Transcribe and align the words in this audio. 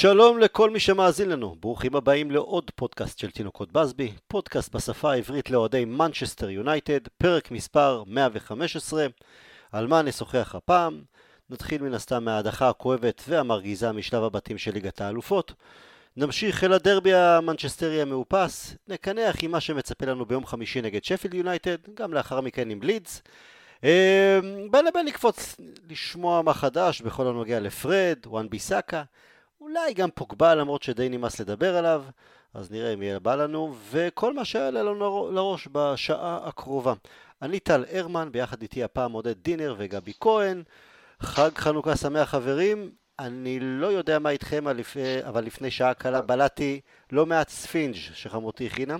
שלום 0.00 0.38
לכל 0.38 0.70
מי 0.70 0.80
שמאזין 0.80 1.28
לנו, 1.28 1.56
ברוכים 1.60 1.96
הבאים 1.96 2.30
לעוד 2.30 2.70
פודקאסט 2.74 3.18
של 3.18 3.30
תינוקות 3.30 3.72
באזבי, 3.72 4.12
פודקאסט 4.28 4.74
בשפה 4.74 5.12
העברית 5.12 5.50
לאוהדי 5.50 5.84
מנצ'סטר 5.84 6.50
יונייטד, 6.50 6.98
פרק 7.18 7.50
מספר 7.50 8.02
115. 8.06 9.06
על 9.72 9.86
מה 9.86 10.02
נשוחח 10.02 10.54
הפעם? 10.54 11.02
נתחיל 11.50 11.82
מן 11.82 11.94
הסתם 11.94 12.24
מההדחה 12.24 12.68
הכואבת 12.68 13.22
והמרגיזה 13.28 13.92
משלב 13.92 14.22
הבתים 14.22 14.58
של 14.58 14.72
ליגת 14.72 15.00
האלופות. 15.00 15.52
נמשיך 16.16 16.64
אל 16.64 16.72
הדרבי 16.72 17.14
המנצ'סטרי 17.14 18.02
המאופס, 18.02 18.76
נקנח 18.88 19.36
עם 19.42 19.50
מה 19.50 19.60
שמצפה 19.60 20.06
לנו 20.06 20.26
ביום 20.26 20.46
חמישי 20.46 20.82
נגד 20.82 21.04
שפילד 21.04 21.34
יונייטד, 21.34 21.76
גם 21.94 22.14
לאחר 22.14 22.40
מכן 22.40 22.70
עם 22.70 22.80
בלידס. 22.80 23.22
אה, 23.84 24.40
בין 24.70 24.84
לבין 24.84 25.06
נקפוץ 25.06 25.56
לשמוע 25.90 26.42
מה 26.42 26.54
חדש 26.54 27.00
בכל 27.02 27.26
הנוגע 27.26 27.60
לפרד, 27.60 28.18
וואן 28.26 28.48
ביסאקה, 28.48 29.02
אולי 29.60 29.94
גם 29.94 30.10
פוגבה 30.10 30.54
למרות 30.54 30.82
שדי 30.82 31.08
נמאס 31.08 31.40
לדבר 31.40 31.76
עליו, 31.76 32.04
אז 32.54 32.70
נראה 32.70 32.94
אם 32.94 33.02
יהיה 33.02 33.18
בא 33.18 33.34
לנו, 33.34 33.74
וכל 33.90 34.34
מה 34.34 34.44
שיעלה 34.44 34.82
לנו 34.82 35.30
לראש 35.32 35.68
בשעה 35.72 36.48
הקרובה. 36.48 36.94
אני 37.42 37.60
טל 37.60 37.84
הרמן, 37.92 38.28
ביחד 38.32 38.62
איתי 38.62 38.84
הפעם 38.84 39.12
עודד 39.12 39.42
דינר 39.42 39.74
וגבי 39.78 40.12
כהן. 40.20 40.62
חג 41.20 41.50
חנוכה 41.58 41.96
שמח 41.96 42.30
חברים, 42.30 42.90
אני 43.18 43.58
לא 43.60 43.86
יודע 43.86 44.18
מה 44.18 44.30
איתכם, 44.30 44.64
אבל 45.26 45.44
לפני 45.44 45.70
שעה 45.70 45.94
קלה 45.94 46.20
בלעתי 46.20 46.80
לא 47.12 47.26
מעט 47.26 47.48
ספינג' 47.48 47.94
שחמותי 47.94 48.66
הכינה. 48.66 48.96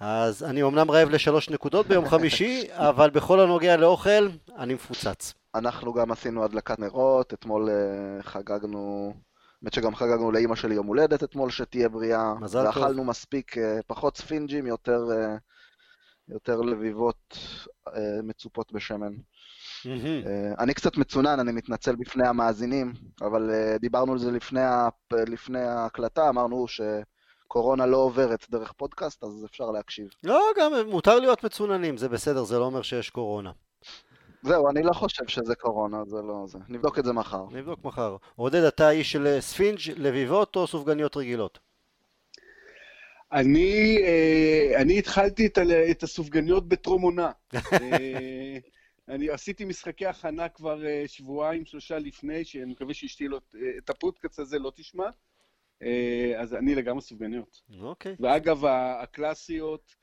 אז 0.00 0.44
אני 0.44 0.62
אמנם 0.62 0.90
רעב 0.90 1.10
לשלוש 1.10 1.50
נקודות 1.50 1.86
ביום 1.86 2.08
חמישי, 2.12 2.64
אבל 2.70 3.10
בכל 3.10 3.40
הנוגע 3.40 3.76
לאוכל, 3.76 4.28
אני 4.58 4.74
מפוצץ. 4.74 5.34
אנחנו 5.54 5.92
גם 5.92 6.12
עשינו 6.12 6.44
הדלקת 6.44 6.78
נרות, 6.78 7.34
אתמול 7.34 7.68
uh, 7.68 8.22
חגגנו, 8.22 9.14
האמת 9.62 9.72
שגם 9.72 9.94
חגגנו 9.94 10.32
לאימא 10.32 10.54
שלי 10.54 10.74
יום 10.74 10.86
הולדת 10.86 11.24
אתמול, 11.24 11.50
שתהיה 11.50 11.88
בריאה. 11.88 12.34
מזל 12.34 12.64
טוב. 12.64 12.66
ואכלנו 12.66 13.04
מספיק, 13.04 13.56
uh, 13.56 13.60
פחות 13.86 14.16
ספינג'ים, 14.16 14.66
יותר, 14.66 15.00
uh, 15.08 16.34
יותר 16.34 16.60
לביבות 16.60 17.38
uh, 17.88 17.92
מצופות 18.22 18.72
בשמן. 18.72 19.12
Mm-hmm. 19.12 20.58
אני 20.58 20.74
קצת 20.74 20.96
מצונן, 20.96 21.40
אני 21.40 21.52
מתנצל 21.52 21.96
בפני 21.96 22.28
המאזינים, 22.28 22.92
אבל 23.22 23.50
דיברנו 23.80 24.12
על 24.12 24.18
זה 24.18 24.30
לפני, 24.30 24.60
לפני 25.12 25.60
ההקלטה, 25.60 26.28
אמרנו 26.28 26.68
ש... 26.68 26.80
קורונה 27.52 27.86
לא 27.86 27.96
עוברת 27.96 28.46
דרך 28.50 28.72
פודקאסט, 28.72 29.24
אז 29.24 29.44
אפשר 29.44 29.70
להקשיב. 29.70 30.08
לא, 30.24 30.40
גם 30.58 30.72
מותר 30.86 31.18
להיות 31.18 31.44
מצוננים, 31.44 31.96
זה 31.96 32.08
בסדר, 32.08 32.44
זה 32.44 32.58
לא 32.58 32.64
אומר 32.64 32.82
שיש 32.82 33.10
קורונה. 33.10 33.50
זהו, 34.42 34.70
אני 34.70 34.82
לא 34.82 34.92
חושב 34.92 35.26
שזה 35.28 35.54
קורונה, 35.54 36.04
זה 36.06 36.16
לא 36.16 36.44
זה. 36.46 36.58
נבדוק 36.68 36.98
את 36.98 37.04
זה 37.04 37.12
מחר. 37.12 37.44
נבדוק 37.50 37.84
מחר. 37.84 38.16
עודד, 38.36 38.62
אתה 38.62 38.90
איש 38.90 39.12
של 39.12 39.36
ספינג' 39.40 39.78
לביבות 39.96 40.56
או 40.56 40.66
סופגניות 40.66 41.16
רגילות? 41.16 41.58
אני, 43.32 43.98
אה, 44.02 44.80
אני 44.80 44.98
התחלתי 44.98 45.46
את, 45.46 45.58
את 45.90 46.02
הסופגניות 46.02 46.68
בטרום 46.68 47.02
עונה. 47.02 47.30
אה, 47.72 48.58
אני 49.08 49.30
עשיתי 49.30 49.64
משחקי 49.64 50.06
הכנה 50.06 50.48
כבר 50.48 50.86
אה, 50.86 51.04
שבועיים, 51.06 51.64
שלושה 51.66 51.98
לפני, 51.98 52.44
שאני 52.44 52.72
מקווה 52.72 52.94
שאשתי 52.94 53.28
לא, 53.28 53.40
את 53.78 53.90
הפודקאסט 53.90 54.38
הזה 54.38 54.58
לא 54.58 54.72
תשמע. 54.74 55.10
אה, 55.82 56.32
אז 56.36 56.54
אני 56.54 56.74
לגמרי 56.74 57.02
סופגניות. 57.02 57.62
אוקיי. 57.80 58.16
ואגב, 58.20 58.64
הקלאסיות, 59.02 59.94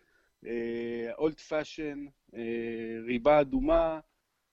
old 1.18 1.40
fashioned, 1.40 2.06
ריבה 3.06 3.42
אדומה, 3.42 4.00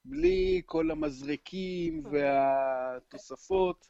בלי 0.05 0.63
כל 0.67 0.91
המזרקים 0.91 2.03
והתוספות. 2.13 3.87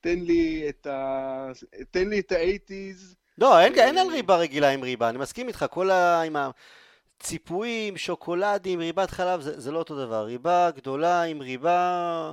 תן 0.00 0.18
לי 0.18 0.68
את 0.68 0.86
ה... 0.86 1.50
תן 1.90 2.08
לי 2.08 2.20
את 2.20 2.32
האייטיז. 2.32 3.16
לא, 3.38 3.60
אין, 3.60 3.74
אין 3.74 3.98
על 3.98 4.08
ריבה 4.08 4.36
רגילה 4.36 4.68
עם 4.68 4.82
ריבה, 4.82 5.08
אני 5.08 5.18
מסכים 5.18 5.48
איתך, 5.48 5.66
כל 5.70 5.90
ה... 5.90 6.22
עם 6.22 6.36
הציפויים, 6.36 7.96
שוקולדים, 7.96 8.80
ריבת 8.80 9.10
חלב, 9.10 9.40
זה, 9.40 9.60
זה 9.60 9.70
לא 9.72 9.78
אותו 9.78 10.06
דבר. 10.06 10.24
ריבה 10.24 10.70
גדולה 10.70 11.22
עם 11.22 11.40
ריבה... 11.40 12.32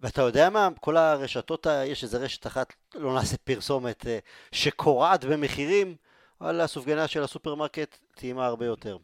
ואתה 0.00 0.22
יודע 0.22 0.50
מה? 0.50 0.68
כל 0.80 0.96
הרשתות, 0.96 1.66
יש 1.86 2.04
איזה 2.04 2.18
רשת 2.18 2.46
אחת, 2.46 2.72
לא 2.94 3.14
נעשה 3.14 3.36
פרסומת, 3.36 4.06
אה, 4.06 4.18
שקורעת 4.52 5.24
במחירים, 5.24 5.96
וואלה, 6.40 6.64
הסופגניה 6.64 7.08
של 7.08 7.22
הסופרמרקט 7.22 7.98
טעימה 8.14 8.46
הרבה 8.46 8.66
יותר. 8.66 8.96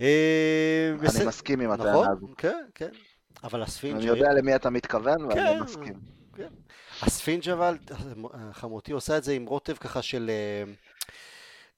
אה, 0.00 0.92
אני 1.00 1.26
מסכים 1.26 1.60
עם 1.60 1.70
הטענה 1.70 1.90
נכון? 1.90 2.08
הזו. 2.08 2.26
כן, 2.38 2.64
כן. 2.74 2.88
אבל 3.44 3.62
הספינג'... 3.62 3.96
אני 3.96 4.06
יודע 4.06 4.32
למי 4.32 4.56
אתה 4.56 4.70
מתכוון, 4.70 5.24
ואני 5.24 5.34
כן, 5.34 5.62
מסכים. 5.62 5.94
כן. 6.34 6.48
הספינג' 7.02 7.48
אבל, 7.48 7.78
חמותי 8.52 8.92
עושה 8.92 9.18
את 9.18 9.24
זה 9.24 9.32
עם 9.32 9.46
רוטב 9.46 9.76
ככה 9.76 10.02
של... 10.02 10.30
אה, 10.30 10.72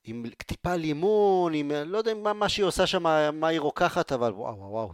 עם 0.05 0.25
טיפה 0.47 0.77
לימון, 0.77 1.55
עם... 1.55 1.71
לא 1.71 1.99
יודע 1.99 2.15
מה, 2.15 2.49
שהיא 2.49 2.65
עושה 2.65 2.87
שם, 2.87 3.03
מה 3.33 3.49
היא 3.49 3.61
רוקחת, 3.61 4.12
אבל 4.12 4.33
וואו, 4.33 4.56
וואו, 4.59 4.71
וואו. 4.71 4.93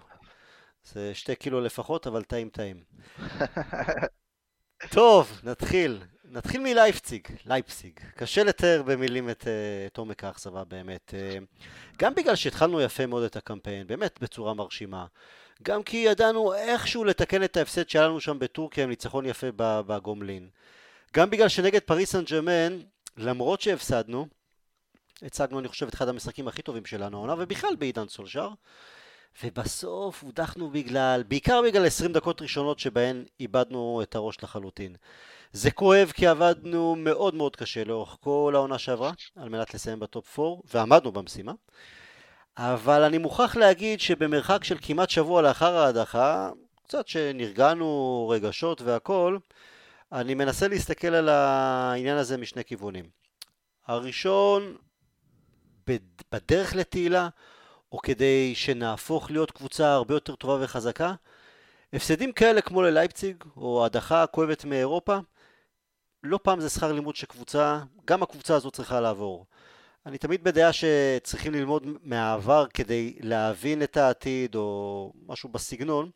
זה 0.85 1.15
שתי 1.15 1.37
קילו 1.37 1.61
לפחות, 1.61 2.07
אבל 2.07 2.23
טעים 2.25 2.49
טעים. 2.49 2.85
טוב, 4.95 5.41
נתחיל. 5.45 6.03
נתחיל 6.35 6.61
מלייפציג, 6.61 7.29
לייפציג. 7.47 8.01
קשה 8.17 8.45
לתאר 8.45 8.83
במילים 8.87 9.31
את, 9.31 9.47
אה, 9.47 9.87
את 9.87 9.99
עומק 9.99 10.25
האכזבה 10.25 10.65
באמת. 10.65 11.15
אה, 11.15 11.39
גם 11.99 12.15
בגלל 12.15 12.35
שהתחלנו 12.35 12.81
יפה 12.81 13.07
מאוד 13.07 13.23
את 13.23 13.37
הקמפיין, 13.37 13.87
באמת 13.87 14.19
בצורה 14.23 14.55
מרשימה. 14.55 15.07
גם 15.63 15.83
כי 15.83 15.97
ידענו 15.97 16.55
איכשהו 16.55 17.05
לתקן 17.05 17.45
את 17.45 17.57
ההפסד 17.57 17.89
שהיה 17.89 18.09
לנו 18.09 18.21
שם 18.21 18.39
בטורקיה 18.39 18.85
עם 18.85 18.91
ניצחון 18.91 19.27
יפה 19.27 19.47
בגומלין. 19.57 20.49
גם 21.15 21.31
בגלל 21.31 21.49
שנגד 21.49 21.81
פריס 21.81 22.13
סן 22.13 22.25
ג'רמן, 22.25 22.79
למרות 23.17 23.61
שהפסדנו, 23.61 24.27
הצגנו 25.23 25.59
אני 25.59 25.69
חושב 25.69 25.87
את 25.87 25.95
אחד 25.95 26.09
המשחקים 26.09 26.49
הכי 26.49 26.63
טובים 26.63 26.85
שלנו 26.85 27.17
העונה, 27.17 27.35
ובכלל 27.39 27.77
בעידן 27.79 28.09
סולשר. 28.09 28.49
ובסוף 29.45 30.23
הודחנו 30.23 30.71
בגלל, 30.71 31.23
בעיקר 31.29 31.63
בגלל 31.63 31.87
20 31.87 32.13
דקות 32.13 32.43
ראשונות 32.43 32.79
שבהן 32.79 33.25
איבדנו 33.41 34.01
את 34.03 34.15
הראש 34.15 34.37
לחלוטין. 34.43 34.97
זה 35.57 35.71
כואב 35.71 36.13
כי 36.15 36.27
עבדנו 36.27 36.97
מאוד 36.97 37.35
מאוד 37.35 37.57
קשה 37.57 37.85
לאורך 37.85 38.17
כל 38.21 38.53
העונה 38.55 38.79
שעברה 38.79 39.13
על 39.37 39.49
מנת 39.49 39.75
לסיים 39.75 40.01
בטופ 40.01 40.39
4 40.39 40.61
ועמדנו 40.75 41.13
במשימה. 41.13 41.53
אבל 42.57 43.03
אני 43.03 43.19
מוכרח 43.19 43.57
להגיד 43.57 44.01
שבמרחק 44.01 44.65
של 44.65 44.77
כמעט 44.83 45.11
שבוע 45.11 45.43
לאחר 45.43 45.77
ההדחה 45.77 46.51
קצת 46.83 47.09
שנרגענו 47.09 48.29
רגשות 48.33 48.83
והכל 48.83 49.39
אני 50.13 50.35
מנסה 50.35 50.69
להסתכל 50.69 51.15
על 51.15 51.29
העניין 51.29 52.17
הזה 52.17 52.37
משני 52.37 52.65
כיוונים. 52.65 53.05
הראשון 53.87 54.77
בדרך 56.33 56.75
לתהילה 56.75 57.29
או 57.93 57.99
כדי 57.99 58.55
שנהפוך 58.55 59.31
להיות 59.31 59.51
קבוצה 59.51 59.93
הרבה 59.93 60.15
יותר 60.15 60.35
טובה 60.35 60.65
וחזקה 60.65 61.15
הפסדים 61.93 62.33
כאלה 62.33 62.61
כמו 62.61 62.83
ללייפציג 62.83 63.45
או 63.57 63.85
הדחה 63.85 64.27
כואבת 64.27 64.65
מאירופה 64.65 65.19
לא 66.25 66.39
פעם 66.43 66.61
זה 66.61 66.71
שכר 66.71 66.93
לימוד 66.93 67.17
שקבוצה, 67.17 67.81
גם 68.05 68.23
הקבוצה 68.23 68.55
הזו 68.55 68.71
צריכה 68.71 69.01
לעבור. 69.01 69.47
אני 70.07 70.19
תמיד 70.19 70.45
בדעה 70.45 70.71
שצריכים 70.73 71.53
ללמוד 71.53 71.87
מהעבר 72.03 72.67
כדי 72.75 73.15
להבין 73.21 73.83
את 73.83 73.97
העתיד 73.97 74.55
או 74.55 75.13
משהו 75.27 75.49
בסגנון. 75.49 76.11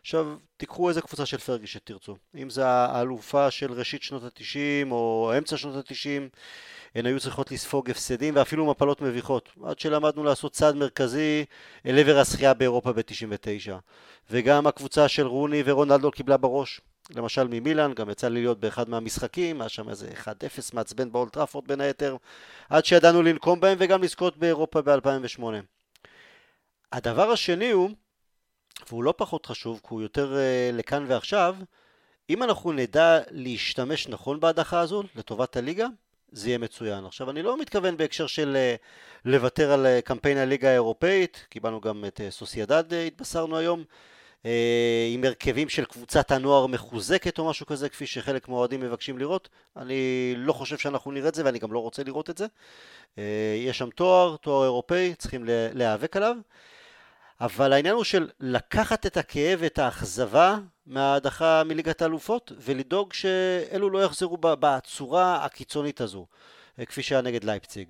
עכשיו, 0.00 0.36
תיקחו 0.56 0.88
איזה 0.88 1.00
קבוצה 1.00 1.26
של 1.26 1.38
פרגי 1.38 1.66
שתרצו. 1.66 2.16
אם 2.34 2.50
זה 2.50 2.66
האלופה 2.66 3.50
של 3.50 3.72
ראשית 3.72 4.02
שנות 4.02 4.22
התשעים 4.24 4.92
או 4.92 5.32
אמצע 5.38 5.56
שנות 5.56 5.76
התשעים, 5.76 6.28
הן 6.94 7.06
היו 7.06 7.20
צריכות 7.20 7.50
לספוג 7.50 7.90
הפסדים 7.90 8.36
ואפילו 8.36 8.70
מפלות 8.70 9.00
מביכות. 9.00 9.48
עד 9.64 9.78
שלמדנו 9.78 10.24
לעשות 10.24 10.52
צעד 10.52 10.76
מרכזי 10.76 11.44
אל 11.86 11.98
עבר 11.98 12.18
הזכייה 12.18 12.54
באירופה 12.54 12.92
ב-99. 12.92 13.72
וגם 14.30 14.66
הקבוצה 14.66 15.08
של 15.08 15.26
רוני 15.26 15.62
ורונלדו 15.66 16.10
קיבלה 16.10 16.36
בראש. 16.36 16.80
למשל 17.10 17.48
ממילאן, 17.50 17.92
גם 17.92 18.10
יצא 18.10 18.28
לי 18.28 18.40
להיות 18.40 18.60
באחד 18.60 18.88
מהמשחקים, 18.88 19.60
היה 19.60 19.68
שם 19.68 19.88
איזה 19.88 20.10
1-0 20.24 20.28
מעצבן 20.72 21.12
באולטראפורד 21.12 21.68
בין 21.68 21.80
היתר, 21.80 22.16
עד 22.70 22.84
שידענו 22.84 23.22
לנקום 23.22 23.60
בהם 23.60 23.76
וגם 23.80 24.02
לזכות 24.02 24.36
באירופה 24.36 24.82
ב-2008. 24.82 25.42
הדבר 26.92 27.30
השני 27.30 27.70
הוא, 27.70 27.90
והוא 28.88 29.04
לא 29.04 29.14
פחות 29.16 29.46
חשוב, 29.46 29.80
כי 29.82 29.88
הוא 29.88 30.02
יותר 30.02 30.32
uh, 30.34 30.76
לכאן 30.76 31.04
ועכשיו, 31.08 31.56
אם 32.30 32.42
אנחנו 32.42 32.72
נדע 32.72 33.18
להשתמש 33.30 34.08
נכון 34.08 34.40
בהדחה 34.40 34.80
הזו 34.80 35.02
לטובת 35.16 35.56
הליגה, 35.56 35.86
זה 36.32 36.48
יהיה 36.48 36.58
מצוין. 36.58 37.04
עכשיו, 37.04 37.30
אני 37.30 37.42
לא 37.42 37.58
מתכוון 37.58 37.96
בהקשר 37.96 38.26
של 38.26 38.56
uh, 38.56 39.28
לוותר 39.28 39.72
על 39.72 39.86
uh, 39.86 40.02
קמפיין 40.02 40.38
הליגה 40.38 40.68
האירופאית, 40.68 41.46
קיבלנו 41.48 41.80
גם 41.80 42.04
את 42.04 42.20
uh, 42.20 42.30
סוסיידד, 42.30 42.92
uh, 42.92 42.94
התבשרנו 42.94 43.56
היום, 43.56 43.84
עם 45.12 45.24
הרכבים 45.24 45.68
של 45.68 45.84
קבוצת 45.84 46.30
הנוער 46.30 46.66
מחוזקת 46.66 47.38
או 47.38 47.50
משהו 47.50 47.66
כזה, 47.66 47.88
כפי 47.88 48.06
שחלק 48.06 48.48
מהאוהדים 48.48 48.80
מבקשים 48.80 49.18
לראות. 49.18 49.48
אני 49.76 50.34
לא 50.36 50.52
חושב 50.52 50.78
שאנחנו 50.78 51.10
נראה 51.10 51.28
את 51.28 51.34
זה 51.34 51.44
ואני 51.44 51.58
גם 51.58 51.72
לא 51.72 51.78
רוצה 51.78 52.02
לראות 52.02 52.30
את 52.30 52.38
זה. 52.38 52.46
אה, 53.18 53.56
יש 53.58 53.78
שם 53.78 53.90
תואר, 53.90 54.36
תואר 54.36 54.64
אירופאי, 54.64 55.14
צריכים 55.18 55.44
להיאבק 55.74 56.16
עליו. 56.16 56.36
אבל 57.40 57.72
העניין 57.72 57.94
הוא 57.94 58.04
של 58.04 58.28
לקחת 58.40 59.06
את 59.06 59.16
הכאב 59.16 59.58
ואת 59.62 59.78
האכזבה 59.78 60.58
מההדחה 60.86 61.62
מליגת 61.64 62.02
האלופות 62.02 62.52
ולדאוג 62.58 63.12
שאלו 63.12 63.90
לא 63.90 64.04
יחזרו 64.04 64.38
בצורה 64.40 65.44
הקיצונית 65.44 66.00
הזו, 66.00 66.26
אה, 66.78 66.84
כפי 66.84 67.02
שהיה 67.02 67.20
נגד 67.20 67.44
לייפציג. 67.44 67.88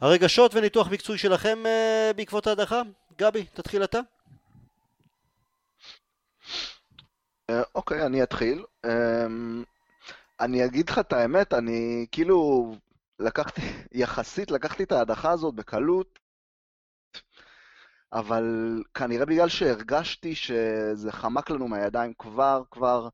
הרגשות 0.00 0.54
וניתוח 0.54 0.88
מקצועי 0.88 1.18
שלכם 1.18 1.66
אה, 1.66 2.10
בעקבות 2.16 2.46
ההדחה? 2.46 2.82
גבי, 3.18 3.44
תתחיל 3.54 3.84
אתה. 3.84 4.00
אוקיי, 7.74 8.06
אני 8.06 8.22
אתחיל. 8.22 8.64
אמ, 8.86 9.64
אני 10.40 10.64
אגיד 10.64 10.90
לך 10.90 10.98
את 10.98 11.12
האמת, 11.12 11.54
אני 11.54 12.06
כאילו 12.12 12.70
לקחתי, 13.18 13.60
יחסית 13.92 14.50
לקחתי 14.50 14.82
את 14.82 14.92
ההדחה 14.92 15.30
הזאת 15.30 15.54
בקלות, 15.54 16.18
אבל 18.12 18.44
כנראה 18.94 19.26
בגלל 19.26 19.48
שהרגשתי 19.48 20.34
שזה 20.34 21.12
חמק 21.12 21.50
לנו 21.50 21.68
מהידיים 21.68 22.12
כבר, 22.18 22.62
כבר, 22.70 23.08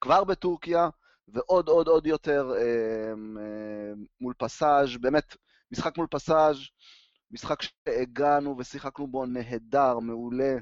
כבר 0.00 0.24
בטורקיה, 0.24 0.88
ועוד 1.28 1.68
עוד 1.68 1.88
עוד 1.88 2.06
יותר 2.06 2.52
אה, 2.56 2.62
אה, 2.62 3.92
מול 4.20 4.34
פסאז', 4.38 4.96
באמת, 5.00 5.36
משחק 5.72 5.96
מול 5.96 6.06
פסאז', 6.10 6.56
משחק 7.30 7.62
שהגענו 7.62 8.58
ושיחקנו 8.58 9.06
בו 9.06 9.26
נהדר, 9.26 9.98
מעולה, 9.98 10.56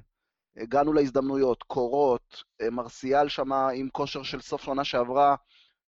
הגענו 0.57 0.93
להזדמנויות, 0.93 1.63
קורות, 1.63 2.45
אה, 2.61 2.71
מרסיאל 2.71 3.29
שמה 3.29 3.69
עם 3.71 3.89
כושר 3.93 4.23
של 4.23 4.41
סוף 4.41 4.69
עונה 4.69 4.85
שעברה, 4.85 5.37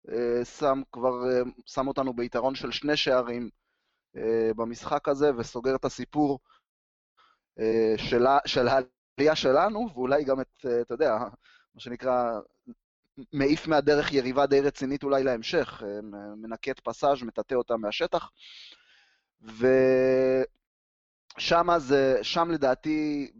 אה, 0.09 0.45
שם 0.45 0.81
כבר, 0.91 1.29
אה, 1.29 1.41
שם 1.65 1.87
אותנו 1.87 2.13
ביתרון 2.13 2.55
של 2.55 2.71
שני 2.71 2.97
שערים 2.97 3.49
במשחק 4.55 5.07
הזה 5.07 5.31
וסוגר 5.37 5.75
את 5.75 5.85
הסיפור 5.85 6.39
של, 7.97 8.25
של 8.45 8.67
העלייה 8.67 9.35
שלנו, 9.35 9.89
ואולי 9.93 10.23
גם 10.23 10.41
את, 10.41 10.65
אתה 10.81 10.93
יודע, 10.93 11.17
מה 11.75 11.81
שנקרא, 11.81 12.39
מעיף 13.33 13.67
מהדרך 13.67 14.13
יריבה 14.13 14.45
די 14.45 14.61
רצינית 14.61 15.03
אולי 15.03 15.23
להמשך, 15.23 15.83
מנקה 16.37 16.71
את 16.71 16.79
פסאז', 16.79 17.23
מטאטא 17.23 17.55
אותה 17.55 17.77
מהשטח. 17.77 18.29
ושם 21.37 21.67
שם 22.21 22.51
לדעתי, 22.51 23.31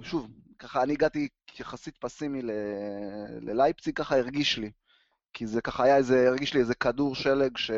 שוב, 0.00 0.30
ככה 0.58 0.82
אני 0.82 0.92
הגעתי 0.92 1.28
יחסית 1.60 1.96
פסימי 1.96 2.42
ללייפציג, 3.40 3.96
ככה 3.96 4.16
הרגיש 4.16 4.58
לי. 4.58 4.70
כי 5.32 5.46
זה 5.46 5.62
ככה 5.62 5.84
היה 5.84 5.96
איזה, 5.96 6.28
הרגיש 6.28 6.54
לי 6.54 6.60
איזה 6.60 6.74
כדור 6.74 7.14
שלג 7.14 7.56
ש, 7.56 7.70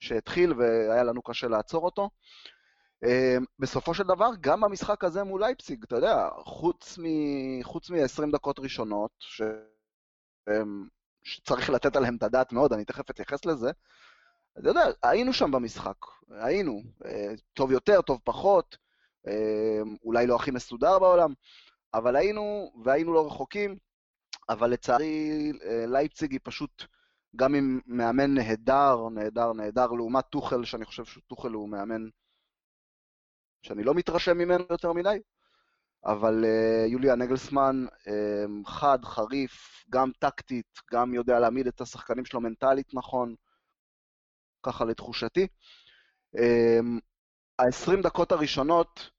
שהתחיל 0.00 0.52
והיה 0.52 1.02
לנו 1.02 1.22
קשה 1.22 1.48
לעצור 1.48 1.84
אותו. 1.84 2.10
אמ, 3.04 3.44
בסופו 3.58 3.94
של 3.94 4.02
דבר, 4.02 4.30
גם 4.40 4.60
במשחק 4.60 5.04
הזה 5.04 5.24
מול 5.24 5.40
לייפציג, 5.40 5.84
אתה 5.84 5.96
יודע, 5.96 6.28
חוץ 6.38 6.98
מ-20 6.98 8.32
דקות 8.32 8.58
ראשונות, 8.58 9.10
ש... 9.18 9.42
אמ, 10.50 10.88
שצריך 11.24 11.70
לתת 11.70 11.96
עליהם 11.96 12.16
את 12.16 12.22
הדעת 12.22 12.52
מאוד, 12.52 12.72
אני 12.72 12.84
תכף 12.84 13.10
אתייחס 13.10 13.44
לזה, 13.44 13.70
אתה 14.58 14.68
יודע, 14.68 14.84
היינו 15.02 15.32
שם 15.32 15.50
במשחק, 15.50 15.96
היינו, 16.30 16.82
אה, 17.04 17.34
טוב 17.54 17.72
יותר, 17.72 18.02
טוב 18.02 18.20
פחות, 18.24 18.76
אולי 20.04 20.26
לא 20.26 20.36
הכי 20.36 20.50
מסודר 20.50 20.98
בעולם, 20.98 21.32
אבל 21.94 22.16
היינו, 22.16 22.72
והיינו 22.84 23.12
לא 23.12 23.26
רחוקים, 23.26 23.76
אבל 24.48 24.70
לצערי 24.70 25.52
אה, 25.64 25.84
לייפציג 25.86 26.32
היא 26.32 26.40
פשוט 26.42 26.84
גם 27.36 27.54
עם 27.54 27.80
מאמן 27.86 28.34
נהדר, 28.34 29.08
נהדר, 29.08 29.52
נהדר, 29.52 29.86
לעומת 29.86 30.24
טוחל, 30.30 30.64
שאני 30.64 30.84
חושב 30.84 31.04
שטוחל 31.04 31.52
הוא 31.52 31.68
מאמן 31.68 32.08
שאני 33.62 33.84
לא 33.84 33.94
מתרשם 33.94 34.38
ממנו 34.38 34.64
יותר 34.70 34.92
מדי, 34.92 35.18
אבל 36.04 36.44
uh, 36.44 36.90
יוליה 36.90 37.14
נגלסמן 37.14 37.86
um, 37.90 38.68
חד, 38.70 39.04
חריף, 39.04 39.84
גם 39.90 40.10
טקטית, 40.18 40.80
גם 40.92 41.14
יודע 41.14 41.38
להעמיד 41.38 41.66
את 41.66 41.80
השחקנים 41.80 42.24
שלו 42.24 42.40
מנטלית 42.40 42.94
נכון, 42.94 43.34
ככה 44.62 44.84
לתחושתי. 44.84 45.46
Um, 46.36 47.00
ה-20 47.58 48.02
דקות 48.02 48.32
הראשונות, 48.32 49.10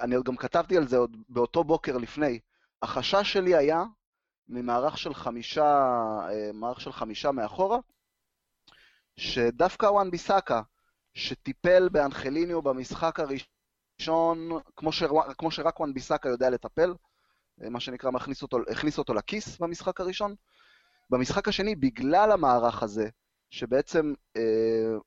אני 0.00 0.16
גם 0.24 0.36
כתבתי 0.36 0.76
על 0.76 0.88
זה 0.88 0.96
עוד 0.96 1.16
באותו 1.28 1.64
בוקר 1.64 1.96
לפני, 1.96 2.38
החשש 2.82 3.32
שלי 3.32 3.54
היה 3.54 3.84
ממערך 4.48 4.98
של 4.98 5.14
חמישה, 5.14 5.86
אה, 6.30 6.50
מערך 6.54 6.80
של 6.80 6.92
חמישה 6.92 7.32
מאחורה, 7.32 7.78
שדווקא 9.16 9.86
וואן 9.86 10.10
ביסאקה, 10.10 10.62
שטיפל 11.14 11.88
באנחליניו 11.88 12.62
במשחק 12.62 13.20
הראשון, 13.20 14.48
כמו, 14.76 14.92
ש... 14.92 15.02
כמו 15.38 15.50
שרק 15.50 15.80
וואן 15.80 15.94
ביסאקה 15.94 16.28
יודע 16.28 16.50
לטפל, 16.50 16.94
אה, 17.62 17.70
מה 17.70 17.80
שנקרא, 17.80 18.10
מכניס 18.10 18.42
אותו, 18.42 18.58
הכניס 18.70 18.98
אותו 18.98 19.14
לכיס 19.14 19.58
במשחק 19.58 20.00
הראשון. 20.00 20.34
במשחק 21.10 21.48
השני, 21.48 21.74
בגלל 21.74 22.32
המערך 22.32 22.82
הזה, 22.82 23.08
שבעצם 23.50 24.12
אה, 24.36 24.42
אה, 24.42 24.98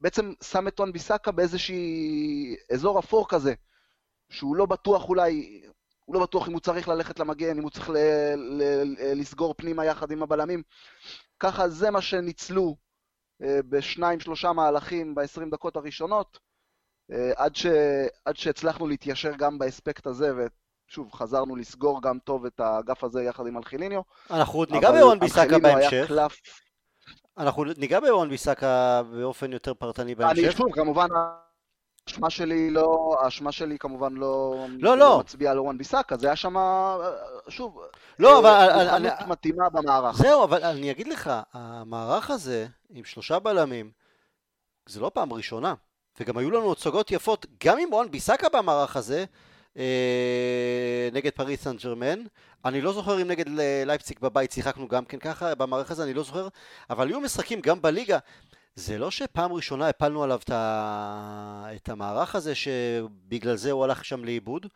בעצם 0.00 0.32
שם 0.44 0.68
את 0.68 0.80
וואן 0.80 0.92
ביסאקה 0.92 1.30
באיזשהי 1.32 2.56
אזור 2.72 2.98
אפור 2.98 3.28
כזה, 3.28 3.54
שהוא 4.30 4.56
לא 4.56 4.66
בטוח 4.66 5.08
אולי, 5.08 5.62
הוא 6.04 6.14
לא 6.14 6.20
בטוח 6.22 6.48
אם 6.48 6.52
הוא 6.52 6.60
צריך 6.60 6.88
ללכת 6.88 7.18
למגן, 7.18 7.56
אם 7.56 7.62
הוא 7.62 7.70
צריך 7.70 7.90
ל- 7.90 8.34
ל- 8.36 9.20
לסגור 9.20 9.54
פנימה 9.54 9.84
יחד 9.84 10.10
עם 10.10 10.22
הבלמים. 10.22 10.62
ככה 11.40 11.68
זה 11.68 11.90
מה 11.90 12.02
שניצלו 12.02 12.76
אה, 13.42 13.60
בשניים, 13.68 14.20
שלושה 14.20 14.52
מהלכים 14.52 15.14
ב-20 15.14 15.50
דקות 15.50 15.76
הראשונות, 15.76 16.38
אה, 17.12 17.32
עד, 17.36 17.56
ש... 17.56 17.66
עד 18.24 18.36
שהצלחנו 18.36 18.86
להתיישר 18.86 19.32
גם 19.36 19.58
באספקט 19.58 20.06
הזה, 20.06 20.32
ושוב, 20.88 21.12
חזרנו 21.12 21.56
לסגור 21.56 22.02
גם 22.02 22.18
טוב 22.18 22.46
את 22.46 22.60
האגף 22.60 23.04
הזה 23.04 23.22
יחד 23.22 23.46
עם 23.46 23.56
אלחיליניו. 23.56 24.00
אנחנו 24.30 24.58
עוד 24.58 24.70
ניגע 24.72 24.90
בוואן 24.90 25.18
ביסאקה 25.20 25.58
בהמשך. 25.58 26.10
אנחנו 27.40 27.64
ניגע 27.64 28.00
בוואן 28.00 28.28
ביסאקה 28.28 29.02
באופן 29.02 29.52
יותר 29.52 29.74
פרטני 29.74 30.14
בהמשך. 30.14 30.42
אני 30.44 30.52
שוב, 30.52 30.72
כמובן... 30.72 31.08
האשמה 32.06 32.30
שלי 32.30 32.70
לא, 32.70 33.16
האשמה 33.20 33.52
שלי 33.52 33.78
כמובן 33.78 34.14
לא, 34.14 34.66
לא, 34.78 34.98
לא. 34.98 35.18
מצביעה 35.20 35.52
על 35.52 35.58
אורן 35.58 35.78
ביסאקה, 35.78 36.16
זה 36.16 36.26
היה 36.26 36.36
שם, 36.36 36.56
שוב, 37.48 37.80
לא, 38.18 38.38
אבל... 38.38 38.88
אני, 38.88 39.08
מתאימה 39.26 39.68
במערך. 39.68 40.16
זהו, 40.16 40.44
אבל 40.44 40.64
אני 40.64 40.90
אגיד 40.90 41.08
לך, 41.08 41.30
המערך 41.52 42.30
הזה, 42.30 42.66
עם 42.90 43.04
שלושה 43.04 43.38
בלמים, 43.38 43.90
זה 44.86 45.00
לא 45.00 45.10
פעם 45.14 45.32
ראשונה, 45.32 45.74
וגם 46.20 46.38
היו 46.38 46.50
לנו 46.50 46.72
הצגות 46.72 47.10
יפות, 47.10 47.46
גם 47.64 47.78
עם 47.78 47.92
אורן 47.92 48.10
ביסאקה 48.10 48.48
במערך 48.48 48.96
הזה, 48.96 49.18
אה, 49.18 49.49
נגד 51.12 51.30
פריס 51.34 51.62
סן 51.62 51.76
ג'רמן. 51.76 52.18
אני 52.64 52.80
לא 52.80 52.92
זוכר 52.92 53.22
אם 53.22 53.28
נגד 53.28 53.44
לייפציק 53.86 54.20
בבית 54.20 54.52
שיחקנו 54.52 54.88
גם 54.88 55.04
כן 55.04 55.18
ככה, 55.18 55.54
במערך 55.54 55.90
הזה 55.90 56.04
אני 56.04 56.14
לא 56.14 56.22
זוכר, 56.22 56.48
אבל 56.90 57.08
היו 57.08 57.20
משחקים 57.20 57.60
גם 57.60 57.82
בליגה. 57.82 58.18
זה 58.74 58.98
לא 58.98 59.10
שפעם 59.10 59.52
ראשונה 59.52 59.88
הפלנו 59.88 60.22
עליו 60.22 60.40
את 61.76 61.88
המערך 61.88 62.34
הזה, 62.34 62.54
שבגלל 62.54 63.56
זה 63.56 63.70
הוא 63.70 63.84
הלך 63.84 64.04
שם 64.04 64.24
לאיבוד. 64.24 64.66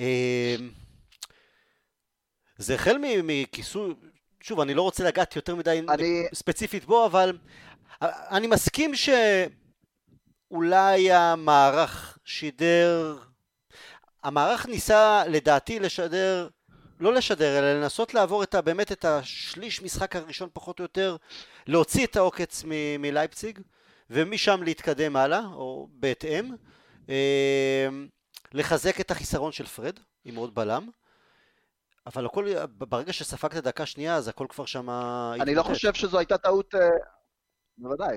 אמ, 0.00 0.04
זה 2.58 2.74
החל 2.74 2.96
מכיסוי, 3.02 3.94
שוב, 4.40 4.60
אני 4.60 4.74
לא 4.74 4.82
רוצה 4.82 5.04
לגעת 5.04 5.36
יותר 5.36 5.54
מדי 5.54 5.82
אני... 5.88 6.26
ספציפית 6.34 6.84
בו, 6.84 7.06
אבל 7.06 7.38
אני 8.02 8.46
מסכים 8.46 8.92
שאולי 10.50 11.12
המערך 11.12 12.18
שידר, 12.24 13.18
המערך 14.22 14.66
ניסה 14.66 15.22
לדעתי 15.26 15.78
לשדר 15.78 16.48
לא 17.00 17.12
לשדר, 17.14 17.58
אלא 17.58 17.80
לנסות 17.80 18.14
לעבור 18.14 18.42
את 18.42 18.54
ה, 18.54 18.60
באמת 18.60 18.92
את 18.92 19.04
השליש 19.04 19.82
משחק 19.82 20.16
הראשון 20.16 20.48
פחות 20.52 20.78
או 20.78 20.84
יותר, 20.84 21.16
להוציא 21.66 22.06
את 22.06 22.16
העוקץ 22.16 22.64
מ- 22.64 23.02
מלייפציג, 23.02 23.58
ומשם 24.10 24.62
להתקדם 24.62 25.16
הלאה, 25.16 25.46
או 25.46 25.88
בהתאם. 25.92 26.54
אה, 27.08 27.88
לחזק 28.52 29.00
את 29.00 29.10
החיסרון 29.10 29.52
של 29.52 29.66
פרד, 29.66 29.98
עם 30.24 30.36
עוד 30.36 30.54
בלם. 30.54 30.88
אבל 32.06 32.26
הכל, 32.26 32.66
ברגע 32.66 33.12
שספגת 33.12 33.64
דקה 33.64 33.86
שנייה, 33.86 34.16
אז 34.16 34.28
הכל 34.28 34.46
כבר 34.48 34.64
שם... 34.64 34.90
אני 35.40 35.54
לא 35.54 35.62
חושב 35.62 35.94
שזו 35.94 36.18
הייתה 36.18 36.38
טעות... 36.38 36.74
אה, 36.74 36.88
בוודאי. 37.78 38.16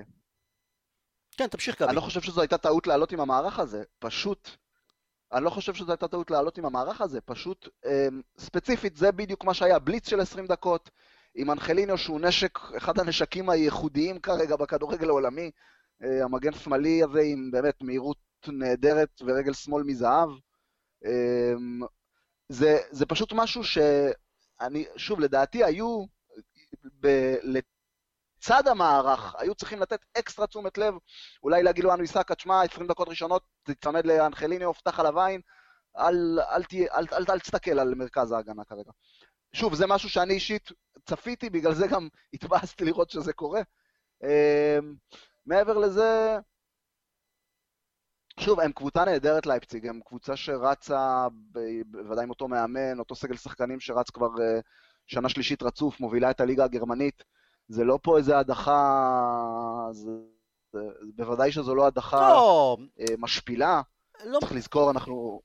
כן, 1.37 1.47
תמשיך 1.47 1.75
גבי. 1.75 1.89
אני 1.89 1.95
לא 1.95 2.01
חושב 2.01 2.21
שזו 2.21 2.41
הייתה 2.41 2.57
טעות 2.57 2.87
לעלות 2.87 3.11
עם 3.11 3.19
המערך 3.19 3.59
הזה. 3.59 3.83
פשוט 3.99 4.49
אני 5.33 5.43
לא 5.43 5.49
חושב 5.49 5.73
שזו 5.73 5.91
הייתה 5.91 6.07
טעות 6.07 6.31
לעלות 6.31 6.57
עם 6.57 6.65
המערך 6.65 7.01
הזה, 7.01 7.21
פשוט 7.21 7.67
אמ, 7.85 8.21
ספציפית 8.37 8.97
זה 8.97 9.11
בדיוק 9.11 9.43
מה 9.43 9.53
שהיה, 9.53 9.79
בליץ 9.79 10.09
של 10.09 10.19
20 10.19 10.47
דקות, 10.47 10.89
עם 11.35 11.51
אנחליניו 11.51 11.97
שהוא 11.97 12.19
נשק, 12.21 12.59
אחד 12.77 12.99
הנשקים 12.99 13.49
הייחודיים 13.49 14.19
כרגע 14.19 14.55
בכדורגל 14.55 15.09
העולמי, 15.09 15.51
אה, 16.03 16.23
המגן 16.23 16.53
שמאלי 16.53 17.03
הזה 17.03 17.21
עם 17.21 17.51
באמת 17.51 17.81
מהירות 17.81 18.17
נהדרת 18.47 19.21
ורגל 19.25 19.53
שמאל 19.53 19.83
מזהב. 19.83 20.29
אמ, 21.05 21.81
זה, 22.49 22.77
זה 22.91 23.05
פשוט 23.05 23.33
משהו 23.35 23.63
שאני, 23.63 24.85
שוב, 24.95 25.19
לדעתי 25.19 25.63
היו 25.63 26.05
ב, 26.99 27.07
בצד 28.43 28.67
המערך, 28.67 29.35
היו 29.37 29.55
צריכים 29.55 29.79
לתת 29.79 30.05
אקסטרה 30.19 30.47
תשומת 30.47 30.77
לב, 30.77 30.93
אולי 31.43 31.63
להגיד 31.63 31.83
לו, 31.83 31.95
איסקה, 32.01 32.35
תשמע, 32.35 32.61
20 32.61 32.87
דקות 32.87 33.07
ראשונות, 33.07 33.43
תצמד 33.63 34.05
לאנחליניו, 34.05 34.67
הובטח 34.67 34.99
על 34.99 35.05
הווין, 35.05 35.41
אל, 35.97 36.39
אל, 36.39 36.61
אל, 36.71 37.05
אל, 37.13 37.23
אל 37.29 37.39
תסתכל 37.39 37.79
על 37.79 37.95
מרכז 37.95 38.31
ההגנה 38.31 38.63
כרגע. 38.63 38.91
שוב, 39.53 39.75
זה 39.75 39.87
משהו 39.87 40.09
שאני 40.09 40.33
אישית 40.33 40.71
צפיתי, 41.05 41.49
בגלל 41.49 41.73
זה 41.73 41.87
גם 41.87 42.07
התבאסתי 42.33 42.85
לראות 42.85 43.09
שזה 43.09 43.33
קורה. 43.33 43.61
אמ, 44.23 44.95
מעבר 45.45 45.77
לזה, 45.77 46.37
שוב, 48.39 48.59
הם 48.59 48.71
קבוצה 48.71 49.05
נהדרת 49.05 49.45
לייפציג, 49.45 49.87
הם 49.87 49.99
קבוצה 50.05 50.35
שרצה, 50.35 51.27
בוודאי 51.85 52.23
עם 52.23 52.29
אותו 52.29 52.47
מאמן, 52.47 52.99
אותו 52.99 53.15
סגל 53.15 53.37
שחקנים 53.37 53.79
שרץ 53.79 54.09
כבר 54.09 54.29
אה, 54.41 54.59
שנה 55.07 55.29
שלישית 55.29 55.63
רצוף, 55.63 55.99
מובילה 55.99 56.31
את 56.31 56.41
הליגה 56.41 56.63
הגרמנית. 56.63 57.23
זה 57.67 57.83
לא 57.83 57.99
פה 58.01 58.17
איזה 58.17 58.37
הדחה, 58.37 59.87
זה, 59.91 60.11
זה, 60.73 60.79
בוודאי 61.15 61.51
שזו 61.51 61.75
לא 61.75 61.87
הדחה 61.87 62.29
לא. 62.29 62.77
אה, 62.99 63.05
משפילה. 63.17 63.81
לא. 64.25 64.39
צריך 64.39 64.51
לזכור, 64.51 64.91
אנחנו... 64.91 65.41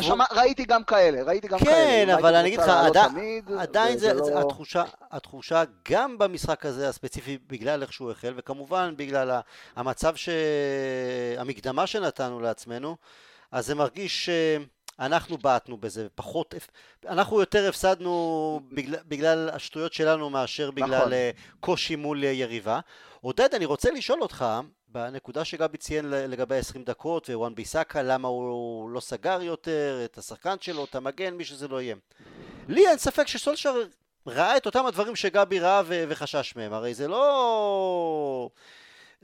שמה, 0.00 0.24
ראיתי 0.32 0.64
גם 0.64 0.84
כאלה, 0.84 1.22
ראיתי 1.22 1.48
גם 1.48 1.58
כן, 1.58 1.64
כאלה. 1.64 2.12
כן, 2.16 2.18
אבל 2.18 2.34
אני 2.34 2.48
אגיד 2.48 2.60
לך, 2.60 2.68
עד... 2.68 3.08
תמיד, 3.08 3.52
עדיין 3.58 3.98
זה, 3.98 4.24
זה 4.24 4.34
לא... 4.34 4.40
התחושה, 4.40 4.84
התחושה 5.10 5.62
גם 5.88 6.18
במשחק 6.18 6.66
הזה 6.66 6.88
הספציפי, 6.88 7.38
בגלל 7.46 7.82
איך 7.82 7.92
שהוא 7.92 8.10
החל, 8.10 8.34
וכמובן 8.36 8.94
בגלל 8.96 9.40
המצב, 9.76 10.16
ש... 10.16 10.28
המקדמה 11.38 11.86
שנתנו 11.86 12.40
לעצמנו, 12.40 12.96
אז 13.52 13.66
זה 13.66 13.74
מרגיש 13.74 14.28
שאנחנו 15.00 15.38
בעטנו 15.38 15.76
בזה, 15.76 16.06
פחות, 16.14 16.54
אנחנו 17.08 17.40
יותר 17.40 17.68
הפסדנו 17.68 18.60
בגלל, 18.72 18.98
בגלל 19.08 19.50
השטויות 19.52 19.92
שלנו 19.92 20.30
מאשר 20.30 20.70
בגלל 20.70 20.98
נכון. 20.98 21.12
אה, 21.12 21.30
קושי 21.60 21.96
מול 21.96 22.24
יריבה. 22.24 22.80
עודד, 23.20 23.54
אני 23.54 23.64
רוצה 23.64 23.90
לשאול 23.90 24.22
אותך, 24.22 24.44
בנקודה 24.88 25.44
שגבי 25.44 25.78
ציין 25.78 26.10
לגבי 26.10 26.56
20 26.56 26.84
דקות 26.84 27.30
ווואן 27.30 27.54
ביסאקה, 27.54 28.02
למה 28.02 28.28
הוא 28.28 28.90
לא 28.90 29.00
סגר 29.00 29.42
יותר 29.42 30.00
את 30.04 30.18
השחקן 30.18 30.56
שלו, 30.60 30.84
את 30.84 30.94
המגן, 30.94 31.34
מי 31.34 31.44
שזה 31.44 31.68
לא 31.68 31.80
יהיה. 31.80 31.96
לי 32.68 32.88
אין 32.88 32.98
ספק 32.98 33.26
שסולשר 33.26 33.74
ראה 34.26 34.56
את 34.56 34.66
אותם 34.66 34.86
הדברים 34.86 35.16
שגבי 35.16 35.60
ראה 35.60 35.82
ו- 35.86 36.04
וחשש 36.08 36.56
מהם, 36.56 36.72
הרי 36.72 36.94
זה 36.94 37.08
לא 37.08 38.50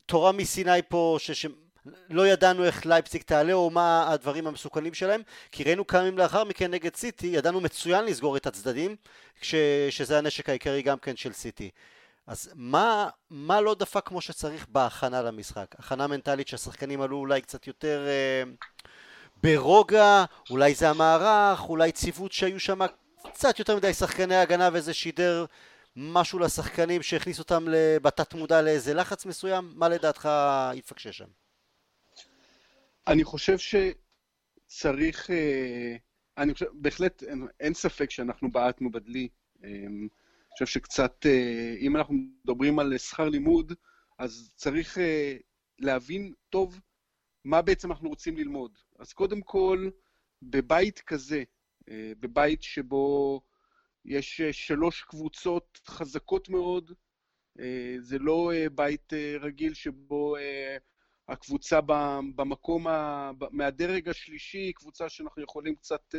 תורה 0.06 0.32
מסיני 0.32 0.82
פה 0.88 1.16
ש... 1.20 1.46
ש... 1.86 1.98
לא 2.10 2.28
ידענו 2.28 2.64
איך 2.64 2.86
לייפציג 2.86 3.22
תעלה 3.22 3.52
או 3.52 3.70
מה 3.70 4.12
הדברים 4.12 4.46
המסוכנים 4.46 4.94
שלהם 4.94 5.22
כי 5.52 5.64
ראינו 5.64 5.86
כמה 5.86 6.00
ימים 6.00 6.18
לאחר 6.18 6.44
מכן 6.44 6.70
נגד 6.70 6.96
סיטי 6.96 7.26
ידענו 7.26 7.60
מצוין 7.60 8.04
לסגור 8.04 8.36
את 8.36 8.46
הצדדים 8.46 8.96
כש... 9.40 9.54
שזה 9.90 10.18
הנשק 10.18 10.48
העיקרי 10.48 10.82
גם 10.82 10.98
כן 10.98 11.16
של 11.16 11.32
סיטי 11.32 11.70
אז 12.26 12.50
מה, 12.54 13.08
מה 13.30 13.60
לא 13.60 13.74
דפק 13.74 14.08
כמו 14.08 14.20
שצריך 14.20 14.66
בהכנה 14.68 15.22
למשחק? 15.22 15.74
הכנה 15.78 16.06
מנטלית 16.06 16.48
שהשחקנים 16.48 17.00
עלו 17.00 17.16
אולי 17.16 17.40
קצת 17.40 17.66
יותר 17.66 18.06
אה, 18.08 18.42
ברוגע, 19.42 20.24
אולי 20.50 20.74
זה 20.74 20.90
המערך, 20.90 21.68
אולי 21.68 21.92
ציוות 21.92 22.32
שהיו 22.32 22.60
שם 22.60 22.78
קצת 23.32 23.58
יותר 23.58 23.76
מדי 23.76 23.94
שחקני 23.94 24.36
הגנה 24.36 24.68
וזה 24.72 24.94
שידר 24.94 25.44
משהו 25.96 26.38
לשחקנים 26.38 27.02
שהכניס 27.02 27.38
אותם 27.38 27.66
בתת 28.02 28.34
מודע 28.34 28.62
לאיזה 28.62 28.94
לחץ 28.94 29.26
מסוים? 29.26 29.72
מה 29.74 29.88
לדעתך 29.88 30.28
יתפקשש 30.74 31.18
שם? 31.18 31.45
אני 33.08 33.24
חושב 33.24 33.56
שצריך, 33.58 35.30
אה, 35.30 35.96
אני 36.38 36.52
חושב, 36.52 36.66
בהחלט 36.74 37.22
אין, 37.22 37.46
אין 37.60 37.74
ספק 37.74 38.10
שאנחנו 38.10 38.52
בעטנו 38.52 38.90
בדלי. 38.90 39.28
אה, 39.64 39.84
חושב 40.52 40.66
שקצת, 40.66 41.26
אה, 41.26 41.74
אם 41.80 41.96
אנחנו 41.96 42.14
מדברים 42.14 42.78
על 42.78 42.98
שכר 42.98 43.28
לימוד, 43.28 43.72
אז 44.18 44.52
צריך 44.56 44.98
להבין 45.78 46.32
טוב 46.50 46.80
מה 47.44 47.62
בעצם 47.62 47.90
אנחנו 47.90 48.08
רוצים 48.08 48.36
ללמוד. 48.36 48.78
אז 48.98 49.12
קודם 49.12 49.40
כל, 49.40 49.90
בבית 50.42 51.00
כזה, 51.00 51.42
בבית 52.20 52.62
שבו 52.62 53.40
יש 54.04 54.40
שלוש 54.40 55.02
קבוצות 55.02 55.80
חזקות 55.86 56.48
מאוד, 56.48 56.92
זה 57.98 58.18
לא 58.18 58.52
בית 58.74 59.12
רגיל 59.40 59.74
שבו 59.74 60.36
הקבוצה 61.28 61.80
במקום, 62.36 62.86
מהדרג 63.50 64.08
השלישי, 64.08 64.72
קבוצה 64.72 65.08
שאנחנו 65.08 65.42
יכולים 65.42 65.74
קצת 65.74 66.14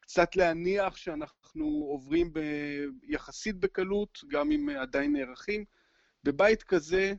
קצת 0.00 0.36
להניח 0.36 0.96
שאנחנו 0.96 1.64
עוברים 1.64 2.32
ב... 2.32 2.40
יחסית 3.02 3.56
בקלות, 3.56 4.18
גם 4.28 4.52
אם 4.52 4.68
עדיין 4.68 5.12
נערכים. 5.12 5.64
בבית 6.24 6.62
כזה, 6.62 7.14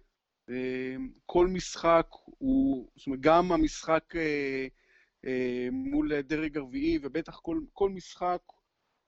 אה, 0.49 0.95
כל 1.25 1.47
משחק 1.47 2.07
הוא, 2.37 2.89
זאת 2.95 3.07
אומרת, 3.07 3.19
גם 3.19 3.51
המשחק 3.51 4.15
אה, 4.15 4.67
אה, 5.25 5.67
מול 5.71 6.21
דרג 6.21 6.57
הרביעי, 6.57 6.99
ובטח 7.01 7.39
כל, 7.39 7.59
כל 7.73 7.89
משחק 7.89 8.41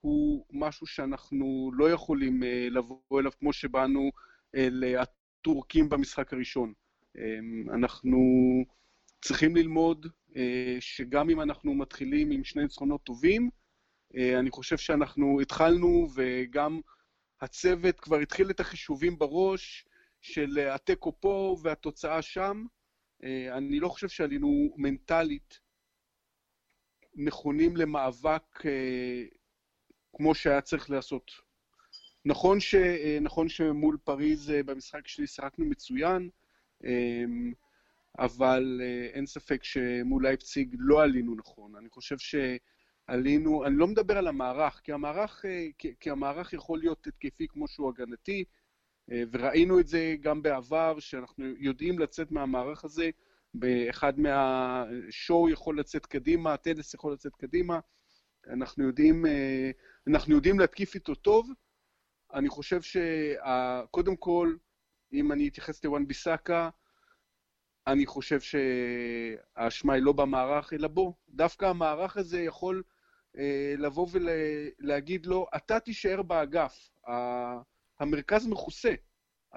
הוא 0.02 0.46
משהו 0.52 0.88
שאנחנו 0.88 1.72
לא 1.74 1.92
יכולים 1.92 2.44
לבוא 2.72 3.20
אליו 3.20 3.32
כמו 3.40 3.54
שבאנו 3.54 4.12
אל 4.56 4.84
הטורקים 5.00 5.90
במשחק 5.90 6.34
הראשון. 6.34 6.74
אנחנו 7.74 8.20
צריכים 9.22 9.56
ללמוד 9.56 10.08
שגם 10.80 11.30
אם 11.30 11.42
אנחנו 11.42 11.74
מתחילים 11.74 12.32
עם 12.32 12.44
שני 12.44 12.62
ניצחונות 12.62 13.04
טובים, 13.04 13.50
אה, 14.16 14.40
אני 14.40 14.52
חושב 14.52 14.78
שאנחנו 14.78 15.42
התחלנו, 15.42 16.08
וגם 16.16 16.82
הצוות 17.42 18.00
כבר 18.00 18.18
התחיל 18.18 18.50
את 18.50 18.60
החישובים 18.60 19.20
בראש 19.20 19.86
של 20.22 20.60
התיקו 20.60 21.20
פה 21.20 21.58
והתוצאה 21.62 22.22
שם. 22.22 22.66
אה, 23.24 23.58
אני 23.58 23.80
לא 23.80 23.90
חושב 23.90 24.08
שעלינו 24.08 24.74
מנטלית 24.78 25.60
נכונים 27.16 27.78
למאבק 27.78 28.66
אה, 28.66 29.24
כמו 30.16 30.36
שהיה 30.36 30.62
צריך 30.62 30.90
לעשות. 30.90 31.32
נכון, 32.26 32.60
ש, 32.60 32.76
נכון 33.22 33.50
שמול 33.50 33.98
פריז 34.04 34.50
במשחק 34.66 35.08
שלי 35.08 35.28
שיחקנו 35.28 35.66
מצוין, 35.66 36.30
אבל 38.20 38.82
אין 39.14 39.26
ספק 39.26 39.64
שמול 39.64 40.24
לייפציג 40.24 40.76
לא 40.80 41.04
עלינו 41.04 41.36
נכון. 41.36 41.76
אני 41.76 41.90
חושב 41.90 42.18
ש... 42.18 42.36
עלינו, 43.08 43.66
אני 43.66 43.76
לא 43.76 43.88
מדבר 43.88 44.18
על 44.18 44.28
המערך, 44.28 44.82
כי 44.84 44.94
המערך, 44.94 45.46
אה, 45.46 45.68
כי, 45.78 45.94
כי 46.00 46.10
המערך 46.10 46.54
יכול 46.54 46.80
להיות 46.80 47.08
התקפי 47.08 47.48
כמו 47.48 47.68
שהוא 47.68 47.90
הגנתי, 47.90 48.44
אה, 49.12 49.24
וראינו 49.32 49.80
את 49.80 49.88
זה 49.88 50.16
גם 50.22 50.42
בעבר, 50.42 51.00
שאנחנו 51.00 51.46
יודעים 51.58 52.00
לצאת 52.00 52.32
מהמערך 52.32 52.86
הזה, 52.86 53.10
באחד 53.54 54.20
מהשואו 54.20 55.50
יכול 55.50 55.80
לצאת 55.80 56.06
קדימה, 56.06 56.54
הטניס 56.54 56.94
יכול 56.94 57.14
לצאת 57.14 57.36
קדימה, 57.36 57.80
אנחנו 58.48 58.84
יודעים, 58.84 59.26
אה, 59.26 59.72
אנחנו 60.08 60.36
יודעים 60.36 60.60
להתקיף 60.60 60.96
איתו 60.96 61.16
טוב. 61.16 61.50
אני 62.34 62.50
חושב 62.50 62.82
שקודם 62.82 64.16
כל, 64.16 64.56
אם 65.14 65.32
אני 65.32 65.48
אתייחס 65.48 65.84
לוואן 65.86 66.08
ביסאקה, 66.08 66.70
אני 67.88 68.06
חושב 68.06 68.40
שהאשמה 68.40 69.94
היא 69.94 70.04
לא 70.04 70.12
במערך, 70.12 70.74
אלא 70.74 70.88
בו. 70.88 71.14
דווקא 71.30 71.66
המערך 71.66 72.18
הזה 72.18 72.42
יכול 72.42 72.84
אה, 73.38 73.74
לבוא 73.78 74.08
ולהגיד 74.12 75.26
לו, 75.26 75.48
אתה 75.56 75.80
תישאר 75.80 76.22
באגף, 76.22 76.90
המרכז 78.00 78.48
מכוסה, 78.48 78.94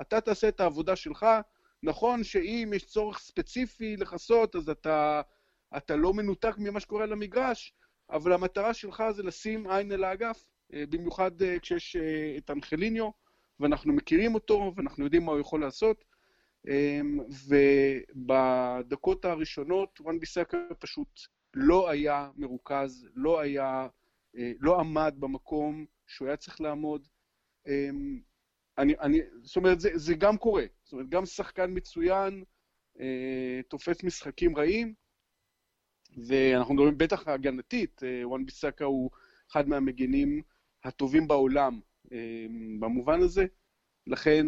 אתה 0.00 0.20
תעשה 0.20 0.48
את 0.48 0.60
העבודה 0.60 0.96
שלך, 0.96 1.26
נכון 1.82 2.24
שאם 2.24 2.72
יש 2.76 2.86
צורך 2.86 3.18
ספציפי 3.18 3.96
לכסות, 3.96 4.56
אז 4.56 4.68
אתה, 4.68 5.20
אתה 5.76 5.96
לא 5.96 6.14
מנותק 6.14 6.54
ממה 6.58 6.80
שקורה 6.80 7.04
על 7.04 7.12
המגרש, 7.12 7.74
אבל 8.10 8.32
המטרה 8.32 8.74
שלך 8.74 9.04
זה 9.10 9.22
לשים 9.22 9.70
עין 9.70 9.92
אל 9.92 10.04
האגף, 10.04 10.44
אה, 10.74 10.84
במיוחד 10.90 11.42
אה, 11.42 11.58
כשיש 11.58 11.96
את 12.38 12.50
אנחליניו, 12.50 13.10
ואנחנו 13.60 13.92
מכירים 13.92 14.34
אותו, 14.34 14.72
ואנחנו 14.76 15.04
יודעים 15.04 15.24
מה 15.24 15.32
הוא 15.32 15.40
יכול 15.40 15.60
לעשות. 15.60 16.04
ובדקות 18.16 19.24
הראשונות 19.24 20.00
וואן 20.00 20.20
ביסקה 20.20 20.58
פשוט 20.78 21.20
לא 21.54 21.90
היה 21.90 22.30
מרוכז, 22.36 23.08
לא 23.14 23.40
היה, 23.40 23.88
אה, 24.36 24.52
לא 24.60 24.80
עמד 24.80 25.14
במקום 25.18 25.86
שהוא 26.06 26.28
היה 26.28 26.36
צריך 26.36 26.60
לעמוד. 26.60 27.08
אמ, 27.66 28.20
אני, 28.78 28.94
אני, 29.00 29.18
זאת 29.42 29.56
אומרת, 29.56 29.80
זה, 29.80 29.90
זה 29.94 30.14
גם 30.14 30.36
קורה. 30.36 30.64
זאת 30.84 30.92
אומרת, 30.92 31.08
גם 31.08 31.26
שחקן 31.26 31.70
מצוין 31.74 32.44
אה, 33.00 33.60
תופס 33.68 34.04
משחקים 34.04 34.56
רעים, 34.56 34.94
ואנחנו 36.26 36.74
מדברים 36.74 36.98
בטח 36.98 37.28
הגנתית, 37.28 38.00
וואן 38.24 38.46
ביסאקה 38.46 38.84
הוא 38.84 39.10
אחד 39.50 39.68
מהמגינים 39.68 40.42
הטובים 40.84 41.28
בעולם 41.28 41.80
במובן 42.80 43.20
הזה. 43.20 43.46
לכן, 44.06 44.46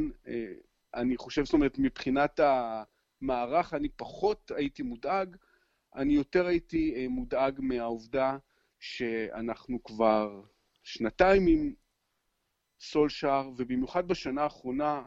אני 0.94 1.16
חושב, 1.16 1.44
זאת 1.44 1.54
אומרת, 1.54 1.78
מבחינת 1.78 2.40
המערך, 2.40 3.74
אני 3.74 3.88
פחות 3.88 4.50
הייתי 4.56 4.82
מודאג. 4.82 5.36
אני 5.94 6.14
יותר 6.14 6.46
הייתי 6.46 6.94
אה, 6.96 7.08
מודאג 7.08 7.60
מהעובדה 7.60 8.36
שאנחנו 8.80 9.82
כבר 9.82 10.42
שנתיים 10.84 11.46
עם 11.46 11.74
סולשאר, 12.80 13.50
ובמיוחד 13.56 14.08
בשנה 14.08 14.42
האחרונה, 14.42 15.02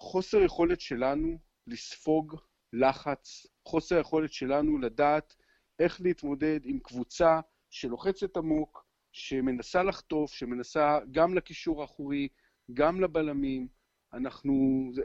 החוסר 0.00 0.42
יכולת 0.42 0.80
שלנו 0.80 1.38
לספוג 1.66 2.36
לחץ, 2.72 3.46
חוסר 3.64 3.96
היכולת 3.96 4.32
שלנו 4.32 4.78
לדעת 4.78 5.36
איך 5.78 6.00
להתמודד 6.00 6.60
עם 6.64 6.78
קבוצה 6.78 7.40
שלוחצת 7.70 8.36
עמוק, 8.36 8.83
שמנסה 9.14 9.82
לחטוף, 9.82 10.32
שמנסה 10.32 10.98
גם 11.10 11.34
לקישור 11.34 11.82
האחורי, 11.82 12.28
גם 12.74 13.00
לבלמים, 13.00 13.68
אנחנו, 14.12 14.52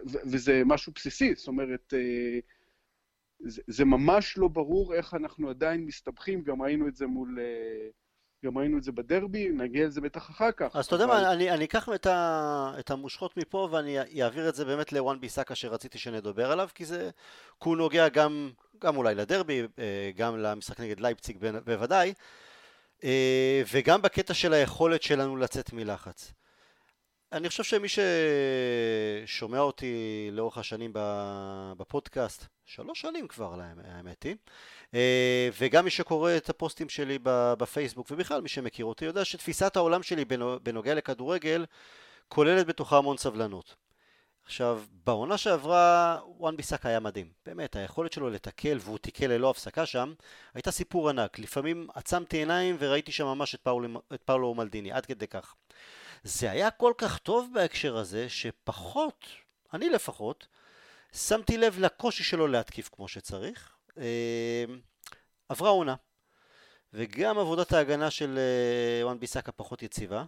וזה 0.05 0.61
משהו 0.65 0.93
בסיסי, 0.95 1.35
זאת 1.35 1.47
אומרת, 1.47 1.93
אה, 1.93 2.39
זה, 3.39 3.61
זה 3.67 3.85
ממש 3.85 4.37
לא 4.37 4.47
ברור 4.47 4.93
איך 4.93 5.13
אנחנו 5.13 5.49
עדיין 5.49 5.85
מסתבכים, 5.85 6.41
גם 6.43 6.61
ראינו 6.61 6.87
את 6.87 6.95
זה 6.95 7.07
מול... 7.07 7.39
אה, 7.39 7.89
גם 8.45 8.57
ראינו 8.57 8.77
את 8.77 8.83
זה 8.83 8.91
בדרבי, 8.91 9.49
נגיע 9.49 9.85
לזה 9.85 10.01
בטח 10.01 10.29
אחר 10.29 10.51
כך. 10.51 10.75
אז 10.75 10.85
אתה 10.85 10.95
יודע 10.95 11.05
מה, 11.07 11.33
אני, 11.33 11.51
אני 11.51 11.65
אקח 11.65 11.89
את, 11.95 12.05
ה, 12.05 12.73
את 12.79 12.91
המושכות 12.91 13.37
מפה 13.37 13.69
ואני 13.71 14.23
אעביר 14.23 14.49
את 14.49 14.55
זה 14.55 14.65
באמת 14.65 14.93
לוואן 14.93 15.19
ביסאקה 15.19 15.55
שרציתי 15.55 15.97
שנדבר 15.97 16.51
עליו, 16.51 16.69
כי 16.75 16.85
זה, 16.85 17.09
כי 17.63 17.69
הוא 17.69 17.77
נוגע 17.77 18.09
גם, 18.09 18.51
גם 18.81 18.97
אולי 18.97 19.15
לדרבי, 19.15 19.61
אה, 19.79 20.11
גם 20.15 20.37
למשחק 20.37 20.79
נגד 20.79 20.99
לייפציג 20.99 21.37
בוודאי, 21.65 22.13
וגם 23.71 24.01
בקטע 24.01 24.33
של 24.33 24.53
היכולת 24.53 25.03
שלנו 25.03 25.37
לצאת 25.37 25.73
מלחץ. 25.73 26.33
אני 27.31 27.49
חושב 27.49 27.63
שמי 27.63 27.87
ששומע 29.25 29.59
אותי 29.59 30.29
לאורך 30.31 30.57
השנים 30.57 30.91
בפודקאסט, 31.77 32.45
שלוש 32.65 33.01
שנים 33.01 33.27
כבר 33.27 33.55
האמת 33.83 34.23
היא, 34.23 34.35
אה, 34.93 35.49
וגם 35.59 35.85
מי 35.85 35.89
שקורא 35.89 36.37
את 36.37 36.49
הפוסטים 36.49 36.89
שלי 36.89 37.17
בפייסבוק, 37.23 38.07
ובכלל 38.11 38.41
מי 38.41 38.49
שמכיר 38.49 38.85
אותי, 38.85 39.05
יודע 39.05 39.25
שתפיסת 39.25 39.75
העולם 39.75 40.03
שלי 40.03 40.25
בנוגע 40.63 40.93
לכדורגל 40.93 41.65
כוללת 42.27 42.67
בתוכה 42.67 42.97
המון 42.97 43.17
סבלנות. 43.17 43.75
עכשיו, 44.49 44.83
בעונה 45.05 45.37
שעברה, 45.37 46.19
וואן 46.37 46.57
ביסאק 46.57 46.85
היה 46.85 46.99
מדהים. 46.99 47.31
באמת, 47.45 47.75
היכולת 47.75 48.13
שלו 48.13 48.29
לתקל, 48.29 48.77
והוא 48.81 48.97
תיקל 48.97 49.27
ללא 49.27 49.49
הפסקה 49.49 49.85
שם, 49.85 50.13
הייתה 50.53 50.71
סיפור 50.71 51.09
ענק. 51.09 51.39
לפעמים 51.39 51.87
עצמתי 51.93 52.37
עיניים 52.37 52.75
וראיתי 52.79 53.11
שם 53.11 53.25
ממש 53.25 53.55
את 53.55 53.61
פאולו, 53.61 54.01
את 54.13 54.21
פאולו 54.21 54.53
מלדיני, 54.53 54.91
עד 54.91 55.05
כדי 55.05 55.27
כך. 55.27 55.55
זה 56.23 56.51
היה 56.51 56.71
כל 56.71 56.93
כך 56.97 57.17
טוב 57.17 57.49
בהקשר 57.53 57.97
הזה, 57.97 58.29
שפחות, 58.29 59.25
אני 59.73 59.89
לפחות, 59.89 60.47
שמתי 61.13 61.57
לב 61.57 61.79
לקושי 61.79 62.23
שלו 62.23 62.47
להתקיף 62.47 62.89
כמו 62.91 63.07
שצריך. 63.07 63.71
אה, 63.97 64.65
עברה 65.49 65.69
עונה. 65.69 65.95
וגם 66.93 67.37
עבודת 67.37 67.73
ההגנה 67.73 68.11
של 68.11 68.39
אה, 68.39 69.05
וואן 69.05 69.19
ביסאקה 69.19 69.51
פחות 69.51 69.83
יציבה, 69.83 70.23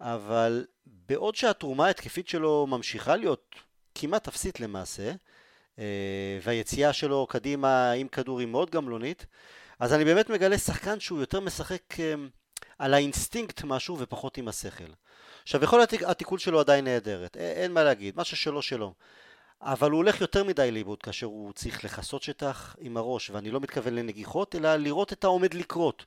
אבל 0.00 0.64
בעוד 0.86 1.34
שהתרומה 1.34 1.86
ההתקפית 1.86 2.28
שלו 2.28 2.66
ממשיכה 2.66 3.16
להיות 3.16 3.54
כמעט 3.94 4.28
אפסית 4.28 4.60
למעשה, 4.60 5.12
אה, 5.78 6.38
והיציאה 6.42 6.92
שלו 6.92 7.26
קדימה 7.26 7.92
עם 7.92 8.08
כדור 8.08 8.40
היא 8.40 8.48
מאוד 8.48 8.70
גמלונית, 8.70 9.26
אז 9.78 9.92
אני 9.92 10.04
באמת 10.04 10.30
מגלה 10.30 10.58
שחקן 10.58 11.00
שהוא 11.00 11.20
יותר 11.20 11.40
משחק 11.40 11.94
על 12.78 12.94
האינסטינקט 12.94 13.64
משהו 13.64 13.98
ופחות 13.98 14.38
עם 14.38 14.48
השכל. 14.48 14.92
עכשיו 15.42 15.64
יכול 15.64 15.78
להיות 15.78 15.92
התיקול 16.06 16.38
שלו 16.38 16.60
עדיין 16.60 16.84
נהדרת, 16.84 17.36
אין 17.36 17.72
מה 17.72 17.84
להגיד, 17.84 18.16
מה 18.16 18.24
ששלו 18.24 18.62
שלו. 18.62 18.94
אבל 19.62 19.90
הוא 19.90 19.96
הולך 19.96 20.20
יותר 20.20 20.44
מדי 20.44 20.70
לאיבוד 20.70 21.02
כאשר 21.02 21.26
הוא 21.26 21.52
צריך 21.52 21.84
לכסות 21.84 22.22
שטח 22.22 22.76
עם 22.80 22.96
הראש, 22.96 23.30
ואני 23.30 23.50
לא 23.50 23.60
מתכוון 23.60 23.94
לנגיחות, 23.94 24.54
אלא 24.54 24.76
לראות 24.76 25.12
את 25.12 25.24
העומד 25.24 25.54
לקרות. 25.54 26.04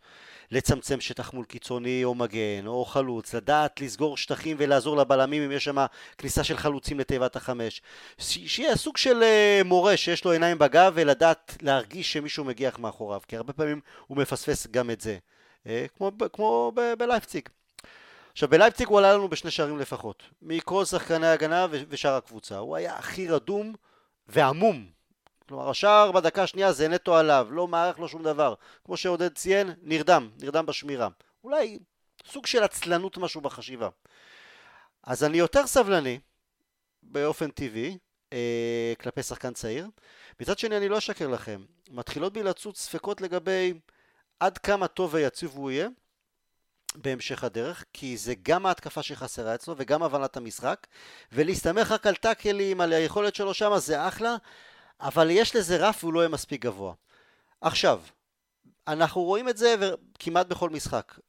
לצמצם 0.51 1.01
שטח 1.01 1.33
מול 1.33 1.45
קיצוני 1.45 2.03
או 2.03 2.15
מגן 2.15 2.67
או 2.67 2.85
חלוץ, 2.85 3.33
לדעת 3.33 3.81
לסגור 3.81 4.17
שטחים 4.17 4.57
ולעזור 4.59 4.97
לבלמים 4.97 5.43
אם 5.43 5.51
יש 5.51 5.63
שם 5.63 5.85
כניסה 6.17 6.43
של 6.43 6.57
חלוצים 6.57 6.99
לתיבת 6.99 7.35
החמש. 7.35 7.81
שיהיה 8.17 8.75
סוג 8.75 8.97
של 8.97 9.21
אה, 9.21 9.63
מורה 9.63 9.97
שיש 9.97 10.25
לו 10.25 10.31
עיניים 10.31 10.59
בגב 10.59 10.91
ולדעת 10.95 11.57
להרגיש 11.61 12.13
שמישהו 12.13 12.45
מגיח 12.45 12.79
מאחוריו, 12.79 13.21
כי 13.27 13.37
הרבה 13.37 13.53
פעמים 13.53 13.79
הוא 14.07 14.17
מפספס 14.17 14.67
גם 14.67 14.89
את 14.89 15.01
זה. 15.01 15.17
Uh, 15.63 15.69
כמו, 15.97 16.11
כמו 16.33 16.71
בלייפציג. 16.97 17.49
עכשיו 18.37 18.49
בלייפציג 18.49 18.87
הוא 18.87 18.99
עלה 18.99 19.13
לנו 19.13 19.27
בשני 19.27 19.51
שערים 19.51 19.77
לפחות, 19.77 20.23
מכל 20.41 20.85
שחקני 20.85 21.27
ההגנה 21.27 21.67
ושאר 21.71 22.15
הקבוצה, 22.15 22.57
הוא 22.57 22.75
היה 22.75 22.95
הכי 22.95 23.27
רדום 23.27 23.75
ועמום, 24.27 24.89
כלומר 25.47 25.69
השער 25.69 26.11
בדקה 26.11 26.43
השנייה 26.43 26.71
זה 26.71 26.87
נטו 26.87 27.15
עליו, 27.15 27.47
לא 27.51 27.67
מערך 27.67 27.99
לו 27.99 28.07
שום 28.07 28.23
דבר, 28.23 28.53
כמו 28.85 28.97
שעודד 28.97 29.33
ציין, 29.33 29.73
נרדם, 29.81 30.29
נרדם 30.41 30.65
בשמירה, 30.65 31.07
אולי 31.43 31.79
סוג 32.25 32.45
של 32.45 32.63
עצלנות 32.63 33.17
משהו 33.17 33.41
בחשיבה. 33.41 33.89
אז 35.03 35.23
אני 35.23 35.37
יותר 35.37 35.67
סבלני 35.67 36.19
באופן 37.03 37.51
טבעי 37.51 37.97
אה, 38.33 38.93
כלפי 38.99 39.23
שחקן 39.23 39.53
צעיר, 39.53 39.87
מצד 40.39 40.59
שני 40.59 40.77
אני 40.77 40.89
לא 40.89 40.97
אשקר 40.97 41.27
לכם, 41.27 41.61
מתחילות 41.89 42.33
בי 42.33 42.43
לצוץ 42.43 42.81
ספקות 42.81 43.21
לגבי 43.21 43.73
עד 44.39 44.57
כמה 44.57 44.87
טוב 44.87 45.13
ויציב 45.13 45.51
הוא 45.55 45.71
יהיה 45.71 45.87
בהמשך 47.01 47.43
הדרך, 47.43 47.85
כי 47.93 48.17
זה 48.17 48.33
גם 48.43 48.65
ההתקפה 48.65 49.03
שחסרה 49.03 49.55
אצלו 49.55 49.75
וגם 49.77 50.03
הבנת 50.03 50.37
המשחק, 50.37 50.87
ולהסתמך 51.31 51.91
רק 51.91 52.07
על 52.07 52.15
טאקלים, 52.15 52.81
על 52.81 52.93
היכולת 52.93 53.35
שלו 53.35 53.53
שם, 53.53 53.77
זה 53.77 54.07
אחלה, 54.07 54.35
אבל 55.01 55.29
יש 55.31 55.55
לזה 55.55 55.77
רף 55.77 56.03
והוא 56.03 56.13
לא 56.13 56.19
יהיה 56.19 56.29
מספיק 56.29 56.61
גבוה. 56.61 56.93
עכשיו, 57.61 58.01
אנחנו 58.87 59.21
רואים 59.21 59.49
את 59.49 59.57
זה 59.57 59.75
כמעט 60.19 60.47
בכל 60.47 60.69
משחק, 60.69 61.19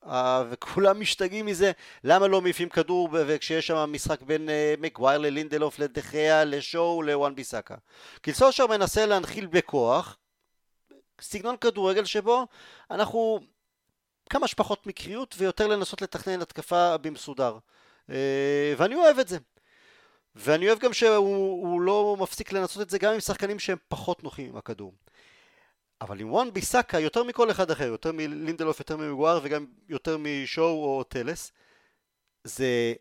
וכולם 0.51 1.01
משתגעים 1.01 1.47
מזה, 1.47 1.73
למה 2.05 2.27
לא 2.27 2.41
מעיפים 2.41 2.69
כדור 2.69 3.09
וכשיש 3.13 3.67
שם 3.67 3.93
משחק 3.93 4.23
בין 4.23 4.49
אה, 4.49 4.75
מקווייר 4.79 5.19
ללינדלוף, 5.19 5.79
לדחיה, 5.79 6.45
לשואו, 6.45 7.03
לוואן 7.03 7.35
ביסאקה. 7.35 7.75
כי 8.23 8.33
סושר 8.33 8.67
מנסה 8.67 9.07
להנחיל 9.07 9.47
בכוח 9.47 10.17
סגנון 11.21 11.57
כדורגל 11.57 12.05
שבו 12.05 12.47
אנחנו 12.91 13.41
כמה 14.29 14.49
שפחות 14.49 14.87
מקריות 14.87 15.35
ויותר 15.39 15.67
לנסות 15.67 16.03
לתכנן 16.03 16.43
התקפה 16.43 16.97
במסודר. 16.97 17.59
אה, 18.11 18.75
ואני 18.77 18.95
אוהב 18.95 19.19
את 19.19 19.29
זה. 19.29 19.39
ואני 20.35 20.69
אוהב 20.69 20.79
גם 20.79 20.93
שהוא 20.93 21.81
לא 21.81 22.17
מפסיק 22.21 22.53
לנסות 22.53 22.83
את 22.83 22.91
זה 22.91 22.99
גם 22.99 23.13
עם 23.13 23.21
שחקנים 23.21 23.59
שהם 23.59 23.79
פחות 23.89 24.25
נוחים 24.25 24.49
עם 24.49 24.57
הכדור. 24.57 24.93
אבל 26.01 26.21
עם 26.21 26.33
וואן 26.33 26.53
ביסאקה 26.53 27.01
יותר 27.01 27.25
מכל 27.25 27.51
אחד 27.51 27.71
אחר, 27.71 27.85
יותר 27.85 28.13
מלינדלוף, 28.13 28.79
יותר 28.79 28.97
ממגואר 28.97 29.41
וגם 29.43 29.67
יותר 29.89 30.17
משואו 30.19 30.85
או 30.85 31.05
טלס, 31.05 31.53
זה 32.45 32.95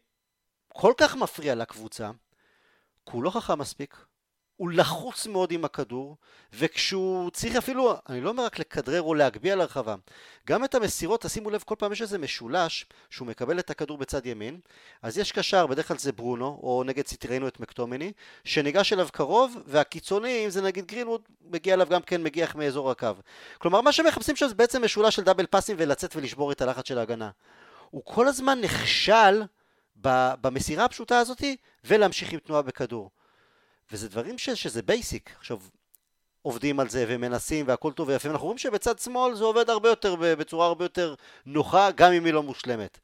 כל 0.68 0.94
כך 0.98 1.16
מפריע 1.16 1.56
לקבוצה, 1.56 2.12
כי 3.06 3.12
הוא 3.12 3.24
לא 3.24 3.30
חכם 3.30 3.60
מספיק, 3.60 4.06
הוא 4.58 4.72
לחוץ 4.72 5.28
מאוד 5.28 5.52
עם 5.52 5.66
הכדור, 5.66 6.16
וכשהוא 6.54 7.30
צריך 7.32 7.56
אפילו, 7.56 7.94
אני 8.10 8.22
לא 8.22 8.30
אומר 8.30 8.46
רק 8.46 8.60
לכדרר 8.60 9.02
או 9.02 9.14
להגביה 9.14 9.56
לרחבה, 9.56 9.96
גם 10.48 10.64
את 10.64 10.76
המסירות, 10.76 11.22
תשימו 11.22 11.50
לב, 11.50 11.64
כל 11.66 11.76
פעם 11.78 11.92
יש 11.92 12.02
איזה 12.02 12.18
משולש 12.18 12.86
שהוא 13.10 13.28
מקבל 13.28 13.60
את 13.60 13.70
הכדור 13.70 13.98
בצד 13.98 14.26
ימין, 14.26 14.60
אז 15.02 15.18
יש 15.18 15.32
קשר, 15.32 15.68
בדרך 15.68 15.88
כלל 15.88 15.98
זה 15.98 16.12
ברונו, 16.12 16.60
או 16.64 16.84
נגד 16.86 17.08
סיטי 17.08 17.28
ראינו 17.28 17.48
את 17.48 17.60
מקטומני, 17.60 18.12
שניגש 18.44 18.94
אליו 18.94 19.08
קרוב, 19.12 19.58
והקיצוני, 19.66 20.46
אם 20.46 20.50
זה 20.50 20.62
נגיד 20.62 20.86
גרינווד, 20.86 21.22
מגיע 21.42 21.74
אליו 21.74 21.88
גם 21.90 22.02
כן 22.02 22.24
מגיח 22.24 22.56
מאזור 22.56 22.92
הקו. 22.92 23.12
כלומר, 23.58 23.82
מה 23.82 23.92
שמחפשים 23.92 24.36
שם 24.36 24.48
זה 24.48 24.56
בעצם 24.56 24.84
משולש 24.84 25.16
של 25.16 25.24
דאבל 25.24 25.46
פאסים 25.46 25.76
ולצאת 25.80 26.16
ולשבור 26.16 26.52
את 26.52 26.62
הלחץ 26.62 26.88
של 26.88 26.98
ההגנה. 26.98 27.30
הוא 27.90 28.02
כל 28.06 28.28
הזמן 28.28 28.62
נכשל 28.62 29.44
במסירה 30.42 30.86
הפשוטה 30.86 31.20
הזאתי, 31.20 31.56
ולהמשיך 31.84 32.34
עם 32.34 32.40
תנועה 32.40 32.62
בכדור. 32.62 33.10
וזה 33.92 34.10
דברים 34.10 34.38
ש, 34.38 34.50
שזה 34.50 34.82
basic. 34.82 35.36
עכשיו, 35.38 35.60
עובדים 36.42 36.80
על 36.80 36.90
זה 36.90 37.06
ומנסים 37.08 37.68
והכל 37.68 37.94
טוב 37.94 38.08
ויפה, 38.08 38.30
אנחנו 38.30 38.46
רואים 38.46 38.58
שבצד 38.58 39.00
שמאל 39.00 39.36
זה 39.36 39.44
עובד 39.44 39.70
הרבה 39.70 39.90
יותר, 39.90 40.16
בצורה 40.16 40.68
הרבה 40.68 40.86
יותר 40.86 41.16
נוחה, 41.46 41.92
גם 41.92 42.12
אם 42.12 42.26
היא 42.26 42.34
לא 42.34 42.44
מושלמת. 42.44 43.00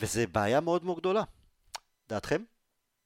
וזה 0.00 0.26
בעיה 0.26 0.60
מאוד 0.60 0.84
מאוד 0.84 0.98
גדולה. 0.98 1.22
דעתכם? 2.08 2.42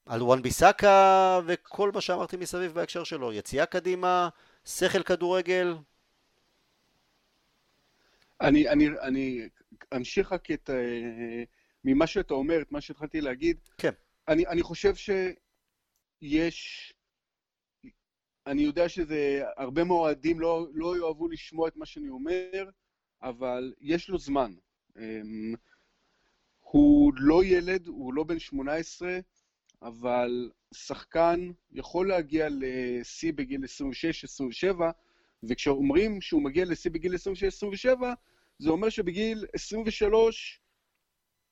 על 0.06 0.22
וואן 0.22 0.42
ביסאקה 0.42 1.40
וכל 1.46 1.90
מה 1.94 2.00
שאמרתי 2.00 2.36
מסביב 2.36 2.74
בהקשר 2.74 3.04
שלו, 3.04 3.32
יציאה 3.32 3.66
קדימה, 3.66 4.28
שכל 4.64 5.02
כדורגל. 5.02 5.76
אני, 8.40 8.68
אני, 8.68 8.88
אני 9.02 9.48
אמשיך 9.96 10.32
רק 10.32 10.50
את, 10.50 10.70
uh, 10.70 10.72
ממה 11.84 12.06
שאתה 12.06 12.34
אומר, 12.34 12.62
את 12.62 12.72
מה 12.72 12.80
שהתחלתי 12.80 13.20
להגיד. 13.20 13.56
כן. 13.78 13.92
אני, 14.28 14.46
אני 14.46 14.62
חושב 14.62 14.94
ש... 14.94 15.10
יש... 16.22 16.92
אני 18.46 18.62
יודע 18.62 18.88
שזה... 18.88 19.42
הרבה 19.56 19.84
מאוהדים 19.84 20.40
לא, 20.40 20.66
לא 20.72 20.96
יאהבו 20.96 21.28
לשמוע 21.28 21.68
את 21.68 21.76
מה 21.76 21.86
שאני 21.86 22.08
אומר, 22.08 22.70
אבל 23.22 23.74
יש 23.80 24.08
לו 24.08 24.18
זמן. 24.18 24.54
אמ, 24.96 25.54
הוא 26.60 27.12
לא 27.16 27.44
ילד, 27.44 27.86
הוא 27.86 28.14
לא 28.14 28.24
בן 28.24 28.38
18, 28.38 29.18
אבל 29.82 30.50
שחקן 30.74 31.50
יכול 31.72 32.08
להגיע 32.08 32.48
לשיא 32.50 33.32
בגיל 33.32 33.64
26-27, 34.70 34.82
וכשאומרים 35.42 36.20
שהוא 36.20 36.42
מגיע 36.42 36.64
לשיא 36.64 36.90
בגיל 36.90 37.14
26-27, 37.14 38.02
זה 38.58 38.70
אומר 38.70 38.88
שבגיל 38.88 39.46
23 39.52 40.60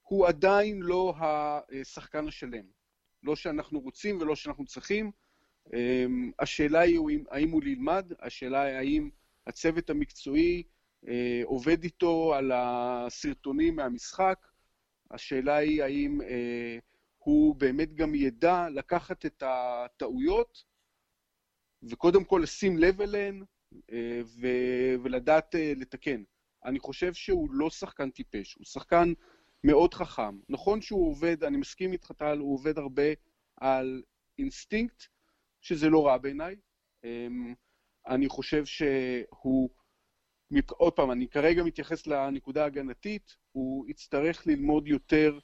הוא 0.02 0.26
עדיין 0.26 0.80
לא 0.80 1.14
השחקן 1.18 2.28
השלם. 2.28 2.79
לא 3.22 3.36
שאנחנו 3.36 3.80
רוצים 3.80 4.18
ולא 4.20 4.36
שאנחנו 4.36 4.64
צריכים. 4.64 5.10
אמ, 5.74 6.30
השאלה 6.38 6.80
היא 6.80 6.98
האם 7.30 7.50
הוא 7.50 7.62
נלמד, 7.64 8.12
השאלה 8.20 8.62
היא 8.62 8.76
האם 8.76 9.10
הצוות 9.46 9.90
המקצועי 9.90 10.62
אה, 11.08 11.42
עובד 11.44 11.84
איתו 11.84 12.34
על 12.34 12.52
הסרטונים 12.54 13.76
מהמשחק, 13.76 14.46
השאלה 15.10 15.56
היא 15.56 15.82
האם 15.82 16.20
אה, 16.22 16.78
הוא 17.18 17.54
באמת 17.54 17.94
גם 17.94 18.14
ידע 18.14 18.66
לקחת 18.70 19.26
את 19.26 19.42
הטעויות 19.46 20.64
וקודם 21.82 22.24
כל 22.24 22.40
לשים 22.42 22.78
לב 22.78 23.00
אליהן 23.00 23.44
אה, 23.92 24.20
ולדעת 25.02 25.54
לתקן. 25.76 26.22
אני 26.64 26.78
חושב 26.78 27.12
שהוא 27.14 27.48
לא 27.52 27.70
שחקן 27.70 28.10
טיפש, 28.10 28.54
הוא 28.54 28.64
שחקן 28.64 29.12
מאוד 29.64 29.94
חכם. 29.94 30.38
נכון 30.48 30.80
שהוא 30.80 31.10
עובד, 31.10 31.44
אני 31.44 31.56
מסכים 31.56 31.92
איתך 31.92 32.12
טל, 32.12 32.38
הוא 32.38 32.54
עובד 32.54 32.78
הרבה 32.78 33.12
על 33.56 34.02
אינסטינקט, 34.38 35.02
שזה 35.60 35.88
לא 35.88 36.06
רע 36.06 36.18
בעיניי. 36.18 36.56
אמ, 37.04 37.54
אני 38.06 38.28
חושב 38.28 38.64
שהוא, 38.64 39.70
עוד 40.70 40.92
פעם, 40.92 41.10
אני 41.10 41.28
כרגע 41.28 41.62
מתייחס 41.62 42.06
לנקודה 42.06 42.62
ההגנתית, 42.62 43.36
הוא 43.52 43.86
יצטרך 43.88 44.46
ללמוד 44.46 44.88
יותר 44.88 45.38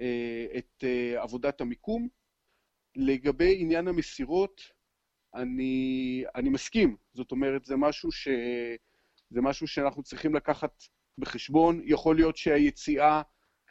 אה, 0.00 0.46
את 0.58 0.84
אה, 0.84 1.22
עבודת 1.22 1.60
המיקום. 1.60 2.08
לגבי 2.96 3.56
עניין 3.60 3.88
המסירות, 3.88 4.62
אני, 5.34 6.24
אני 6.34 6.48
מסכים, 6.48 6.96
זאת 7.14 7.32
אומרת, 7.32 7.64
זה 7.64 7.76
משהו, 7.76 8.12
ש, 8.12 8.28
זה 9.30 9.40
משהו 9.40 9.66
שאנחנו 9.66 10.02
צריכים 10.02 10.34
לקחת 10.34 10.82
בחשבון. 11.18 11.80
יכול 11.84 12.16
להיות 12.16 12.36
שהיציאה 12.36 13.22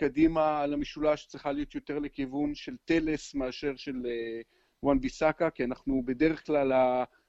קדימה 0.02 0.62
על 0.62 0.74
המשולש 0.74 1.26
צריכה 1.26 1.52
להיות 1.52 1.76
יותר 1.76 2.00
לכיוון 2.00 2.56
של 2.56 2.76
טלס 2.86 3.36
מאשר 3.36 3.76
של 3.76 4.06
אה, 4.06 4.42
וואן 4.84 5.00
ביסאקה, 5.00 5.50
כי 5.50 5.64
אנחנו 5.64 6.02
בדרך 6.06 6.46
כלל, 6.46 6.72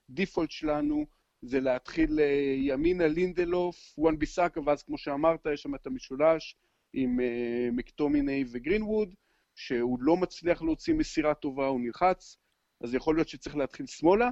ה 0.09 0.14
default 0.14 0.51
שלנו 0.51 1.05
זה 1.41 1.59
להתחיל 1.59 2.19
אה, 2.19 2.55
ימינה 2.57 3.07
לינדלוף, 3.07 3.93
וואן 3.97 4.19
ביסאקה, 4.19 4.61
ואז 4.65 4.83
כמו 4.83 4.97
שאמרת, 4.97 5.45
יש 5.53 5.61
שם 5.61 5.75
את 5.75 5.87
המשולש 5.87 6.55
עם 6.93 7.19
אה, 7.19 7.69
מקטומיני 7.71 8.43
וגרינווד, 8.51 9.13
שהוא 9.55 9.97
לא 10.01 10.17
מצליח 10.17 10.61
להוציא 10.61 10.93
מסירה 10.93 11.33
טובה, 11.33 11.67
הוא 11.67 11.79
נלחץ, 11.81 12.37
אז 12.83 12.93
יכול 12.93 13.15
להיות 13.15 13.29
שצריך 13.29 13.55
להתחיל 13.55 13.85
שמאלה, 13.85 14.29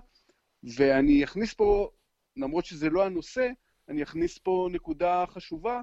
ואני 0.64 1.24
אכניס 1.24 1.54
פה, 1.54 1.90
למרות 2.38 2.66
שזה 2.66 2.90
לא 2.90 3.06
הנושא, 3.06 3.50
אני 3.90 4.04
אכניס 4.04 4.38
פה 4.38 4.70
נקודה 4.72 5.26
חשובה, 5.28 5.82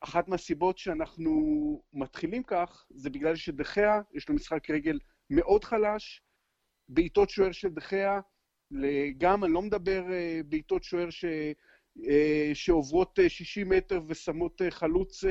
אחת 0.00 0.28
מהסיבות 0.28 0.78
שאנחנו 0.78 1.32
מתחילים 1.92 2.42
כך, 2.42 2.86
זה 2.90 3.10
בגלל 3.10 3.36
שדחיה, 3.36 4.00
יש 4.14 4.28
לו 4.28 4.34
משחק 4.34 4.70
רגל 4.70 4.98
מאוד 5.30 5.64
חלש, 5.64 6.22
בעיטות 6.88 7.30
שוער 7.30 7.52
של 7.52 7.68
דחיה, 7.68 8.20
גם, 9.18 9.44
אני 9.44 9.52
לא 9.52 9.62
מדבר 9.62 10.12
אה, 10.12 10.40
בעיטות 10.48 10.84
שוער 10.84 11.10
ש, 11.10 11.24
אה, 12.08 12.50
שעוברות 12.54 13.18
60 13.28 13.72
אה, 13.72 13.78
מטר 13.78 14.00
ושמות 14.06 14.62
חלוץ 14.70 15.24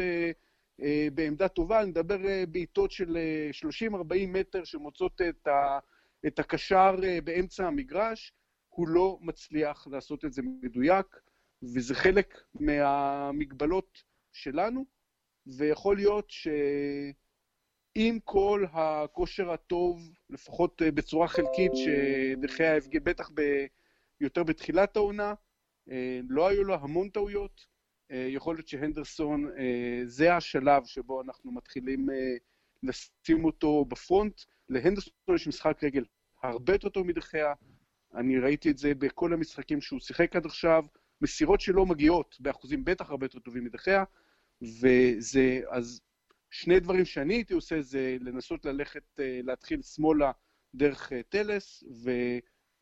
בעמדה 1.14 1.48
טובה, 1.48 1.82
אני 1.82 1.90
מדבר 1.90 2.18
בעיטות 2.50 2.92
של 2.92 3.18
30-40 3.52 3.98
מטר 4.28 4.64
שמוצאות 4.64 5.22
את, 5.30 5.48
ה, 5.48 5.80
את 6.28 6.40
הקשר 6.40 6.96
באמצע 7.24 7.68
המגרש, 7.68 8.34
הוא 8.70 8.88
לא 8.88 9.18
מצליח 9.22 9.88
לעשות 9.92 10.26
את 10.26 10.34
זה 10.34 10.42
מדויק, 10.64 11.06
וזה 11.64 11.96
חלק 11.96 12.42
מהמגבלות 12.54 14.04
שלנו, 14.38 14.86
ויכול 15.58 15.96
להיות 15.96 16.30
שעם 16.30 18.20
כל 18.24 18.66
הכושר 18.72 19.52
הטוב, 19.52 20.12
לפחות 20.30 20.82
אה, 20.82 20.92
בצורה 20.92 21.28
חלקית, 21.28 21.72
שדחיה 21.76 22.78
הפגין 22.78 23.04
בטח 23.04 23.30
ב... 23.34 23.42
יותר 24.22 24.44
בתחילת 24.44 24.96
העונה, 24.96 25.34
אה, 25.92 26.20
לא 26.30 26.48
היו 26.48 26.64
לו 26.64 26.74
המון 26.74 27.10
טעויות. 27.10 27.66
אה, 28.12 28.28
יכול 28.30 28.56
להיות 28.56 28.68
שהנדרסון, 28.68 29.52
זה 30.06 30.36
השלב 30.36 30.86
שבו 30.86 31.22
אנחנו 31.22 31.52
מתחילים 31.52 32.08
לשים 32.84 33.46
אותו 33.46 33.86
בפרונט. 33.86 34.42
להנדרסון 34.70 35.14
יש 35.36 35.48
משחק 35.48 35.84
רגל 35.84 36.04
הרבה 36.44 36.74
יותר 36.74 36.90
טוב 36.90 37.08
מדחיה. 37.08 37.54
אני 38.16 38.40
ראיתי 38.40 38.72
את 38.72 38.78
זה 38.78 38.96
בכל 38.96 39.34
המשחקים 39.34 39.82
שהוא 39.82 40.00
שיחק 40.00 40.36
עד 40.36 40.46
עכשיו. 40.46 40.84
מסירות 41.22 41.62
שלו 41.62 41.86
מגיעות 41.86 42.38
באחוזים 42.40 42.86
בטח 42.86 43.10
הרבה 43.10 43.26
יותר 43.26 43.40
טובים 43.40 43.64
מדחיה, 43.64 44.04
וזה, 44.62 45.62
אז 45.70 46.02
שני 46.52 46.80
דברים 46.80 47.06
שאני 47.06 47.34
הייתי 47.34 47.54
עושה 47.54 47.82
זה 47.82 48.18
לנסות 48.20 48.66
ללכת, 48.66 49.20
אה, 49.20 49.40
להתחיל 49.44 49.82
שמאלה 49.82 50.32
דרך 50.76 51.14
אה, 51.14 51.22
טלס, 51.30 51.84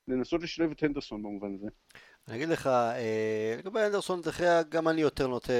ולנסות 0.08 0.44
לשלב 0.44 0.72
את 0.72 0.84
הנדרסון 0.84 1.24
במובן 1.24 1.56
הזה. 1.56 1.68
אני 2.28 2.36
אגיד 2.36 2.50
לך, 2.50 2.68
אה, 2.68 3.56
לגבי 3.58 3.82
הנדרסון 3.82 4.22
דה 4.22 4.36
חיה, 4.36 4.64
גם 4.64 4.88
אני 4.88 5.02
יותר 5.02 5.28
נוטה, 5.28 5.54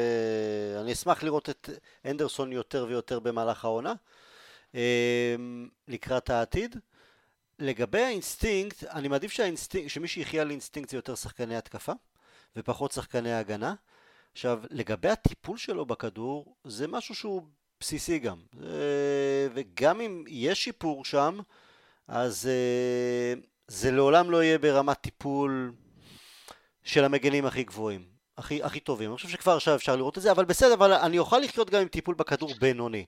אני 0.82 0.92
אשמח 0.94 1.24
לראות 1.24 1.50
את 1.50 1.70
הנדרסון 2.04 2.52
יותר 2.52 2.86
ויותר 2.90 3.20
במהלך 3.20 3.66
העונה, 3.66 3.94
לקראת 5.88 6.30
העתיד. 6.30 6.76
לגבי 7.60 8.02
האינסטינקט, 8.02 8.84
אני 8.84 9.08
מעדיף 9.08 9.32
שהאינסטינקט, 9.32 9.90
שמי 9.90 10.08
שיחיה 10.08 10.42
על 10.42 10.52
אינסטינקט 10.52 10.90
זה 10.90 10.98
יותר 10.98 11.16
שחקני 11.16 11.56
התקפה 11.56 11.92
ופחות 12.56 12.92
שחקני 12.92 13.34
הגנה. 13.34 13.76
עכשיו, 14.36 14.60
לגבי 14.70 15.10
הטיפול 15.10 15.58
שלו 15.58 15.86
בכדור, 15.86 16.56
זה 16.64 16.88
משהו 16.88 17.16
שהוא 17.16 17.44
בסיסי 17.80 18.20
גם. 18.20 18.38
וגם 19.54 20.02
אם 20.02 20.24
יש 20.28 20.64
שיפור 20.64 21.06
שם, 21.06 21.40
אז 22.08 22.48
אה, 22.48 23.42
זה 23.68 23.92
לעולם 23.92 24.32
לא 24.32 24.44
יהיה 24.44 24.58
ברמת 24.58 24.98
טיפול 25.02 25.74
של 26.84 27.04
המגנים 27.04 27.46
הכי 27.46 27.64
גבוהים, 27.64 28.06
הכי, 28.38 28.64
הכי 28.64 28.80
טובים. 28.80 29.10
אני 29.10 29.16
חושב 29.16 29.30
שכבר 29.30 29.56
עכשיו 29.56 29.76
אפשר 29.76 29.96
לראות 29.96 30.18
את 30.18 30.24
זה, 30.24 30.32
אבל 30.32 30.46
בסדר, 30.46 30.74
אבל 30.74 30.94
אני 30.94 31.20
אוכל 31.20 31.40
לחיות 31.40 31.70
גם 31.70 31.82
עם 31.82 31.88
טיפול 31.88 32.16
בכדור 32.16 32.54
בינוני. 32.60 33.06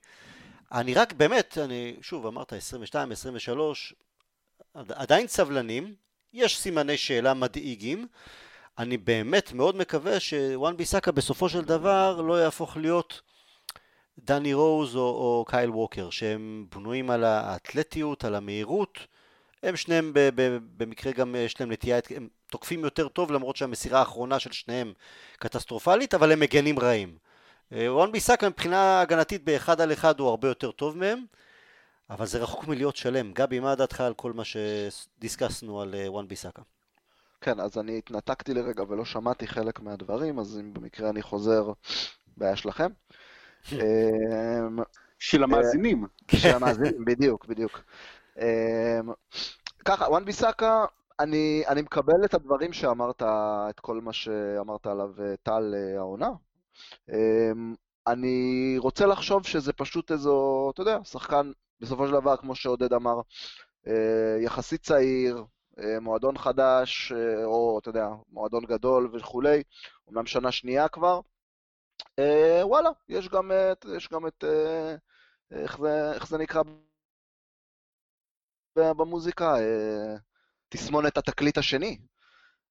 אני 0.72 0.94
רק 0.94 1.14
באמת, 1.14 1.58
אני, 1.58 1.96
שוב, 2.02 2.26
אמרת 2.26 2.54
22, 2.54 3.12
23, 3.12 3.94
עדיין 4.74 5.28
סבלנים, 5.28 5.96
יש 6.34 6.60
סימני 6.60 6.98
שאלה 6.98 7.34
מדאיגים, 7.34 8.08
אני 8.80 8.98
באמת 8.98 9.54
מאוד 9.54 9.76
מקווה 9.76 10.20
שוואן 10.20 10.78
ביסאקה 10.78 11.12
בסופו 11.12 11.50
של 11.50 11.62
דבר 11.62 12.22
לא 12.22 12.42
יהפוך 12.42 12.78
להיות 12.78 13.22
דני 14.20 14.54
רוז 14.54 14.96
או, 14.96 15.02
או 15.02 15.46
קייל 15.48 15.70
ווקר, 15.70 16.10
שהם 16.10 16.66
בנויים 16.76 17.10
על 17.10 17.24
האתלטיות, 17.24 18.26
על 18.26 18.36
המהירות. 18.36 19.00
הם 19.64 19.76
שניהם 19.76 20.12
ב, 20.14 20.30
ב, 20.36 20.58
במקרה 20.78 21.12
גם 21.12 21.36
יש 21.36 21.60
להם 21.60 21.72
נטייה, 21.72 22.00
הם 22.16 22.28
תוקפים 22.50 22.84
יותר 22.84 23.08
טוב 23.08 23.32
למרות 23.32 23.56
שהמסירה 23.56 24.00
האחרונה 24.00 24.40
של 24.40 24.52
שניהם 24.52 24.94
קטסטרופלית, 25.40 26.14
אבל 26.14 26.32
הם 26.32 26.40
מגנים 26.40 26.80
רעים. 26.80 27.18
אה, 27.74 27.94
וואן 27.94 28.12
ביסאקה 28.12 28.50
מבחינה 28.50 29.02
הגנתית 29.02 29.44
באחד 29.44 29.82
על 29.82 29.94
אחד 29.94 30.20
הוא 30.20 30.30
הרבה 30.30 30.48
יותר 30.48 30.72
טוב 30.72 30.98
מהם, 30.98 31.26
אבל 32.10 32.26
זה 32.26 32.40
רחוק 32.40 32.68
מלהיות 32.68 32.96
שלם. 32.96 33.34
גבי, 33.34 33.60
מה 33.60 33.76
דעתך 33.76 34.02
על 34.02 34.14
כל 34.14 34.34
מה 34.34 34.44
שדיסקסנו 34.46 35.82
על 35.82 35.96
אה, 35.96 36.12
וואן 36.12 36.28
ביסאקה? 36.28 36.62
כן, 37.42 37.60
אז 37.60 37.78
אני 37.78 37.98
התנתקתי 37.98 38.54
לרגע 38.54 38.84
ולא 38.84 39.06
שמעתי 39.06 39.48
חלק 39.48 39.80
מהדברים, 39.80 40.40
אז 40.40 40.60
אם 40.60 40.74
במקרה 40.74 41.10
אני 41.10 41.22
חוזר, 41.22 41.72
בעיה 42.38 42.56
שלכם. 42.56 42.90
אמ, 43.72 44.80
של 45.20 45.44
המאזינים. 45.44 46.06
של 46.36 46.56
המאזינים, 46.56 47.06
בדיוק, 47.06 47.46
בדיוק. 47.46 47.82
אמ, 48.38 49.12
ככה, 49.86 50.06
וואן 50.06 50.26
ביסאקה, 50.26 50.86
אני, 51.20 51.64
אני 51.68 51.82
מקבל 51.82 52.26
את 52.26 52.34
הדברים 52.34 52.74
שאמרת, 52.74 53.24
את 53.70 53.80
כל 53.80 54.02
מה 54.02 54.14
שאמרת 54.14 54.88
עליו 54.88 55.10
אה, 55.22 55.36
טל 55.44 55.74
אה, 55.76 55.98
העונה. 55.98 56.30
אמ, 57.10 57.74
אני 58.08 58.76
רוצה 58.78 59.06
לחשוב 59.06 59.46
שזה 59.46 59.74
פשוט 59.74 60.12
איזו, 60.12 60.70
אתה 60.74 60.82
יודע, 60.82 61.00
שחקן, 61.04 61.52
בסופו 61.82 62.08
של 62.08 62.14
דבר, 62.14 62.38
כמו 62.38 62.56
שעודד 62.56 62.94
אמר, 62.94 63.22
אה, 63.88 64.38
יחסית 64.42 64.82
צעיר, 64.82 65.38
אה, 65.38 65.44
מועדון 66.02 66.38
חדש, 66.38 67.12
אה, 67.12 67.46
או 67.46 67.80
אתה 67.80 67.90
יודע, 67.90 68.08
מועדון 68.30 68.66
גדול 68.66 69.10
וכולי, 69.14 69.64
אומנם 70.08 70.26
שנה 70.26 70.52
שנייה 70.52 70.88
כבר, 70.88 71.20
אה, 72.20 72.62
וואלה, 72.64 72.90
יש 73.10 73.30
גם, 73.30 73.52
יש 73.96 74.10
גם 74.10 74.28
את, 74.28 74.44
איך 75.52 75.78
זה, 75.78 76.12
איך 76.14 76.28
זה 76.28 76.38
נקרא 76.38 76.62
במוזיקה? 78.78 79.56
תסמונת 80.70 81.18
התקליט 81.18 81.58
השני. 81.58 81.98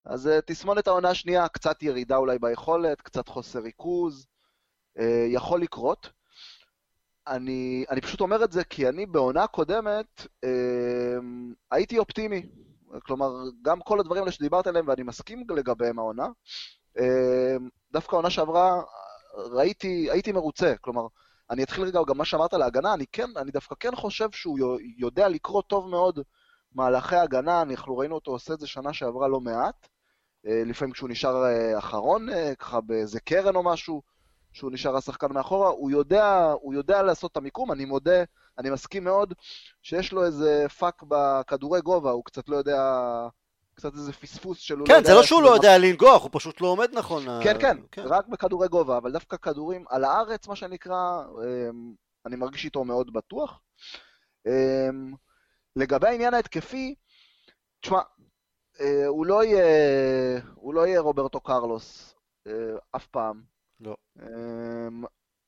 אז 0.04 0.30
תסמונת 0.46 0.86
העונה 0.86 1.10
השנייה, 1.10 1.48
קצת 1.48 1.82
ירידה 1.82 2.16
אולי 2.16 2.38
ביכולת, 2.38 3.00
קצת 3.00 3.28
חוסר 3.28 3.58
ריכוז, 3.58 4.26
יכול 5.28 5.62
לקרות. 5.62 6.10
אני, 7.26 7.84
אני 7.90 8.00
פשוט 8.00 8.20
אומר 8.20 8.44
את 8.44 8.52
זה 8.52 8.64
כי 8.64 8.88
אני 8.88 9.06
בעונה 9.06 9.46
קודמת 9.46 10.26
הייתי 11.70 11.98
אופטימי. 11.98 12.65
כלומר, 13.02 13.30
גם 13.62 13.80
כל 13.80 14.00
הדברים 14.00 14.22
האלה 14.22 14.32
שדיברת 14.32 14.66
עליהם, 14.66 14.88
ואני 14.88 15.02
מסכים 15.02 15.44
לגביהם 15.56 15.98
העונה, 15.98 16.26
אמ, 16.98 17.68
דווקא 17.92 18.14
העונה 18.14 18.30
שעברה, 18.30 18.82
ראיתי, 19.36 20.08
הייתי 20.10 20.32
מרוצה. 20.32 20.74
כלומר, 20.80 21.06
אני 21.50 21.62
אתחיל 21.62 21.84
רגע 21.84 22.00
גם 22.06 22.18
מה 22.18 22.24
שאמרת 22.24 22.54
להגנה, 22.54 22.94
אני 22.94 23.04
כן, 23.12 23.30
אני 23.36 23.50
דווקא 23.50 23.74
כן 23.80 23.94
חושב 23.94 24.30
שהוא 24.30 24.58
יודע 24.98 25.28
לקרוא 25.28 25.62
טוב 25.62 25.88
מאוד 25.88 26.20
מהלכי 26.72 27.16
הגנה, 27.16 27.62
אנחנו 27.62 27.96
ראינו 27.96 28.14
אותו 28.14 28.30
עושה 28.30 28.54
את 28.54 28.60
זה 28.60 28.66
שנה 28.66 28.92
שעברה 28.92 29.28
לא 29.28 29.40
מעט, 29.40 29.88
אה, 30.46 30.62
לפעמים 30.66 30.92
כשהוא 30.92 31.08
נשאר 31.08 31.44
אה, 31.44 31.78
אחרון, 31.78 32.28
אה, 32.28 32.54
ככה 32.54 32.80
באיזה 32.80 33.20
קרן 33.20 33.56
או 33.56 33.62
משהו, 33.62 34.02
שהוא 34.52 34.72
נשאר 34.72 34.96
השחקן 34.96 35.32
מאחורה, 35.32 35.68
הוא 35.68 35.90
יודע, 35.90 36.52
הוא 36.60 36.74
יודע 36.74 37.02
לעשות 37.02 37.32
את 37.32 37.36
המיקום, 37.36 37.72
אני 37.72 37.84
מודה, 37.84 38.24
אני 38.58 38.70
מסכים 38.70 39.04
מאוד 39.04 39.34
שיש 39.82 40.12
לו 40.12 40.24
איזה 40.24 40.66
פאק 40.78 41.02
בכדורי 41.08 41.80
גובה, 41.80 42.10
הוא 42.10 42.24
קצת 42.24 42.48
לא 42.48 42.56
יודע, 42.56 42.82
קצת 43.74 43.94
איזה 43.94 44.12
פספוס 44.12 44.58
שלו. 44.58 44.84
כן, 44.86 45.00
לא 45.02 45.06
זה 45.06 45.14
לא 45.14 45.22
שהוא 45.22 45.42
לא 45.42 45.54
יודע 45.54 45.78
לנגוח, 45.78 46.22
הוא 46.22 46.30
פשוט 46.32 46.60
לא 46.60 46.66
עומד 46.66 46.88
נכון. 46.92 47.22
כן, 47.42 47.56
כן, 47.60 47.76
כן, 47.92 48.02
רק 48.04 48.26
בכדורי 48.26 48.68
גובה, 48.68 48.98
אבל 48.98 49.12
דווקא 49.12 49.36
כדורים 49.36 49.84
על 49.88 50.04
הארץ, 50.04 50.48
מה 50.48 50.56
שנקרא, 50.56 51.22
אמ, 51.44 51.94
אני 52.26 52.36
מרגיש 52.36 52.64
איתו 52.64 52.84
מאוד 52.84 53.12
בטוח. 53.12 53.60
אמ, 54.46 55.12
לגבי 55.76 56.08
העניין 56.08 56.34
ההתקפי, 56.34 56.94
תשמע, 57.80 58.00
אה, 58.80 59.06
הוא 59.06 59.26
לא 59.26 59.44
יהיה, 59.44 60.40
הוא 60.54 60.74
לא 60.74 60.86
יהיה 60.86 61.00
רוברטו 61.00 61.40
קרלוס 61.40 62.14
אה, 62.46 62.52
אף 62.96 63.06
פעם. 63.06 63.42
לא. 63.80 63.96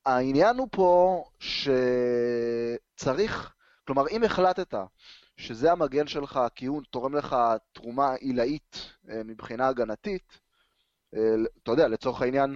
העניין 0.05 0.57
הוא 0.57 0.67
פה 0.71 1.23
שצריך, 2.95 3.53
כלומר, 3.87 4.07
אם 4.11 4.23
החלטת 4.23 4.73
שזה 5.37 5.71
המגן 5.71 6.07
שלך 6.07 6.39
כי 6.55 6.65
הוא 6.65 6.81
תורם 6.89 7.15
לך 7.15 7.35
תרומה 7.73 8.13
עילאית 8.13 8.91
אה, 9.09 9.21
מבחינה 9.25 9.67
הגנתית, 9.67 10.39
אתה 11.63 11.71
יודע, 11.71 11.87
לצורך 11.87 12.21
העניין, 12.21 12.55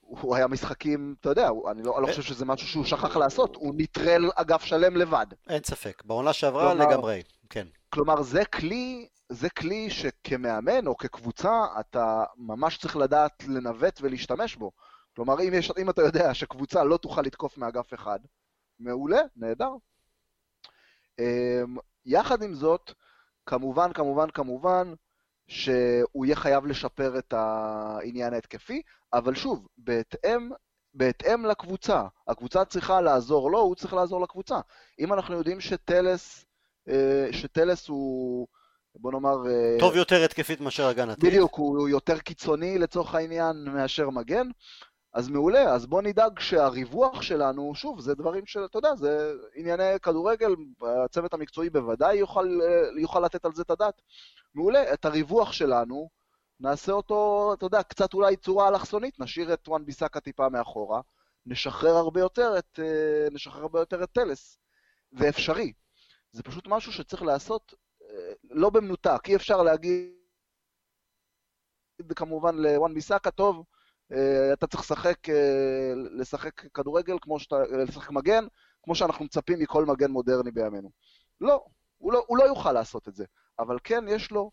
הוא 0.00 0.36
היה 0.36 0.46
משחקים, 0.46 1.14
אתה 1.20 1.28
יודע, 1.28 1.48
אני 1.48 1.82
לא, 1.82 1.98
אני 1.98 2.02
לא 2.02 2.06
חושב 2.06 2.22
שזה 2.22 2.44
משהו 2.44 2.68
שהוא 2.68 2.84
שכח 2.84 3.16
לעשות, 3.16 3.56
הוא 3.56 3.74
נטרל 3.76 4.30
אגף 4.34 4.64
שלם 4.64 4.96
לבד. 4.96 5.26
אין 5.48 5.62
ספק, 5.64 6.02
בעונה 6.04 6.32
שעברה 6.32 6.70
כלומר, 6.70 6.88
לגמרי, 6.90 7.22
כן. 7.50 7.66
כלומר, 7.90 8.22
זה 8.22 8.44
כלי, 8.44 9.08
זה 9.28 9.50
כלי 9.50 9.90
שכמאמן 9.90 10.86
או 10.86 10.96
כקבוצה, 10.96 11.64
אתה 11.80 12.24
ממש 12.36 12.78
צריך 12.78 12.96
לדעת 12.96 13.44
לנווט 13.48 14.00
ולהשתמש 14.02 14.56
בו. 14.56 14.70
כלומר, 15.18 15.40
אם, 15.40 15.54
יש, 15.54 15.72
אם 15.78 15.90
אתה 15.90 16.02
יודע 16.02 16.34
שקבוצה 16.34 16.84
לא 16.84 16.96
תוכל 16.96 17.22
לתקוף 17.22 17.58
מאגף 17.58 17.94
אחד, 17.94 18.18
מעולה, 18.80 19.20
נהדר. 19.36 19.70
אמ, 21.18 21.76
יחד 22.06 22.42
עם 22.42 22.54
זאת, 22.54 22.92
כמובן, 23.46 23.92
כמובן, 23.92 24.30
כמובן, 24.30 24.94
שהוא 25.48 26.26
יהיה 26.26 26.36
חייב 26.36 26.66
לשפר 26.66 27.18
את 27.18 27.32
העניין 27.36 28.34
ההתקפי, 28.34 28.82
אבל 29.12 29.34
שוב, 29.34 29.68
בהתאם, 29.78 30.50
בהתאם 30.94 31.46
לקבוצה. 31.46 32.02
הקבוצה 32.28 32.64
צריכה 32.64 33.00
לעזור 33.00 33.50
לו, 33.50 33.58
הוא 33.58 33.74
צריך 33.74 33.94
לעזור 33.94 34.20
לקבוצה. 34.20 34.60
אם 34.98 35.12
אנחנו 35.12 35.34
יודעים 35.34 35.60
שטלס, 35.60 36.44
אה, 36.88 37.28
שטלס 37.32 37.88
הוא, 37.88 38.46
בוא 38.94 39.12
נאמר... 39.12 39.36
אה, 39.46 39.76
טוב 39.80 39.96
יותר 39.96 40.24
התקפית 40.24 40.60
מאשר 40.60 40.86
הגנתית. 40.86 41.24
בדיוק, 41.24 41.54
הוא 41.54 41.88
יותר 41.88 42.18
קיצוני 42.18 42.78
לצורך 42.78 43.14
העניין 43.14 43.64
מאשר 43.64 44.10
מגן, 44.10 44.46
אז 45.12 45.28
מעולה, 45.28 45.74
אז 45.74 45.86
בוא 45.86 46.02
נדאג 46.02 46.40
שהריווח 46.40 47.22
שלנו, 47.22 47.74
שוב, 47.74 48.00
זה 48.00 48.14
דברים 48.14 48.46
של, 48.46 48.64
אתה 48.64 48.78
יודע, 48.78 48.94
זה 48.94 49.32
ענייני 49.54 50.00
כדורגל, 50.02 50.50
הצוות 51.04 51.34
המקצועי 51.34 51.70
בוודאי 51.70 52.16
יוכל, 52.16 52.60
אה, 52.62 53.00
יוכל 53.00 53.20
לתת 53.20 53.44
על 53.44 53.52
זה 53.54 53.62
את 53.62 53.70
הדעת. 53.70 54.02
מעולה, 54.54 54.92
את 54.92 55.04
הריווח 55.04 55.52
שלנו, 55.52 56.08
נעשה 56.60 56.92
אותו, 56.92 57.50
אתה 57.54 57.66
יודע, 57.66 57.82
קצת 57.82 58.14
אולי 58.14 58.36
צורה 58.36 58.68
אלכסונית, 58.68 59.20
נשאיר 59.20 59.52
את 59.52 59.68
וואן 59.68 59.84
ביסאקה 59.84 60.20
טיפה 60.20 60.48
מאחורה, 60.48 61.00
נשחרר 61.46 61.96
הרבה 61.96 62.20
יותר 62.20 62.58
את, 62.58 62.80
אה, 62.82 63.28
נשחרר 63.32 63.62
הרבה 63.62 63.80
יותר 63.80 64.02
את 64.02 64.12
טלס. 64.12 64.58
זה 65.12 65.28
אפשרי. 65.28 65.72
זה 66.32 66.42
פשוט 66.42 66.66
משהו 66.66 66.92
שצריך 66.92 67.22
לעשות 67.22 67.74
אה, 68.02 68.32
לא 68.42 68.70
במנותק, 68.70 69.20
אי 69.28 69.36
אפשר 69.36 69.62
להגיד 69.62 70.12
כמובן 72.16 72.56
לוואן 72.56 72.94
ביסאקה, 72.94 73.30
טוב, 73.30 73.64
אתה 74.52 74.66
צריך 74.66 74.82
לשחק, 74.82 75.28
אה, 75.28 75.92
לשחק 75.94 76.66
כדורגל, 76.74 77.16
כמו 77.20 77.40
שאתה, 77.40 77.56
אה, 77.56 77.84
לשחק 77.84 78.10
מגן, 78.10 78.44
כמו 78.82 78.94
שאנחנו 78.94 79.24
מצפים 79.24 79.58
מכל 79.58 79.84
מגן 79.84 80.10
מודרני 80.10 80.50
בימינו. 80.50 80.90
לא, 81.40 81.64
הוא 81.98 82.12
לא, 82.12 82.24
הוא 82.26 82.38
לא 82.38 82.44
יוכל 82.44 82.72
לעשות 82.72 83.08
את 83.08 83.14
זה, 83.14 83.24
אבל 83.58 83.78
כן 83.84 84.04
יש 84.08 84.30
לו 84.30 84.50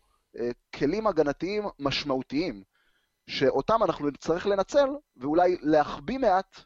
כלים 0.74 1.06
הגנתיים 1.06 1.64
משמעותיים, 1.78 2.62
שאותם 3.26 3.82
אנחנו 3.82 4.10
נצטרך 4.10 4.46
לנצל, 4.46 4.88
ואולי 5.16 5.56
להחביא 5.60 6.18
מעט 6.18 6.60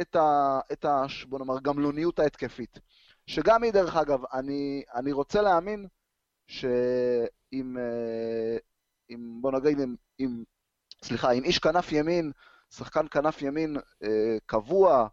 את 0.00 0.16
ה... 0.16 0.60
את 0.72 0.84
ה 0.84 1.02
בוא 1.28 1.38
נאמר, 1.38 1.60
גמלוניות 1.60 2.18
ההתקפית. 2.18 2.78
שגם 3.26 3.62
היא, 3.62 3.72
דרך 3.72 3.96
אגב, 3.96 4.20
אני, 4.32 4.82
אני 4.94 5.12
רוצה 5.12 5.42
להאמין 5.42 5.86
שאם, 6.46 7.76
אם, 9.10 9.38
בוא 9.40 9.52
נגיד, 9.52 9.80
אם, 9.80 9.94
אם 10.20 10.44
סליחה, 11.02 11.30
עם 11.30 11.44
איש 11.44 11.58
כנף 11.58 11.92
ימין, 11.92 12.32
שחקן 12.70 13.06
כנף 13.10 13.42
ימין 13.42 13.76
אה, 14.02 14.36
קבוע, 14.46 15.06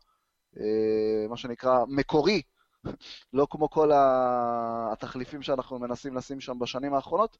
אה, 0.59 1.27
מה 1.29 1.37
שנקרא 1.37 1.79
מקורי, 1.87 2.41
לא 3.33 3.47
כמו 3.49 3.69
כל 3.69 3.91
התחליפים 4.91 5.41
שאנחנו 5.41 5.79
מנסים 5.79 6.15
לשים 6.15 6.41
שם 6.41 6.59
בשנים 6.59 6.93
האחרונות, 6.93 7.37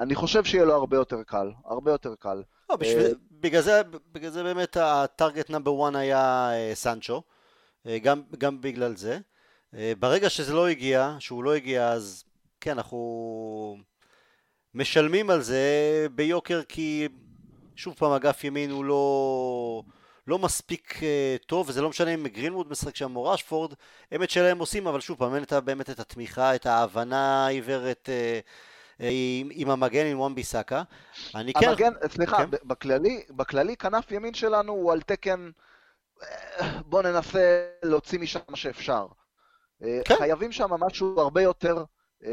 אני 0.00 0.14
חושב 0.14 0.44
שיהיה 0.44 0.64
לו 0.64 0.74
הרבה 0.74 0.96
יותר 0.96 1.22
קל, 1.22 1.50
הרבה 1.64 1.90
יותר 1.90 2.14
קל. 2.18 2.42
לא, 2.70 2.76
בשביל, 2.76 3.06
אה, 3.06 3.12
בגלל, 3.30 3.62
זה, 3.62 3.82
בגלל 4.12 4.30
זה 4.30 4.42
באמת 4.42 4.76
הטארגט 4.76 5.50
נאמבר 5.50 5.88
1 5.88 5.94
היה 5.94 6.50
אה, 6.52 6.70
סנצ'ו, 6.74 7.22
אה, 7.86 7.98
גם, 7.98 8.22
גם 8.38 8.60
בגלל 8.60 8.96
זה. 8.96 9.18
אה, 9.74 9.92
ברגע 9.98 10.30
שזה 10.30 10.52
לא 10.52 10.68
הגיע, 10.68 11.16
שהוא 11.18 11.44
לא 11.44 11.54
הגיע, 11.54 11.88
אז 11.88 12.24
כן, 12.60 12.70
אנחנו 12.70 13.78
משלמים 14.74 15.30
על 15.30 15.42
זה 15.42 16.06
ביוקר 16.14 16.62
כי 16.68 17.08
שוב 17.80 17.94
פעם, 17.94 18.12
אגף 18.12 18.44
ימין 18.44 18.70
הוא 18.70 18.84
לא, 18.84 19.82
לא 20.26 20.38
מספיק 20.38 20.94
uh, 20.96 21.46
טוב, 21.46 21.68
וזה 21.68 21.82
לא 21.82 21.88
משנה 21.88 22.14
אם 22.14 22.26
גרינווד 22.26 22.70
משחק 22.70 22.96
שם 22.96 23.16
או 23.16 23.24
ראשפורד, 23.24 23.74
הם 24.12 24.22
את 24.22 24.30
שלהם 24.30 24.58
עושים, 24.58 24.86
אבל 24.86 25.00
שוב 25.00 25.18
פעם, 25.18 25.34
אין 25.34 25.42
את, 25.42 25.52
באמת 25.52 25.90
את 25.90 26.00
התמיכה, 26.00 26.54
את 26.54 26.66
ההבנה 26.66 27.46
העיוורת 27.46 28.08
uh, 28.08 29.00
uh, 29.00 29.04
עם, 29.40 29.48
עם 29.52 29.70
המגן, 29.70 30.06
עם 30.06 30.20
וואן 30.20 30.34
ביסאקה. 30.34 30.82
אני 31.34 31.52
כן... 31.52 31.68
המגן, 31.68 31.92
סליחה, 32.08 32.36
כן? 32.36 32.50
בכללי, 32.64 33.22
בכללי 33.30 33.76
כנף 33.76 34.10
ימין 34.10 34.34
שלנו 34.34 34.72
הוא 34.72 34.92
על 34.92 35.00
תקן, 35.00 35.50
בוא 36.86 37.02
ננסה 37.02 37.66
להוציא 37.82 38.18
משם 38.18 38.40
מה 38.48 38.56
שאפשר. 38.56 39.06
כן. 39.80 40.16
חייבים 40.18 40.52
שם 40.52 40.70
משהו 40.70 41.20
הרבה 41.20 41.42
יותר... 41.42 41.84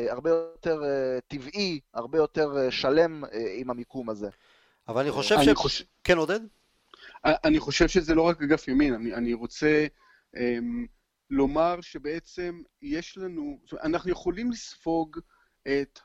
הרבה 0.09 0.29
יותר 0.29 0.81
טבעי, 1.27 1.79
הרבה 1.93 2.17
יותר 2.17 2.69
שלם 2.69 3.23
עם 3.55 3.69
המיקום 3.69 4.09
הזה. 4.09 4.29
אבל 4.87 5.01
אני 5.01 5.11
חושב 5.11 5.35
ש... 5.45 5.49
חוש... 5.53 5.83
כן, 6.03 6.17
עודד? 6.17 6.39
אני 7.25 7.59
חושב 7.59 7.87
שזה 7.87 8.15
לא 8.15 8.21
רק 8.21 8.41
אגף 8.41 8.67
ימין, 8.67 8.93
אני, 8.93 9.13
אני 9.13 9.33
רוצה 9.33 9.87
um, 10.35 10.39
לומר 11.29 11.81
שבעצם 11.81 12.61
יש 12.81 13.17
לנו, 13.17 13.59
אנחנו 13.83 14.11
יכולים 14.11 14.51
לספוג 14.51 15.19
את 15.67 15.99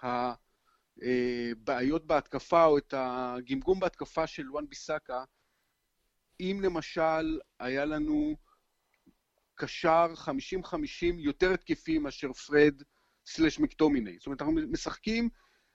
הבעיות 1.62 2.06
בהתקפה 2.06 2.64
או 2.64 2.78
את 2.78 2.94
הגמגום 2.96 3.80
בהתקפה 3.80 4.26
של 4.26 4.50
וואן 4.50 4.68
ביסאקה, 4.68 5.24
אם 6.40 6.60
למשל 6.62 7.38
היה 7.58 7.84
לנו 7.84 8.36
קשר 9.54 10.06
50-50 10.14 10.28
יותר 11.18 11.52
התקפי 11.52 11.98
מאשר 11.98 12.32
פרד 12.32 12.82
סלש 13.26 13.58
מקטומיני. 13.58 14.16
זאת 14.18 14.26
אומרת, 14.26 14.42
אנחנו 14.42 14.54
משחקים 14.70 15.28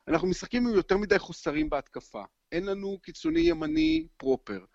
אנחנו 0.08 0.28
משחקים 0.28 0.68
עם 0.68 0.74
יותר 0.74 0.98
מדי 0.98 1.20
חוסרים 1.20 1.70
בהתקפה. 1.70 2.24
אין 2.52 2.66
לנו 2.66 3.00
קיצוני 3.02 3.40
ימני 3.40 4.08
פרופר. 4.18 4.66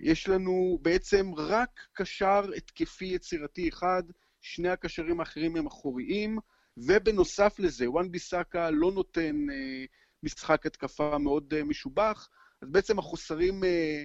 יש 0.00 0.28
לנו 0.28 0.78
בעצם 0.82 1.34
רק 1.36 1.80
קשר 1.92 2.42
התקפי 2.56 3.04
יצירתי 3.04 3.68
אחד, 3.68 4.02
שני 4.40 4.68
הקשרים 4.68 5.20
האחרים 5.20 5.56
הם 5.56 5.66
אחוריים, 5.66 6.38
ובנוסף 6.76 7.58
לזה, 7.58 7.90
וואן 7.90 8.12
ביסאקה 8.12 8.70
לא 8.70 8.92
נותן 8.92 9.50
אה, 9.50 9.84
משחק 10.22 10.66
התקפה 10.66 11.18
מאוד 11.18 11.54
אה, 11.54 11.64
משובח, 11.64 12.28
אז 12.62 12.68
בעצם 12.70 12.98
החוסרים 12.98 13.64
אה, 13.64 14.04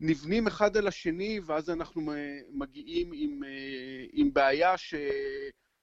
נבנים 0.00 0.46
אחד 0.46 0.76
על 0.76 0.86
השני, 0.86 1.40
ואז 1.46 1.70
אנחנו 1.70 2.12
אה, 2.12 2.40
מגיעים 2.50 3.10
עם, 3.14 3.44
אה, 3.44 4.04
עם 4.12 4.32
בעיה 4.32 4.74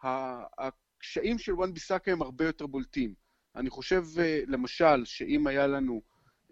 שהקשיים 0.03 1.37
של 1.37 1.53
וואן 1.53 1.73
ביסאקה 1.73 2.11
הם 2.11 2.21
הרבה 2.21 2.45
יותר 2.45 2.67
בולטים. 2.67 3.22
אני 3.55 3.69
חושב, 3.69 4.03
אה, 4.19 4.41
למשל, 4.47 5.05
שאם 5.05 5.47
היה 5.47 5.67
לנו 5.67 6.01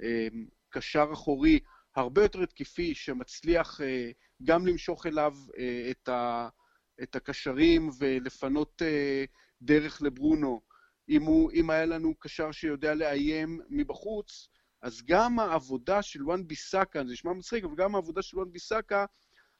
אה, 0.02 0.28
קשר 0.70 1.10
אחורי 1.14 1.60
הרבה 1.96 2.22
יותר 2.22 2.42
התקפי, 2.42 2.96
שמצליח 2.96 3.82
אה, 3.82 4.12
גם 4.44 4.68
למשוך 4.68 5.06
אליו 5.06 5.36
את, 5.92 6.10
ה, 6.10 6.50
את 7.04 7.16
הקשרים 7.16 7.90
ולפנות 8.00 8.82
דרך 9.62 10.02
לברונו, 10.02 10.62
אם, 11.10 11.24
הוא, 11.24 11.52
אם 11.52 11.70
היה 11.70 11.86
לנו 11.86 12.16
קשר 12.16 12.52
שיודע 12.52 12.94
לאיים 12.94 13.62
מבחוץ, 13.70 14.48
אז 14.82 15.02
גם 15.06 15.40
העבודה 15.40 16.02
של 16.02 16.24
וואן 16.24 16.48
ביסאקה, 16.48 17.06
זה 17.06 17.14
נשמע 17.14 17.34
מצחיק, 17.34 17.64
אבל 17.64 17.76
גם 17.76 17.96
העבודה 17.96 18.22
של 18.22 18.38
וואן 18.38 18.52
ביסאקה 18.52 19.06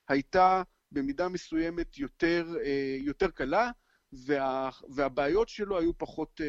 הייתה 0.08 0.64
במידה 0.92 1.30
מסוימת 1.30 1.98
יותר, 1.98 2.56
יותר 3.00 3.32
קלה, 3.32 3.72
וה, 4.14 4.70
והבעיות 4.90 5.50
שלו 5.50 5.80
היו 5.80 5.98
פחות 5.98 6.42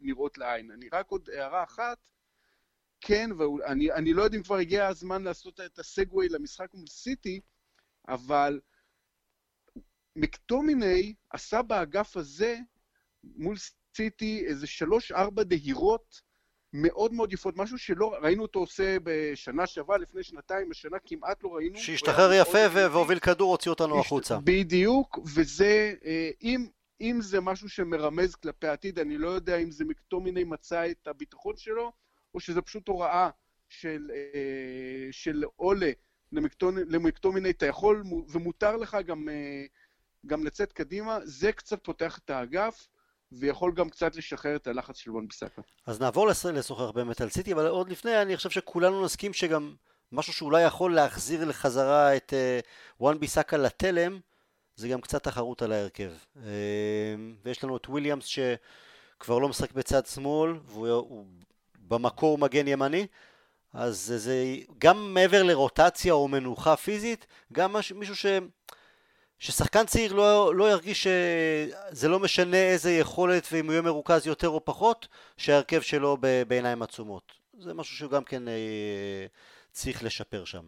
נראות 0.00 0.38
לעין. 0.38 0.70
אני 0.70 0.88
רק 0.92 1.08
עוד 1.08 1.28
הערה 1.30 1.62
אחת, 1.64 1.98
כן, 3.00 3.30
ואני 3.38 4.12
לא 4.12 4.22
יודע 4.22 4.36
אם 4.36 4.42
כבר 4.42 4.56
הגיע 4.56 4.86
הזמן 4.86 5.22
לעשות 5.22 5.60
את 5.60 5.78
הסגווי 5.78 6.28
למשחק 6.28 6.74
מול 6.74 6.86
סיטי, 6.86 7.40
אבל 8.08 8.60
מקטומיני 10.16 11.14
עשה 11.30 11.62
באגף 11.62 12.16
הזה 12.16 12.58
מול 13.24 13.56
סיטי 13.96 14.44
איזה 14.46 14.66
שלוש-ארבע 14.66 15.42
דהירות 15.42 16.22
מאוד 16.72 17.12
מאוד 17.12 17.32
יפות, 17.32 17.56
משהו 17.56 17.78
שלא 17.78 18.14
ראינו 18.22 18.42
אותו 18.42 18.58
עושה 18.58 18.96
בשנה 19.02 19.66
שעברה, 19.66 19.98
לפני 19.98 20.22
שנתיים, 20.22 20.70
השנה 20.70 20.96
כמעט 21.06 21.42
לא 21.42 21.48
ראינו. 21.54 21.78
שהשתחרר 21.78 22.32
יפה 22.32 22.58
והוביל 22.72 23.18
כדור, 23.18 23.50
הוציא 23.50 23.70
אותנו 23.70 24.00
החוצה. 24.00 24.38
בדיוק, 24.44 25.18
וזה, 25.34 25.94
אה, 26.04 26.30
אם, 26.42 26.66
אם 27.02 27.18
זה 27.20 27.40
משהו 27.40 27.68
שמרמז 27.68 28.34
כלפי 28.34 28.66
העתיד, 28.66 28.98
אני 28.98 29.18
לא 29.18 29.28
יודע 29.28 29.56
אם 29.56 29.70
זה 29.70 29.84
מקטומיני 29.84 30.44
מצא 30.44 30.90
את 30.90 31.06
הביטחון 31.06 31.56
שלו, 31.56 31.92
או 32.34 32.40
שזה 32.40 32.62
פשוט 32.62 32.88
הוראה 32.88 33.30
של, 33.68 34.10
אה, 34.14 35.08
של 35.10 35.44
עולה 35.56 35.90
למקטומיני, 36.86 37.50
אתה 37.50 37.66
יכול 37.66 38.02
ומותר 38.28 38.76
לך 38.76 38.96
גם, 39.06 39.28
אה, 39.28 39.64
גם 40.26 40.44
לצאת 40.44 40.72
קדימה, 40.72 41.18
זה 41.24 41.52
קצת 41.52 41.84
פותח 41.84 42.18
את 42.18 42.30
האגף. 42.30 42.88
ויכול 43.38 43.72
גם 43.74 43.90
קצת 43.90 44.16
לשחרר 44.16 44.56
את 44.56 44.66
הלחץ 44.66 44.96
של 44.96 45.10
וואן 45.10 45.28
ביסאקה. 45.28 45.62
אז 45.86 46.00
נעבור 46.00 46.28
לשוחח 46.28 46.90
באמת 46.90 47.20
על 47.20 47.30
סיטי, 47.30 47.52
אבל 47.52 47.66
עוד 47.66 47.88
לפני 47.88 48.22
אני 48.22 48.36
חושב 48.36 48.50
שכולנו 48.50 49.04
נסכים 49.04 49.32
שגם 49.32 49.74
משהו 50.12 50.32
שאולי 50.32 50.62
יכול 50.62 50.94
להחזיר 50.94 51.44
לחזרה 51.44 52.16
את 52.16 52.32
וואן 53.00 53.16
אה, 53.16 53.18
ביסאקה 53.18 53.56
לתלם, 53.56 54.20
זה 54.76 54.88
גם 54.88 55.00
קצת 55.00 55.22
תחרות 55.22 55.62
על 55.62 55.72
ההרכב. 55.72 56.12
אה, 56.36 56.40
ויש 57.44 57.64
לנו 57.64 57.76
את 57.76 57.88
וויליאמס 57.88 58.24
שכבר 58.26 59.38
לא 59.38 59.48
משחק 59.48 59.72
בצד 59.72 60.06
שמאל, 60.06 60.52
והוא 60.66 61.26
במקור 61.88 62.38
מגן 62.38 62.68
ימני, 62.68 63.06
אז 63.72 64.12
זה, 64.16 64.56
גם 64.78 65.14
מעבר 65.14 65.42
לרוטציה 65.42 66.12
או 66.12 66.28
מנוחה 66.28 66.76
פיזית, 66.76 67.26
גם 67.52 67.76
מישהו 67.94 68.16
ש... 68.16 68.26
ששחקן 69.38 69.86
צעיר 69.86 70.12
לא, 70.12 70.54
לא 70.54 70.70
ירגיש 70.70 71.06
שזה 71.06 72.08
לא 72.08 72.18
משנה 72.20 72.56
איזה 72.56 72.92
יכולת 72.92 73.48
ואם 73.52 73.64
הוא 73.64 73.72
יהיה 73.72 73.82
מרוכז 73.82 74.26
יותר 74.26 74.48
או 74.48 74.64
פחות, 74.64 75.08
שההרכב 75.36 75.80
שלו 75.80 76.16
בעיניים 76.48 76.82
עצומות. 76.82 77.32
זה 77.58 77.74
משהו 77.74 77.96
שהוא 77.96 78.10
גם 78.10 78.24
כן 78.24 78.48
אה, 78.48 79.26
צריך 79.72 80.04
לשפר 80.04 80.44
שם. 80.44 80.64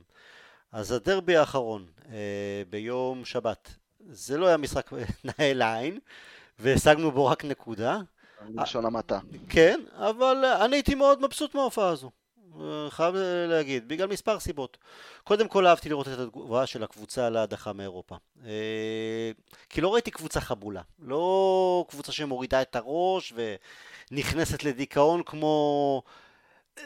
אז 0.73 0.93
הדרבי 0.93 1.37
האחרון 1.37 1.87
אה, 2.13 2.63
ביום 2.71 3.25
שבת, 3.25 3.75
זה 4.11 4.39
לא 4.39 4.47
היה 4.47 4.57
משחק 4.57 4.91
נאה 5.25 5.53
לעין, 5.55 5.99
והשגנו 6.59 7.13
בו 7.13 7.27
רק 7.27 7.45
נקודה. 7.45 7.99
בלשון 8.49 8.87
המעטה. 8.87 9.19
כן, 9.49 9.81
אבל 9.93 10.45
אני 10.45 10.77
הייתי 10.77 10.95
מאוד 10.95 11.23
מבסוט 11.23 11.55
מההופעה 11.55 11.89
הזו. 11.89 12.11
חייב 12.89 13.15
להגיד, 13.49 13.89
בגלל 13.89 14.09
מספר 14.09 14.41
סיבות. 14.41 14.79
קודם 15.25 15.49
כל 15.49 15.67
אהבתי 15.67 15.89
לראות 15.89 16.09
את 16.09 16.19
התגובה 16.19 16.67
של 16.67 16.83
הקבוצה 16.83 17.31
להדחה 17.31 17.73
מאירופה. 17.73 18.17
אה, 18.45 19.31
כי 19.69 19.81
לא 19.81 19.95
ראיתי 19.95 20.11
קבוצה 20.11 20.41
חבולה. 20.41 20.83
לא 20.99 21.87
קבוצה 21.89 22.13
שמורידה 22.13 22.63
את 22.63 22.77
הראש 22.77 23.33
ונכנסת 24.11 24.65
לדיכאון 24.65 25.23
כמו 25.23 26.03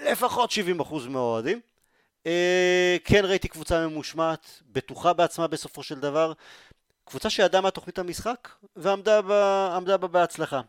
לפחות 0.02 0.50
70% 0.80 1.08
מהאוהדים. 1.08 1.60
אה, 2.26 2.96
כן 3.04 3.24
ראיתי 3.24 3.48
קבוצה 3.48 3.86
ממושמעת, 3.86 4.62
בטוחה 4.72 5.12
בעצמה 5.12 5.46
בסופו 5.46 5.82
של 5.82 6.00
דבר. 6.00 6.32
קבוצה 7.08 7.30
שידעה 7.30 7.60
מה 7.60 7.70
תוכנית 7.70 7.98
המשחק 7.98 8.48
ועמדה 8.76 9.22
בה, 9.22 9.96
בה 9.96 10.08
בהצלחה. 10.08 10.60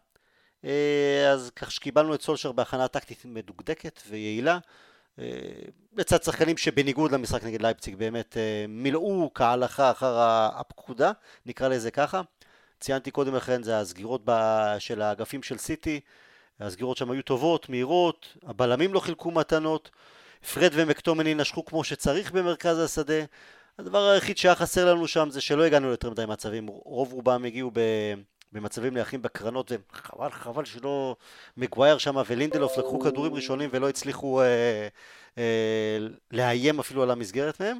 אה, 0.65 1.31
אז 1.31 1.51
כך 1.55 1.71
שקיבלנו 1.71 2.15
את 2.15 2.21
סולשר 2.21 2.51
בהכנה 2.51 2.87
טקטית 2.87 3.21
מדוקדקת 3.25 4.01
ויעילה. 4.09 4.59
לצד 5.97 6.23
שחקנים 6.23 6.57
שבניגוד 6.57 7.11
למשחק 7.11 7.43
נגד 7.43 7.61
לייפציג 7.61 7.95
באמת 7.95 8.37
אה, 8.37 8.65
מילאו 8.67 9.31
כהלכה 9.33 9.91
אחר 9.91 10.15
הפקודה, 10.53 11.11
נקרא 11.45 11.67
לזה 11.67 11.91
ככה. 11.91 12.21
ציינתי 12.79 13.11
קודם 13.11 13.35
לכן 13.35 13.63
זה 13.63 13.79
הסגירות 13.79 14.21
של 14.79 15.01
האגפים 15.01 15.43
של 15.43 15.57
סיטי, 15.57 15.99
הסגירות 16.59 16.97
שם 16.97 17.11
היו 17.11 17.23
טובות, 17.23 17.69
מהירות, 17.69 18.37
הבלמים 18.43 18.93
לא 18.93 18.99
חילקו 18.99 19.31
מתנות, 19.31 19.89
פרד 20.53 20.71
ומקטומני 20.73 21.33
נשכו 21.33 21.65
כמו 21.65 21.83
שצריך 21.83 22.31
במרכז 22.31 22.79
השדה. 22.79 23.23
הדבר 23.79 24.09
היחיד 24.09 24.37
שהיה 24.37 24.55
חסר 24.55 24.93
לנו 24.93 25.07
שם 25.07 25.29
זה 25.29 25.41
שלא 25.41 25.63
הגענו 25.63 25.87
ליותר 25.87 26.09
מדי 26.09 26.25
מצבים, 26.25 26.67
רוב 26.67 27.13
רובם 27.13 27.45
הגיעו. 27.45 27.71
במצבים 28.51 28.93
נייחים 28.93 29.21
בקרנות, 29.21 29.71
וחבל, 29.91 30.29
חבל 30.29 30.65
שלא 30.65 31.15
מגווייר 31.57 31.97
שם 31.97 32.15
ולינדלוף 32.27 32.77
לקחו 32.77 32.99
כדורים 32.99 33.33
ראשונים 33.33 33.69
ולא 33.73 33.89
הצליחו 33.89 34.41
אה, 34.41 34.87
אה, 35.37 35.97
לאיים 36.31 36.79
אפילו 36.79 37.03
על 37.03 37.11
המסגרת 37.11 37.61
מהם. 37.61 37.79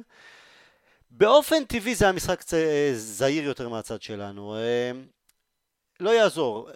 באופן 1.10 1.64
טבעי 1.64 1.94
זה 1.94 2.04
היה 2.04 2.12
משחק 2.12 2.54
אה, 2.54 2.90
זהיר 2.94 3.44
יותר 3.44 3.68
מהצד 3.68 4.02
שלנו. 4.02 4.56
אה, 4.56 4.90
לא 6.00 6.10
יעזור. 6.10 6.70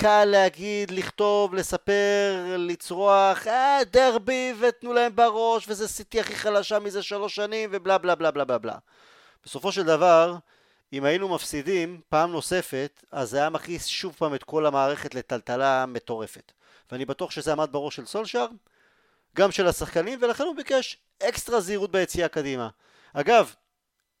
קל 0.00 0.24
להגיד, 0.24 0.90
לכתוב, 0.90 1.54
לספר, 1.54 2.56
לצרוח, 2.58 3.46
אה, 3.46 3.78
דרבי 3.92 4.54
ותנו 4.60 4.92
להם 4.92 5.16
בראש 5.16 5.64
וזה 5.68 5.88
סיטי 5.88 6.20
הכי 6.20 6.34
חלשה 6.34 6.78
מזה 6.78 7.02
שלוש 7.02 7.34
שנים 7.34 7.70
ובלה 7.72 7.98
בלה 7.98 8.14
בלה 8.14 8.30
בלה 8.30 8.58
בלה. 8.58 8.74
בסופו 9.44 9.72
של 9.72 9.82
דבר, 9.82 10.36
אם 10.92 11.04
היינו 11.04 11.28
מפסידים 11.28 12.00
פעם 12.08 12.32
נוספת, 12.32 13.04
אז 13.12 13.30
זה 13.30 13.36
היה 13.38 13.50
מכניס 13.50 13.86
שוב 13.86 14.14
פעם 14.18 14.34
את 14.34 14.44
כל 14.44 14.66
המערכת 14.66 15.14
לטלטלה 15.14 15.86
מטורפת. 15.86 16.52
ואני 16.92 17.04
בטוח 17.04 17.30
שזה 17.30 17.52
עמד 17.52 17.68
בראש 17.72 17.96
של 17.96 18.06
סולשר, 18.06 18.46
גם 19.36 19.50
של 19.50 19.66
השחקנים, 19.66 20.18
ולכן 20.22 20.44
הוא 20.44 20.56
ביקש 20.56 20.98
אקסטרה 21.22 21.60
זהירות 21.60 21.90
ביציאה 21.90 22.28
קדימה. 22.28 22.68
אגב, 23.12 23.54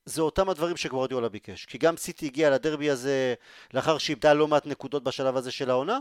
זה 0.04 0.22
אותם 0.22 0.48
הדברים 0.48 0.76
שגוורדיולה 0.76 1.28
ביקש, 1.28 1.64
כי 1.66 1.78
גם 1.78 1.96
סיטי 1.96 2.26
הגיע 2.26 2.50
לדרבי 2.50 2.90
הזה 2.90 3.34
לאחר 3.74 3.98
שאיבדה 3.98 4.34
לא 4.34 4.48
מעט 4.48 4.66
נקודות 4.66 5.04
בשלב 5.04 5.36
הזה 5.36 5.50
של 5.50 5.70
העונה, 5.70 5.98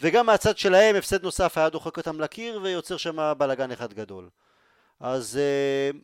וגם 0.00 0.26
מהצד 0.26 0.58
שלהם 0.58 0.96
הפסד 0.96 1.22
נוסף 1.22 1.58
היה 1.58 1.68
דוחק 1.68 1.96
אותם 1.96 2.20
לקיר 2.20 2.60
ויוצר 2.62 2.96
שם 2.96 3.32
בלאגן 3.38 3.70
אחד 3.70 3.92
גדול. 3.92 4.28
אז 5.00 5.36
אה, 5.36 5.98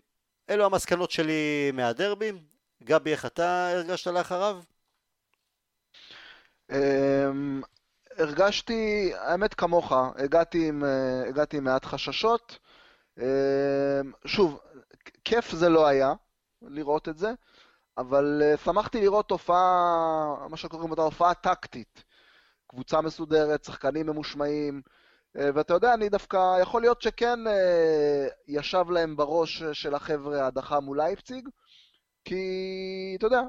אלו 0.51 0.65
המסקנות 0.65 1.11
שלי 1.11 1.71
מהדרבי, 1.75 2.33
גבי, 2.85 3.13
איך 3.13 3.27
אתה 3.27 3.71
הרגשת 3.71 4.07
לאחריו? 4.07 4.61
אמ, 6.73 7.63
הרגשתי, 8.19 9.13
האמת 9.15 9.55
כמוך, 9.55 9.93
הגעתי 10.17 10.69
עם, 10.69 10.85
אה, 10.85 11.29
הגעתי 11.29 11.57
עם 11.57 11.65
מעט 11.65 11.85
חששות. 11.85 12.59
אמ, 13.19 13.25
שוב, 14.25 14.61
כיף 15.25 15.51
זה 15.51 15.69
לא 15.69 15.87
היה, 15.87 16.13
לראות 16.62 17.09
את 17.09 17.18
זה, 17.18 17.33
אבל 17.99 18.42
אה, 18.42 18.57
שמחתי 18.57 19.01
לראות 19.01 19.29
תופעה, 19.29 20.47
מה 20.51 20.57
שקוראים 20.57 20.90
אותה 20.90 21.03
הופעה 21.03 21.35
טקטית. 21.35 22.05
קבוצה 22.66 23.01
מסודרת, 23.01 23.64
שחקנים 23.64 24.07
ממושמעים, 24.07 24.83
אה, 25.38 25.51
ואתה 25.55 25.75
יודע, 25.75 25.94
אני 25.94 26.09
דווקא, 26.09 26.59
יכול 26.62 26.81
להיות 26.83 27.03
שכן 27.03 27.38
ישב 28.49 28.90
להם 28.90 29.16
בראש 29.16 29.62
של 29.62 29.94
החבר'ה 29.94 30.47
הדחה 30.47 30.81
מול 30.81 31.01
לייפציג, 31.01 31.49
כי, 32.25 33.14
אתה 33.18 33.27
יודע, 33.27 33.40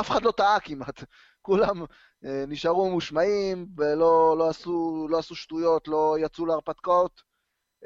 אף 0.00 0.10
אחד 0.10 0.22
לא 0.22 0.30
טעה 0.30 0.60
כמעט. 0.60 1.04
כולם 1.42 1.84
אה, 2.24 2.44
נשארו 2.48 2.90
מושמעים 2.90 3.66
ולא 3.76 4.36
לא 4.38 4.48
עשו, 4.48 5.06
לא 5.10 5.18
עשו 5.18 5.34
שטויות, 5.34 5.88
לא 5.88 6.16
יצאו 6.20 6.46
להרפתקאות. 6.46 7.22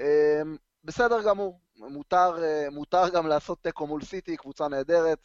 אה, 0.00 0.42
בסדר 0.84 1.22
גמור, 1.22 1.60
מותר, 1.78 2.42
אה, 2.42 2.70
מותר 2.70 3.08
גם 3.08 3.26
לעשות 3.26 3.62
תיקו 3.62 3.86
מול 3.86 4.02
סיטי, 4.02 4.36
קבוצה 4.36 4.68
נהדרת. 4.68 5.18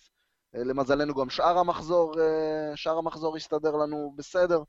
אה, 0.55 0.63
למזלנו 0.63 1.13
גם 1.13 1.29
שאר 1.29 1.57
המחזור, 1.57 2.19
אה, 2.19 2.71
שאר 2.75 2.97
המחזור 2.97 3.35
הסתדר 3.35 3.71
לנו 3.71 4.13
בסדר. 4.15 4.63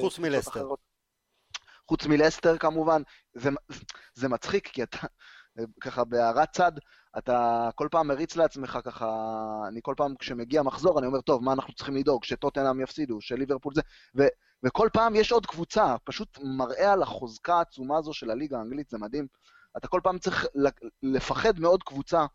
חוץ 0.00 0.18
מלסטר. 0.18 0.68
חוץ 1.88 2.06
מלסטר 2.06 2.58
כמובן. 2.58 3.02
זה, 3.34 3.50
זה 4.14 4.28
מצחיק, 4.28 4.68
כי 4.68 4.82
אתה, 4.82 4.98
ככה 5.80 6.04
בהערת 6.04 6.52
צד, 6.52 6.72
אתה 7.18 7.68
כל 7.74 7.88
פעם 7.90 8.08
מריץ 8.08 8.36
לעצמך 8.36 8.78
ככה, 8.84 9.06
אני 9.68 9.80
כל 9.82 9.94
פעם 9.96 10.14
כשמגיע 10.18 10.62
מחזור, 10.62 10.98
אני 10.98 11.06
אומר, 11.06 11.20
טוב, 11.20 11.44
מה 11.44 11.52
אנחנו 11.52 11.74
צריכים 11.74 11.96
לדאוג? 11.96 12.24
שטוטנאם 12.24 12.80
יפסידו, 12.80 13.20
שליברפול 13.20 13.74
זה, 13.74 13.82
ו, 14.18 14.22
וכל 14.62 14.88
פעם 14.92 15.16
יש 15.16 15.32
עוד 15.32 15.46
קבוצה, 15.46 15.96
פשוט 16.04 16.38
מראה 16.42 16.92
על 16.92 17.02
החוזקה 17.02 17.54
העצומה 17.54 17.98
הזו 17.98 18.12
של 18.12 18.30
הליגה 18.30 18.58
האנגלית, 18.58 18.90
זה 18.90 18.98
מדהים. 18.98 19.26
אתה 19.76 19.88
כל 19.88 20.00
פעם 20.04 20.18
צריך 20.18 20.46
לפחד 21.02 21.60
מעוד 21.60 21.82
קבוצה 21.82 22.26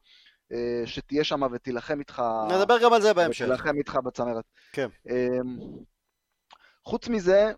אה, 0.51 0.81
שתהיה 0.85 1.23
שם 1.23 1.41
ותילחם 1.51 1.99
איתך... 1.99 2.21
נדבר 2.49 2.83
גם 2.83 2.93
על 2.93 3.01
זה 3.01 3.13
בהמשך. 3.13 3.45
תילחם 3.45 3.77
איתך 3.77 3.95
בצמרת. 3.95 4.45
כן. 4.71 4.87
אמ, 5.09 5.57
חוץ 6.85 7.07
מזה, 7.07 7.51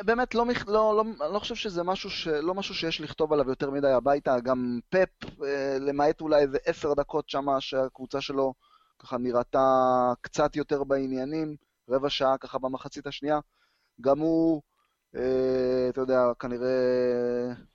באמת 0.00 0.34
לא, 0.34 0.46
לא, 0.66 0.94
לא, 0.96 1.32
לא 1.32 1.38
חושב 1.38 1.54
שזה 1.54 1.82
משהו, 1.82 2.10
ש, 2.10 2.28
לא 2.28 2.54
משהו 2.54 2.74
שיש 2.74 3.00
לכתוב 3.00 3.32
עליו 3.32 3.48
יותר 3.48 3.70
מדי 3.70 3.90
הביתה, 3.90 4.40
גם 4.40 4.80
פפ, 4.88 5.42
אה, 5.44 5.76
למעט 5.80 6.20
אולי 6.20 6.42
איזה 6.42 6.58
עשר 6.64 6.94
דקות 6.94 7.28
שמה 7.28 7.60
שהקבוצה 7.60 8.20
שלו 8.20 8.54
ככה 8.98 9.18
נראתה 9.18 10.12
קצת 10.20 10.56
יותר 10.56 10.84
בעניינים, 10.84 11.56
רבע 11.88 12.10
שעה 12.10 12.38
ככה 12.38 12.58
במחצית 12.58 13.06
השנייה. 13.06 13.38
גם 14.00 14.18
הוא, 14.18 14.56
אה, 14.56 14.71
אתה 15.14 16.00
יודע, 16.00 16.22
כנראה 16.38 16.68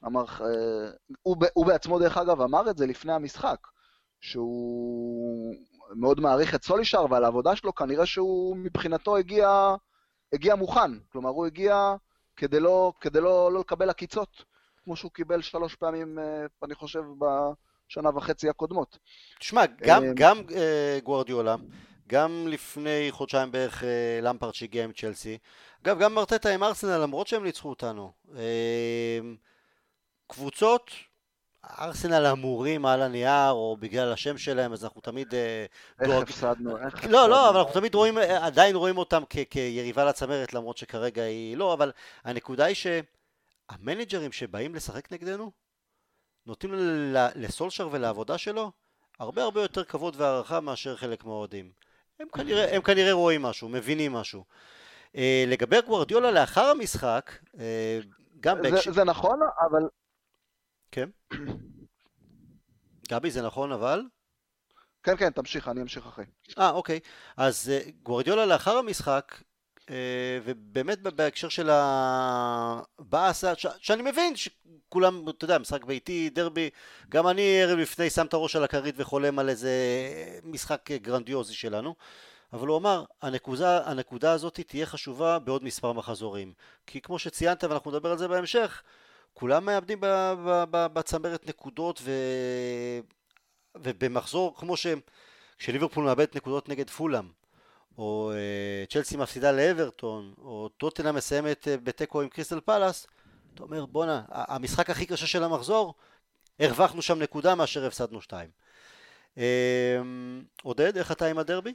אמר, 0.06 0.26
אה, 0.42 0.90
הוא, 1.22 1.38
הוא 1.54 1.66
בעצמו 1.66 2.00
דרך 2.00 2.18
אגב 2.18 2.42
אמר 2.42 2.70
את 2.70 2.78
זה 2.78 2.86
לפני 2.86 3.14
המשחק, 3.14 3.68
שהוא 4.22 5.56
מאוד 5.96 6.20
מעריך 6.20 6.56
את 6.56 6.64
סולישר 6.64 7.06
ועל 7.10 7.24
העבודה 7.24 7.56
שלו, 7.56 7.76
כנראה 7.76 8.06
שהוא 8.06 8.58
מבחינתו 8.58 9.18
הגיע, 9.18 9.76
הגיע 10.34 10.56
מוכן. 10.56 10.92
כלומר, 11.12 11.30
הוא 11.30 11.46
הגיע 11.46 11.96
כדי 12.36 12.60
לא, 12.60 12.94
כדי 13.02 13.22
לא, 13.22 13.52
לא 13.52 13.60
לקבל 13.60 13.90
עקיצות, 13.90 14.44
כמו 14.84 14.96
שהוא 14.96 15.12
קיבל 15.12 15.42
שלוש 15.42 15.76
פעמים, 15.76 16.20
אה, 16.20 16.46
אני 16.64 16.76
חושב, 16.76 17.04
בשנה 17.20 18.10
וחצי 18.16 18.50
הקודמות. 18.50 18.98
תשמע, 19.40 19.66
גם, 19.66 20.04
אה, 20.04 20.12
גם 20.16 20.38
uh, 20.38 21.04
גוורדיולה, 21.04 21.56
גם 22.08 22.48
לפני 22.48 23.08
חודשיים 23.12 23.52
בערך 23.52 23.82
uh, 23.82 23.86
למפרט 24.22 24.54
שהגיע 24.54 24.84
עם 24.84 24.92
צ'לסי, 24.92 25.38
אגב, 25.84 26.00
גם 26.00 26.16
מרטטה 26.16 26.50
עם 26.50 26.64
ארסנל, 26.64 26.98
למרות 26.98 27.28
שהם 27.28 27.44
ניצחו 27.44 27.70
אותנו. 27.70 28.12
Uh, 28.28 28.38
קבוצות 30.28 30.92
ארסנל 31.80 32.26
אמורים 32.26 32.86
על 32.86 33.02
הנייר, 33.02 33.52
או 33.52 33.78
בגלל 33.80 34.14
השם 34.14 34.38
שלהם, 34.38 34.74
אז 34.74 34.84
אנחנו 34.84 35.02
תמיד... 35.02 35.36
אה, 35.36 35.66
איך 36.00 36.12
הפסדנו? 36.12 36.78
איך 36.78 36.94
הפסדנו? 36.94 37.14
לא, 37.14 37.30
לא, 37.30 37.50
אבל 37.50 37.58
אנחנו 37.60 37.74
תמיד 37.74 37.96
רואים, 37.96 38.18
אה, 38.18 38.46
עדיין 38.46 38.76
רואים 38.76 38.98
אותם 38.98 39.24
כיריבה 39.50 40.06
לצמרת, 40.06 40.54
למרות 40.54 40.78
שכרגע 40.78 41.24
היא 41.24 41.58
לא, 41.58 41.74
אבל 41.74 41.92
הנקודה 42.24 42.66
היא 42.66 42.76
שהמנג'רים 42.76 44.32
שבאים 44.32 44.76
לשחק 44.76 45.12
נגדנו, 45.12 45.52
נותנים 46.46 46.74
לסולשר 47.36 47.90
ולעבודה 47.92 48.38
שלו 48.38 48.72
הרבה 49.20 49.44
הרבה 49.44 49.62
יותר 49.62 49.84
כבוד 49.84 50.16
והערכה 50.18 50.60
מאשר 50.60 50.96
חלק 50.96 51.26
מהאוהדים. 51.26 51.72
הם 52.20 52.28
כנראה, 52.30 52.76
הם 52.76 52.82
כנראה 52.82 53.14
רואים 53.14 53.42
משהו, 53.42 53.70
מבינים 53.70 54.14
משהו. 54.14 54.44
Uh, 55.14 55.18
לגבי 55.48 55.82
גוורדיולה 55.82 56.32
לאחר 56.32 56.66
המשחק, 56.66 57.32
uh, 57.54 57.58
גם 58.40 58.62
בהקשר... 58.62 58.92
זה, 58.92 58.92
זה 58.92 59.04
נכון, 59.04 59.40
אבל 59.70 59.90
כן. 60.92 61.10
גבי, 63.10 63.32
זה 63.32 63.42
נכון 63.42 63.72
אבל? 63.72 64.02
כן, 65.04 65.18
כן, 65.18 65.30
תמשיך, 65.30 65.68
אני 65.68 65.82
אמשיך 65.82 66.06
אחרי. 66.06 66.26
אה, 66.60 66.70
אוקיי. 66.70 67.00
אז 67.38 67.72
uh, 67.72 67.92
גוורדיולה 68.04 68.46
לאחר 68.46 68.78
המשחק, 68.78 69.36
ובאמת 70.44 71.02
בהקשר 71.02 71.50
של 71.50 71.70
הבאסה, 71.72 73.54
שאני 73.58 74.02
מבין 74.02 74.34
שכולם, 74.36 75.30
אתה 75.30 75.46
יודע, 75.46 75.58
משחק 75.58 75.84
ביתי, 75.84 76.30
דרבי, 76.30 76.70
גם 77.10 77.28
אני 77.28 77.62
ערב 77.64 77.80
לפני 77.80 78.10
שם 78.10 78.26
את 78.26 78.34
הראש 78.34 78.56
על 78.56 78.64
הכרית 78.64 78.96
וחולם 78.98 79.40
על 79.40 79.50
איזה 79.50 79.72
משחק 80.44 80.92
גרנדיוזי 80.92 81.54
שלנו. 81.54 81.96
אבל 82.54 82.68
הוא 82.68 82.78
אמר, 82.78 83.04
הנקודה, 83.22 83.90
הנקודה 83.90 84.32
הזאת 84.32 84.60
תהיה 84.68 84.86
חשובה 84.86 85.40
בעוד 85.40 85.64
מספר 85.64 85.94
מחזורים. 85.94 86.54
כי 86.88 87.02
כמו 87.02 87.20
שציינת, 87.20 87.64
ואנחנו 87.64 87.92
נדבר 87.92 88.12
על 88.12 88.18
זה 88.18 88.28
בהמשך, 88.28 88.84
כולם 89.34 89.66
מאבדים 89.66 90.00
בצמרת 90.72 91.48
נקודות 91.48 92.02
ו... 92.04 92.12
ובמחזור 93.78 94.56
כמו 94.58 94.78
ש... 94.78 94.88
כשליברפול 95.58 96.06
מאבדת 96.06 96.36
נקודות 96.36 96.70
נגד 96.70 96.90
פולאם 96.90 97.28
או 97.98 98.32
uh, 98.34 98.92
צ'לסי 98.92 99.18
מפסידה 99.18 99.52
לאברטון 99.52 100.34
או 100.38 100.70
טוטנה 100.78 101.12
מסיימת 101.12 101.68
uh, 101.68 101.82
בתיקו 101.84 102.22
עם 102.22 102.30
קריסטל 102.30 102.60
פלאס 102.60 103.08
אתה 103.54 103.64
אומר 103.64 103.86
בואנה 103.86 104.22
המשחק 104.30 104.90
הכי 104.90 105.06
קשה 105.06 105.28
של 105.28 105.44
המחזור 105.44 105.94
הרווחנו 106.60 107.02
שם 107.02 107.20
נקודה 107.20 107.56
מאשר 107.56 107.86
הפסדנו 107.86 108.22
שתיים 108.22 108.50
uh, 109.36 109.40
עודד 110.64 110.98
איך 110.98 111.12
אתה 111.12 111.26
עם 111.26 111.38
הדרבי? 111.38 111.74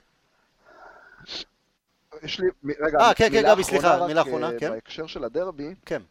יש 2.22 2.40
לי, 2.40 2.46
רגע, 2.80 3.10
아, 3.10 3.14
כן, 3.14 3.28
כן, 3.32 3.42
גבי, 3.42 3.64
סליחה, 3.64 4.06
מילה 4.06 4.22
אחרונה, 4.22 4.50
כן. 4.60 4.70
בהקשר 4.70 5.06
של 5.06 5.24
הדרבי, 5.24 5.74
כן. 5.86 6.02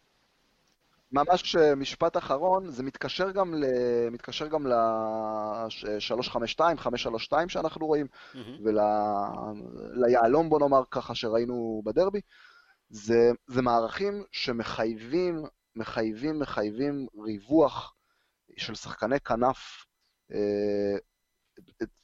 ממש 1.11 1.55
משפט 1.55 2.17
אחרון, 2.17 2.71
זה 2.71 2.83
מתקשר 2.83 3.31
גם, 3.31 3.53
ל... 3.53 3.65
מתקשר 4.11 4.47
גם 4.47 4.67
ל-352, 4.67 6.59
532 6.77 7.49
שאנחנו 7.49 7.87
רואים, 7.87 8.07
mm-hmm. 8.33 8.61
וליהלום 8.65 10.45
ול... 10.45 10.49
בוא 10.49 10.59
נאמר 10.59 10.83
ככה 10.91 11.15
שראינו 11.15 11.81
בדרבי. 11.85 12.21
זה, 12.89 13.31
זה 13.47 13.61
מערכים 13.61 14.23
שמחייבים, 14.31 15.43
מחייבים, 15.75 16.39
מחייבים 16.39 17.07
ריווח 17.23 17.93
של 18.57 18.75
שחקני 18.75 19.19
כנף 19.19 19.85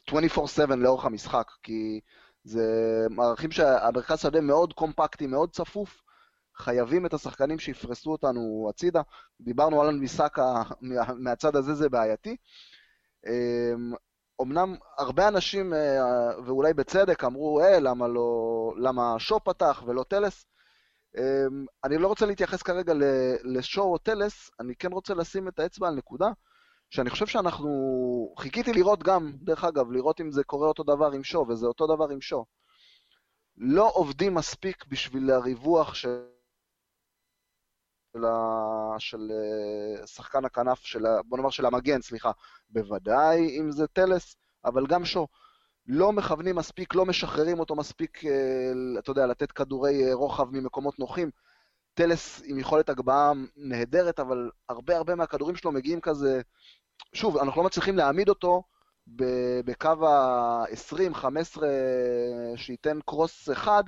24/7 0.10 0.76
לאורך 0.78 1.06
המשחק, 1.06 1.52
כי 1.64 2.00
זה 2.44 2.66
מערכים 3.10 3.52
שהמרכז 3.52 4.20
שדה 4.20 4.42
מאוד 4.42 4.74
קומפקטי, 4.74 5.28
מאוד 5.28 5.52
צפוף, 5.52 6.02
חייבים 6.58 7.06
את 7.06 7.14
השחקנים 7.14 7.60
שיפרסו 7.60 8.12
אותנו 8.12 8.68
הצידה. 8.70 9.02
דיברנו 9.42 9.82
על 9.82 9.96
מיסקה 9.96 10.64
מהצד 11.20 11.56
הזה, 11.56 11.74
זה 11.74 11.90
בעייתי. 11.90 12.36
אמנם 14.42 14.76
הרבה 14.98 15.28
אנשים, 15.28 15.74
אה, 15.74 16.40
ואולי 16.46 16.74
בצדק, 16.74 17.24
אמרו, 17.24 17.62
אה, 17.62 17.80
למה 17.80 18.08
לא, 18.08 18.74
למה 18.78 19.16
שו 19.20 19.40
פתח 19.40 19.84
ולא 19.86 20.04
טלס? 20.04 20.46
אני 21.84 21.98
לא 21.98 22.08
רוצה 22.08 22.26
להתייחס 22.26 22.62
כרגע 22.62 22.94
לשו 23.44 23.82
או 23.82 23.98
טלס, 23.98 24.50
אני 24.60 24.76
כן 24.76 24.92
רוצה 24.92 25.14
לשים 25.14 25.48
את 25.48 25.60
האצבע 25.60 25.88
על 25.88 25.96
נקודה, 25.96 26.28
שאני 26.90 27.10
חושב 27.10 27.26
שאנחנו, 27.26 27.70
חיכיתי 28.40 28.74
לראות 28.74 29.04
גם, 29.04 29.32
דרך 29.42 29.64
אגב, 29.64 29.92
לראות 29.92 30.22
אם 30.22 30.32
זה 30.32 30.44
קורה 30.44 30.68
אותו 30.68 30.84
דבר 30.84 31.12
עם 31.12 31.24
שו, 31.24 31.46
וזה 31.50 31.68
אותו 31.68 31.96
דבר 31.96 32.10
עם 32.10 32.22
שו. 32.22 32.46
לא 33.58 33.92
עובדים 33.94 34.34
מספיק 34.34 34.86
בשביל 34.86 35.32
הריווח 35.32 35.94
של... 35.94 36.22
של, 38.14 38.26
ה... 38.26 38.96
של 39.00 39.32
אה, 39.32 40.08
שחקן 40.08 40.46
הכנף, 40.46 40.80
של, 40.80 41.06
ה... 41.06 41.22
בוא 41.26 41.38
נאמר 41.38 41.50
של 41.50 41.66
המגן, 41.66 42.02
סליחה, 42.02 42.32
בוודאי 42.70 43.60
אם 43.60 43.72
זה 43.72 43.88
טלס, 43.88 44.36
אבל 44.66 44.88
גם 44.88 45.06
שו. 45.06 45.28
לא 45.88 46.12
מכוונים 46.12 46.56
מספיק, 46.56 46.96
לא 46.96 47.06
משחררים 47.06 47.60
אותו 47.60 47.76
מספיק, 47.76 48.26
אה, 48.26 49.00
אתה 49.00 49.12
יודע, 49.12 49.26
לתת 49.26 49.52
כדורי 49.52 50.08
אה, 50.08 50.14
רוחב 50.14 50.48
ממקומות 50.52 51.00
נוחים. 51.00 51.30
טלס 51.94 52.42
עם 52.46 52.60
יכולת 52.60 52.90
הגבהה 52.90 53.32
נהדרת, 53.56 54.20
אבל 54.20 54.50
הרבה 54.70 54.98
הרבה 54.98 55.16
מהכדורים 55.16 55.56
שלו 55.56 55.72
מגיעים 55.72 56.02
כזה... 56.02 56.42
שוב, 57.14 57.38
אנחנו 57.38 57.62
לא 57.62 57.68
מצליחים 57.68 57.98
להעמיד 57.98 58.30
אותו 58.30 58.64
בקו 59.66 60.08
ה-20-15 60.08 61.62
שייתן 62.56 63.00
קרוס 63.06 63.50
אחד, 63.50 63.84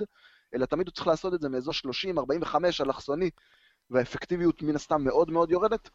אלא 0.54 0.66
תמיד 0.66 0.86
הוא 0.86 0.94
צריך 0.94 1.06
לעשות 1.06 1.34
את 1.34 1.40
זה 1.40 1.48
מאזור 1.48 1.74
30-45 2.44 2.54
אלכסוני. 2.80 3.30
והאפקטיביות 3.90 4.62
מן 4.62 4.76
הסתם 4.76 5.04
מאוד 5.04 5.30
מאוד 5.30 5.50
יורדת. 5.50 5.90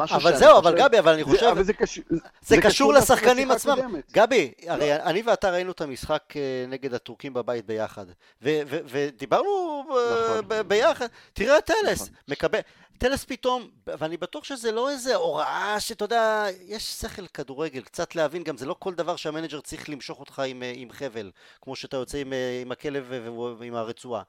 אבל 0.00 0.36
זהו, 0.36 0.58
אבל 0.58 0.78
גבי, 0.78 0.98
אבל 0.98 1.12
אני 1.12 1.24
חושב... 1.24 1.62
זה, 1.62 1.72
קש... 1.72 1.98
זה, 2.10 2.18
זה 2.42 2.56
קשור 2.62 2.92
לשחקנים 2.92 3.50
עצמם. 3.50 3.94
גבי, 4.12 4.52
הרי 4.66 4.88
לא. 4.90 4.94
אני 4.94 5.22
ואתה 5.22 5.50
ראינו 5.50 5.72
את 5.72 5.80
המשחק 5.80 6.22
אה, 6.36 6.64
נגד 6.68 6.94
הטורקים 6.94 7.34
בבית 7.34 7.66
ביחד, 7.66 8.06
ודיברנו 8.42 9.84
אה, 9.90 10.40
נכון. 10.40 10.68
ביחד, 10.68 11.06
תראה 11.32 11.58
את 11.58 11.64
טלס, 11.64 12.02
נכון. 12.02 12.14
מקבל... 12.28 12.58
טלס 12.98 13.24
פתאום, 13.24 13.68
ואני 13.86 14.16
בטוח 14.16 14.44
שזה 14.44 14.72
לא 14.72 14.90
איזה 14.90 15.14
הוראה 15.14 15.80
שאתה 15.80 16.04
יודע, 16.04 16.46
יש 16.66 16.92
שכל 16.92 17.26
כדורגל, 17.26 17.80
קצת 17.80 18.14
להבין 18.14 18.42
גם, 18.42 18.56
זה 18.56 18.66
לא 18.66 18.76
כל 18.78 18.94
דבר 18.94 19.16
שהמנג'ר 19.16 19.60
צריך 19.60 19.88
למשוך 19.88 20.20
אותך 20.20 20.42
עם, 20.46 20.62
אה, 20.62 20.72
עם 20.74 20.90
חבל, 20.92 21.30
כמו 21.62 21.76
שאתה 21.76 21.96
יוצא 21.96 22.18
עם, 22.18 22.32
עם 22.62 22.72
הכלב 22.72 23.12
ועם 23.58 23.74
הרצועה. 23.74 24.22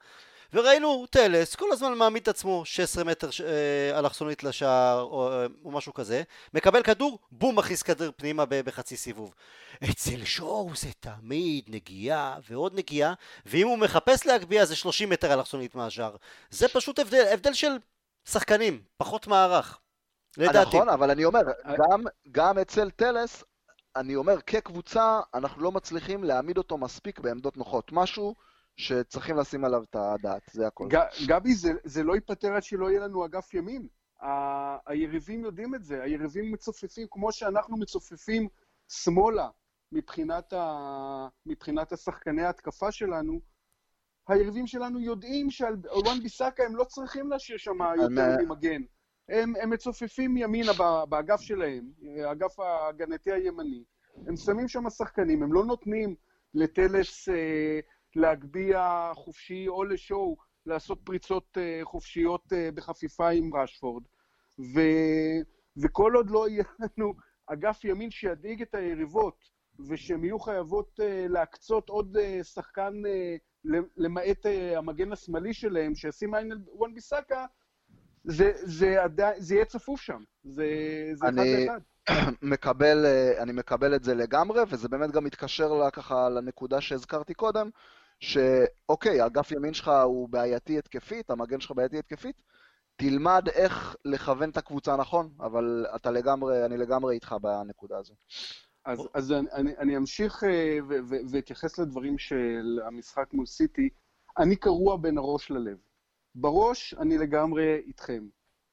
וראינו 0.52 1.06
טלס 1.10 1.54
כל 1.54 1.72
הזמן 1.72 1.94
מעמיד 1.94 2.22
את 2.22 2.28
עצמו 2.28 2.64
16 2.64 3.04
מטר 3.04 3.28
אה, 3.44 3.98
אלכסונית 3.98 4.44
לשער 4.44 5.00
או, 5.00 5.32
אה, 5.32 5.46
או 5.64 5.70
משהו 5.70 5.94
כזה, 5.94 6.22
מקבל 6.54 6.82
כדור, 6.82 7.18
בום 7.30 7.58
מכניס 7.58 7.82
כדור 7.82 8.12
פנימה 8.16 8.44
בחצי 8.48 8.96
סיבוב. 8.96 9.34
אצל 9.90 10.24
שואו 10.24 10.70
זה 10.74 10.88
תמיד 11.00 11.64
נגיעה 11.68 12.38
ועוד 12.50 12.74
נגיעה, 12.74 13.14
ואם 13.46 13.66
הוא 13.66 13.78
מחפש 13.78 14.26
להגביה 14.26 14.64
זה 14.64 14.76
30 14.76 15.10
מטר 15.10 15.34
אלכסונית 15.34 15.74
מהשער. 15.74 16.16
זה 16.50 16.68
פשוט 16.68 16.98
הבדל, 16.98 17.24
הבדל 17.32 17.52
של 17.52 17.72
שחקנים, 18.28 18.82
פחות 18.96 19.26
מערך. 19.26 19.78
לדעתי. 20.36 20.76
נכון, 20.76 20.88
אבל 20.88 21.10
אני 21.10 21.24
אומר, 21.24 21.40
גם, 21.64 22.04
גם 22.32 22.58
אצל 22.58 22.90
טלס, 22.90 23.44
אני 23.96 24.16
אומר, 24.16 24.40
כקבוצה, 24.40 25.20
אנחנו 25.34 25.62
לא 25.62 25.72
מצליחים 25.72 26.24
להעמיד 26.24 26.58
אותו 26.58 26.78
מספיק 26.78 27.20
בעמדות 27.20 27.56
נוחות. 27.56 27.92
משהו 27.92 28.34
שצריכים 28.76 29.36
לשים 29.36 29.64
עליו 29.64 29.82
את 29.82 29.96
הדעת, 29.98 30.42
זה 30.52 30.66
הכל. 30.66 30.88
גבי, 31.26 31.54
זה, 31.54 31.72
זה 31.84 32.02
לא 32.02 32.14
ייפתר 32.14 32.52
עד 32.54 32.62
שלא 32.62 32.90
יהיה 32.90 33.00
לנו 33.00 33.24
אגף 33.24 33.54
ימין. 33.54 33.88
ה- 34.22 34.90
היריבים 34.90 35.44
יודעים 35.44 35.74
את 35.74 35.84
זה, 35.84 36.02
היריבים 36.02 36.52
מצופפים 36.52 37.06
כמו 37.10 37.32
שאנחנו 37.32 37.76
מצופפים 37.76 38.48
שמאלה 38.88 39.48
מבחינת, 39.92 40.52
ה... 40.52 41.28
מבחינת 41.46 41.92
השחקני 41.92 42.42
ההתקפה 42.42 42.92
שלנו. 42.92 43.40
היריבים 44.28 44.66
שלנו 44.66 45.00
יודעים 45.00 45.50
שעל 45.50 45.76
וואן 46.04 46.20
ביסאקה 46.22 46.64
הם 46.64 46.76
לא 46.76 46.84
צריכים 46.84 47.30
להשאיר 47.30 47.58
שם 47.58 47.78
יותר 47.96 48.36
ממגן. 48.42 48.82
הם, 49.28 49.52
הם 49.62 49.70
מצופפים 49.70 50.36
ימינה 50.36 50.72
באגף 51.08 51.40
שלהם, 51.40 51.90
האגף 52.24 52.60
ההגנתי 52.60 53.32
הימני, 53.32 53.84
הם 54.26 54.36
שמים 54.36 54.68
שם 54.68 54.90
שחקנים, 54.90 55.42
הם 55.42 55.52
לא 55.52 55.64
נותנים 55.64 56.14
לטלס 56.54 57.28
אה, 57.28 57.80
להגביה 58.16 59.12
חופשי 59.14 59.68
או 59.68 59.84
לשואו 59.84 60.36
לעשות 60.66 61.00
פריצות 61.04 61.58
אה, 61.58 61.80
חופשיות 61.82 62.52
אה, 62.52 62.70
בחפיפה 62.74 63.28
עם 63.28 63.56
רשפורד. 63.56 64.02
ו, 64.58 64.80
וכל 65.82 66.12
עוד 66.14 66.30
לא 66.30 66.48
יהיה 66.48 66.64
לנו 66.80 67.14
אגף 67.46 67.84
ימין 67.84 68.10
שידאיג 68.10 68.62
את 68.62 68.74
היריבות, 68.74 69.56
ושהן 69.88 70.24
יהיו 70.24 70.38
חייבות 70.38 71.00
uh, 71.00 71.28
להקצות 71.28 71.88
עוד 71.88 72.16
שחקן 72.42 72.92
למעט 73.96 74.46
המגן 74.76 75.12
השמאלי 75.12 75.54
שלהם, 75.54 75.94
שישים 75.94 76.34
עין 76.34 76.52
על 76.52 76.58
וואן 76.72 76.94
ביסאקה, 76.94 77.46
זה, 78.24 78.52
זה, 78.54 79.02
עדיין, 79.02 79.40
זה 79.40 79.54
יהיה 79.54 79.64
צפוף 79.64 80.00
שם. 80.00 80.22
זה, 80.44 80.66
זה 81.12 81.28
אני... 81.28 81.64
אחד 81.64 81.72
לאחד. 81.72 81.80
מקבל, 82.52 83.06
אני 83.38 83.52
מקבל 83.52 83.94
את 83.94 84.04
זה 84.04 84.14
לגמרי, 84.14 84.60
וזה 84.68 84.88
באמת 84.88 85.10
גם 85.10 85.24
מתקשר 85.24 85.72
לה, 85.72 85.90
ככה 85.90 86.28
לנקודה 86.28 86.80
שהזכרתי 86.80 87.34
קודם, 87.34 87.70
שאוקיי, 88.20 89.26
אגף 89.26 89.52
ימין 89.52 89.74
שלך 89.74 89.90
הוא 90.04 90.28
בעייתי 90.28 90.78
התקפית, 90.78 91.30
המגן 91.30 91.60
שלך 91.60 91.72
בעייתי 91.76 91.98
התקפית, 91.98 92.42
תלמד 92.96 93.48
איך 93.48 93.96
לכוון 94.04 94.50
את 94.50 94.56
הקבוצה 94.56 94.96
נכון, 94.96 95.30
אבל 95.40 95.86
אתה 95.96 96.10
לגמרי, 96.10 96.64
אני 96.66 96.76
לגמרי 96.76 97.14
איתך 97.14 97.34
בנקודה 97.42 97.98
הזו. 97.98 98.14
אז, 98.84 98.98
אז 99.14 99.32
אני, 99.32 99.76
אני 99.78 99.96
אמשיך 99.96 100.44
אה, 100.44 100.78
ואתייחס 101.30 101.78
לדברים 101.78 102.18
של 102.18 102.80
המשחק 102.86 103.32
מול 103.32 103.46
סיטי. 103.46 103.88
אני 104.38 104.56
קרוע 104.56 104.96
בין 104.96 105.18
הראש 105.18 105.50
ללב. 105.50 105.78
בראש 106.34 106.94
אני 106.94 107.18
לגמרי 107.18 107.76
איתכם. 107.86 108.28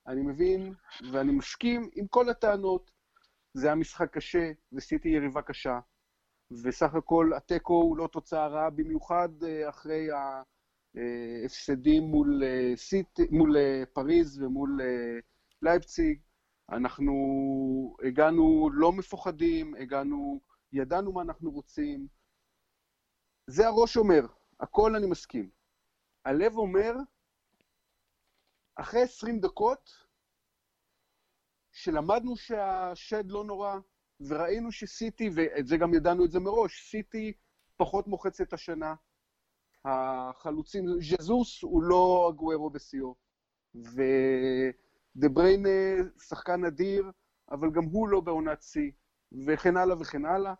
אני 0.08 0.22
מבין 0.22 0.74
ואני 1.12 1.32
מסכים 1.32 1.90
עם 1.96 2.08
כל 2.08 2.30
הטענות. 2.30 2.92
זה 3.54 3.68
היה 3.68 3.76
משחק 3.76 4.14
קשה, 4.14 4.52
וסיטי 4.74 5.10
יריבה 5.10 5.42
קשה, 5.42 5.80
וסך 6.64 6.96
הכל 6.96 7.32
התיקו 7.38 7.74
הוא 7.74 7.98
לא 7.98 8.08
תוצאה 8.08 8.48
רעה, 8.48 8.70
במיוחד 8.70 9.30
אה, 9.44 9.70
אחרי 9.70 10.08
ההפסדים 10.96 12.04
מול, 12.04 12.44
אה, 12.44 12.72
סיט, 12.76 13.20
מול 13.32 13.56
פריז 13.94 14.42
ומול 14.42 14.82
לייפציג. 15.62 16.20
אנחנו 16.70 17.14
הגענו 18.04 18.70
לא 18.74 18.92
מפוחדים, 18.92 19.76
הגענו, 19.76 20.42
ידענו 20.74 21.12
מה 21.12 21.22
אנחנו 21.22 21.52
רוצים. 21.52 22.08
זה 23.48 23.68
הראש 23.68 23.98
אומר, 23.98 24.22
הכל 24.60 24.96
אני 24.96 25.08
מסכים. 25.08 25.50
הלב 26.26 26.58
אומר, 26.58 26.94
אחרי 28.76 29.02
20 29.02 29.40
דקות, 29.40 29.90
שלמדנו 31.72 32.38
שהשד 32.38 33.32
לא 33.32 33.44
נורא, 33.44 33.80
וראינו 34.28 34.72
שסיטי, 34.72 35.30
ואת 35.36 35.68
זה 35.68 35.78
גם 35.78 35.94
ידענו 35.94 36.26
את 36.26 36.32
זה 36.32 36.40
מראש, 36.40 36.90
סיטי 36.90 37.34
פחות 37.78 38.08
מוחצת 38.08 38.54
השנה. 38.54 38.96
החלוצים, 39.86 40.86
ז'זוס 41.02 41.62
הוא 41.64 41.84
לא 41.84 42.30
הגוארו 42.30 42.70
בשיאו. 42.70 43.16
ו... 43.76 44.02
דה 45.16 45.30
בריינה 45.30 45.70
שחקן 46.28 46.66
אדיר, 46.66 47.12
אבל 47.52 47.72
גם 47.72 47.84
הוא 47.84 48.08
לא 48.08 48.22
בעונת 48.22 48.62
שיא, 48.62 48.92
וכן 49.48 49.78
הלאה 49.78 50.00
וכן 50.00 50.26
הלאה. 50.26 50.54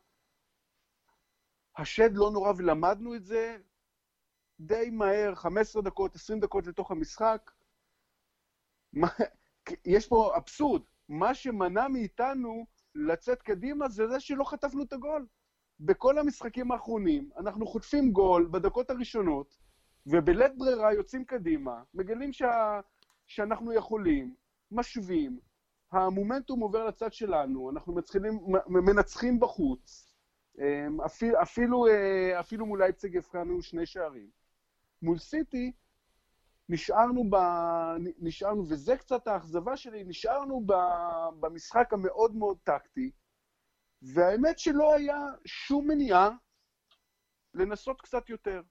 השד 1.78 2.10
לא 2.14 2.32
נורא 2.32 2.54
ולמדנו 2.58 3.16
את 3.16 3.26
זה 3.26 3.58
די 4.60 4.90
מהר, 4.92 5.36
15 5.36 5.82
דקות, 5.82 6.16
20 6.16 6.40
דקות 6.40 6.68
לתוך 6.68 6.92
המשחק. 6.92 7.52
יש 9.86 10.08
פה 10.08 10.38
אבסורד, 10.38 10.82
מה 11.10 11.36
שמנע 11.36 11.88
מאיתנו 11.88 12.66
לצאת 12.96 13.42
קדימה 13.42 13.90
זה 13.90 14.08
זה 14.08 14.20
שלא 14.20 14.44
חטפנו 14.44 14.84
את 14.84 14.94
הגול. 14.94 15.26
בכל 15.80 16.18
המשחקים 16.18 16.72
האחרונים 16.72 17.30
אנחנו 17.38 17.66
חוטפים 17.68 18.12
גול 18.12 18.48
בדקות 18.52 18.90
הראשונות, 18.90 19.58
ובלית 20.08 20.58
ברירה 20.58 20.94
יוצאים 20.94 21.26
קדימה, 21.26 21.84
מגלים 21.94 22.34
שה, 22.34 22.80
שאנחנו 23.28 23.74
יכולים, 23.74 24.36
משווים, 24.72 25.40
המומנטום 25.92 26.60
עובר 26.60 26.86
לצד 26.86 27.14
שלנו, 27.14 27.70
אנחנו 27.70 27.94
מתחילים, 27.94 28.40
מנצחים 28.68 29.40
בחוץ, 29.40 30.14
אמ, 30.60 31.02
אפילו, 31.02 31.42
אפילו, 31.42 31.88
אה, 31.88 32.40
אפילו 32.40 32.66
מול 32.66 32.84
אייפציג 32.84 33.18
הבקענו 33.18 33.62
שני 33.62 33.86
שערים. 33.86 34.30
מול 35.02 35.18
סיטי 35.18 35.72
נשארנו, 36.70 37.30
ב, 37.30 37.36
נשארנו, 38.20 38.64
וזה 38.70 38.98
קצת 38.98 39.28
האכזבה 39.28 39.78
שלי, 39.78 40.04
נשארנו 40.04 40.64
ב, 40.66 40.74
במשחק 41.40 41.94
המאוד 41.94 42.36
מאוד 42.36 42.58
טקטי, 42.64 43.12
והאמת 44.02 44.60
שלא 44.60 44.96
היה 44.96 45.18
שום 45.46 45.88
מניעה 45.88 46.30
לנסות 47.54 48.02
קצת 48.02 48.30
יותר. 48.30 48.62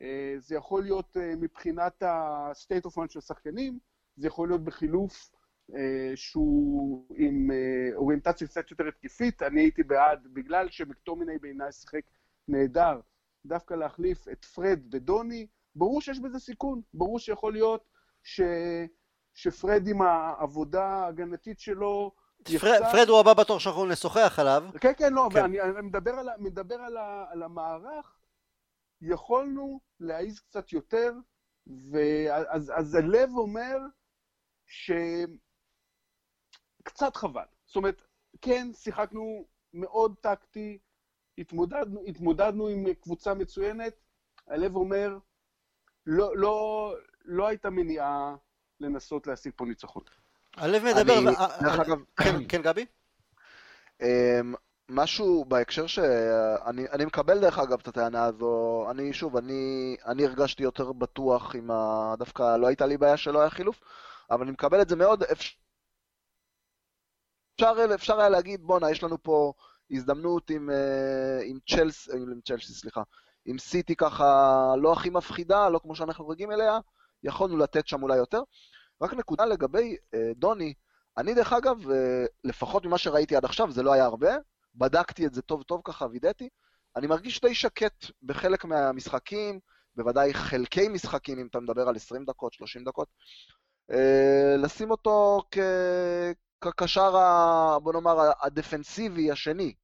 אה, 0.00 0.34
זה 0.38 0.56
יכול 0.56 0.82
להיות 0.82 1.16
אה, 1.16 1.36
מבחינת 1.36 2.02
ה-state 2.02 2.86
of 2.86 2.92
mind 2.92 3.08
של 3.08 3.18
השחקנים, 3.18 3.78
זה 4.16 4.26
יכול 4.26 4.48
להיות 4.48 4.64
בחילוף 4.64 5.30
אה, 5.74 6.12
שהוא 6.14 7.06
עם 7.16 7.50
אוריינטציה 7.94 8.46
קצת 8.46 8.70
יותר 8.70 8.88
התקפית. 8.88 9.42
אני 9.42 9.60
הייתי 9.60 9.82
בעד, 9.82 10.26
בגלל 10.32 10.70
שמקטומיני 10.70 11.38
בעיניי 11.38 11.72
שיחק 11.72 12.02
נהדר, 12.48 13.00
דווקא 13.46 13.74
להחליף 13.74 14.28
את 14.28 14.44
פרד 14.44 14.94
ודוני, 14.94 15.46
ברור 15.74 16.00
שיש 16.00 16.20
בזה 16.20 16.38
סיכון, 16.38 16.80
ברור 16.94 17.18
שיכול 17.18 17.52
להיות 17.52 17.84
ש... 18.22 18.40
שפרד 19.34 19.86
עם 19.86 20.02
העבודה 20.02 20.84
ההגנתית 20.84 21.60
שלו 21.60 22.12
פרד, 22.60 22.80
פרד 22.92 23.08
הוא 23.08 23.20
הבא 23.20 23.34
בתור 23.34 23.60
שאנחנו 23.60 23.86
נשוחח 23.86 24.38
עליו. 24.38 24.64
כן, 24.80 24.92
כן, 24.96 25.12
לא, 25.12 25.28
כן. 25.32 25.42
ואני 25.42 25.60
אני 25.60 25.80
מדבר, 25.82 26.10
על, 26.10 26.28
מדבר 26.38 26.74
על, 26.74 26.96
ה, 26.96 27.26
על 27.30 27.42
המערך, 27.42 28.18
יכולנו 29.00 29.80
להעיז 30.00 30.40
קצת 30.40 30.72
יותר, 30.72 31.12
ואז 31.66 32.72
אז 32.76 32.94
הלב 32.94 33.30
אומר 33.36 33.76
שקצת 36.86 37.16
חבל. 37.16 37.46
זאת 37.66 37.76
אומרת, 37.76 38.02
כן, 38.40 38.68
שיחקנו 38.72 39.44
מאוד 39.74 40.14
טקטי, 40.20 40.78
התמודדנו, 41.38 42.02
התמודדנו 42.06 42.68
עם 42.68 42.94
קבוצה 42.94 43.34
מצוינת, 43.34 43.94
הלב 44.46 44.76
אומר, 44.76 45.18
לא, 46.06 46.36
לא, 46.36 46.94
לא 47.24 47.46
הייתה 47.46 47.70
מניעה 47.70 48.34
לנסות 48.80 49.26
להשיג 49.26 49.52
פה 49.56 49.64
ניצחון. 49.64 50.02
הלב 50.56 50.82
מדבר, 50.84 51.18
אני, 51.18 51.28
ו... 51.28 51.62
דרך 51.62 51.80
אגב, 51.80 51.98
כן, 52.16 52.34
כן 52.50 52.62
גבי? 52.62 52.86
אמ, 54.02 54.54
משהו 54.88 55.44
בהקשר 55.44 55.86
שאני 55.86 56.88
אני 56.92 57.04
מקבל 57.04 57.40
דרך 57.40 57.58
אגב 57.58 57.80
את 57.80 57.88
הטענה 57.88 58.24
הזו, 58.24 58.86
אני 58.90 59.12
שוב, 59.12 59.36
אני, 59.36 59.96
אני 60.06 60.24
הרגשתי 60.24 60.62
יותר 60.62 60.92
בטוח 60.92 61.54
עם 61.54 61.70
ה... 61.70 62.14
דווקא 62.18 62.56
לא 62.56 62.66
הייתה 62.66 62.86
לי 62.86 62.96
בעיה 62.98 63.16
שלא 63.16 63.40
היה 63.40 63.50
חילוף, 63.50 63.80
אבל 64.30 64.42
אני 64.42 64.50
מקבל 64.50 64.82
את 64.82 64.88
זה 64.88 64.96
מאוד, 64.96 65.22
אפשר, 65.22 65.56
אפשר 67.94 68.20
היה 68.20 68.28
להגיד, 68.28 68.62
בואנה, 68.62 68.90
יש 68.90 69.02
לנו 69.02 69.22
פה 69.22 69.52
הזדמנות 69.90 70.50
עם, 70.50 70.70
אה, 70.70 71.40
עם 71.44 71.58
צ'לס, 71.70 72.10
אה, 72.10 72.14
עם 72.16 72.40
צ'לסי, 72.44 72.72
סליחה, 72.72 73.02
עם 73.44 73.58
סיטי 73.58 73.96
ככה 73.96 74.24
לא 74.78 74.92
הכי 74.92 75.10
מפחידה, 75.10 75.68
לא 75.68 75.78
כמו 75.78 75.96
שאנחנו 75.96 76.28
רגילים 76.28 76.52
אליה, 76.52 76.78
יכולנו 77.22 77.56
לתת 77.56 77.88
שם 77.88 78.02
אולי 78.02 78.16
יותר. 78.16 78.40
רק 79.02 79.14
נקודה 79.14 79.44
לגבי 79.44 79.96
אה, 80.14 80.32
דוני, 80.36 80.74
אני 81.18 81.34
דרך 81.34 81.52
אגב, 81.52 81.76
לפחות 82.44 82.86
ממה 82.86 82.98
שראיתי 82.98 83.36
עד 83.36 83.44
עכשיו, 83.44 83.70
זה 83.70 83.82
לא 83.82 83.92
היה 83.92 84.04
הרבה, 84.04 84.36
בדקתי 84.74 85.26
את 85.26 85.34
זה 85.34 85.42
טוב 85.42 85.62
טוב 85.62 85.80
ככה, 85.84 86.06
וידאתי, 86.10 86.48
אני 86.96 87.06
מרגיש 87.06 87.40
די 87.40 87.54
שקט 87.54 88.04
בחלק 88.22 88.64
מהמשחקים, 88.64 89.60
בוודאי 89.96 90.34
חלקי 90.34 90.88
משחקים, 90.88 91.38
אם 91.38 91.46
אתה 91.46 91.60
מדבר 91.60 91.88
על 91.88 91.96
20 91.96 92.24
דקות, 92.24 92.52
30 92.52 92.84
דקות, 92.84 93.08
אה, 93.90 94.56
לשים 94.58 94.90
אותו 94.90 95.42
כקשר, 96.60 97.10
בוא 97.78 97.92
נאמר, 97.92 98.30
הדפנסיבי 98.42 99.30
השני. 99.30 99.74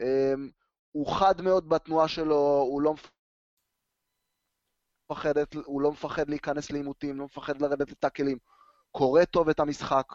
אה, 0.00 0.34
הוא 0.92 1.12
חד 1.16 1.40
מאוד 1.40 1.68
בתנועה 1.68 2.08
שלו, 2.08 2.36
הוא 2.70 2.82
לא 2.82 2.94
מפחד, 5.10 5.34
הוא 5.64 5.82
לא 5.82 5.92
מפחד 5.92 6.30
להיכנס 6.30 6.70
לעימותים, 6.70 7.18
לא 7.18 7.24
מפחד 7.24 7.62
לרדת 7.62 7.90
לטאקלים, 7.90 8.38
קורא 8.90 9.24
טוב 9.24 9.48
את 9.48 9.60
המשחק. 9.60 10.06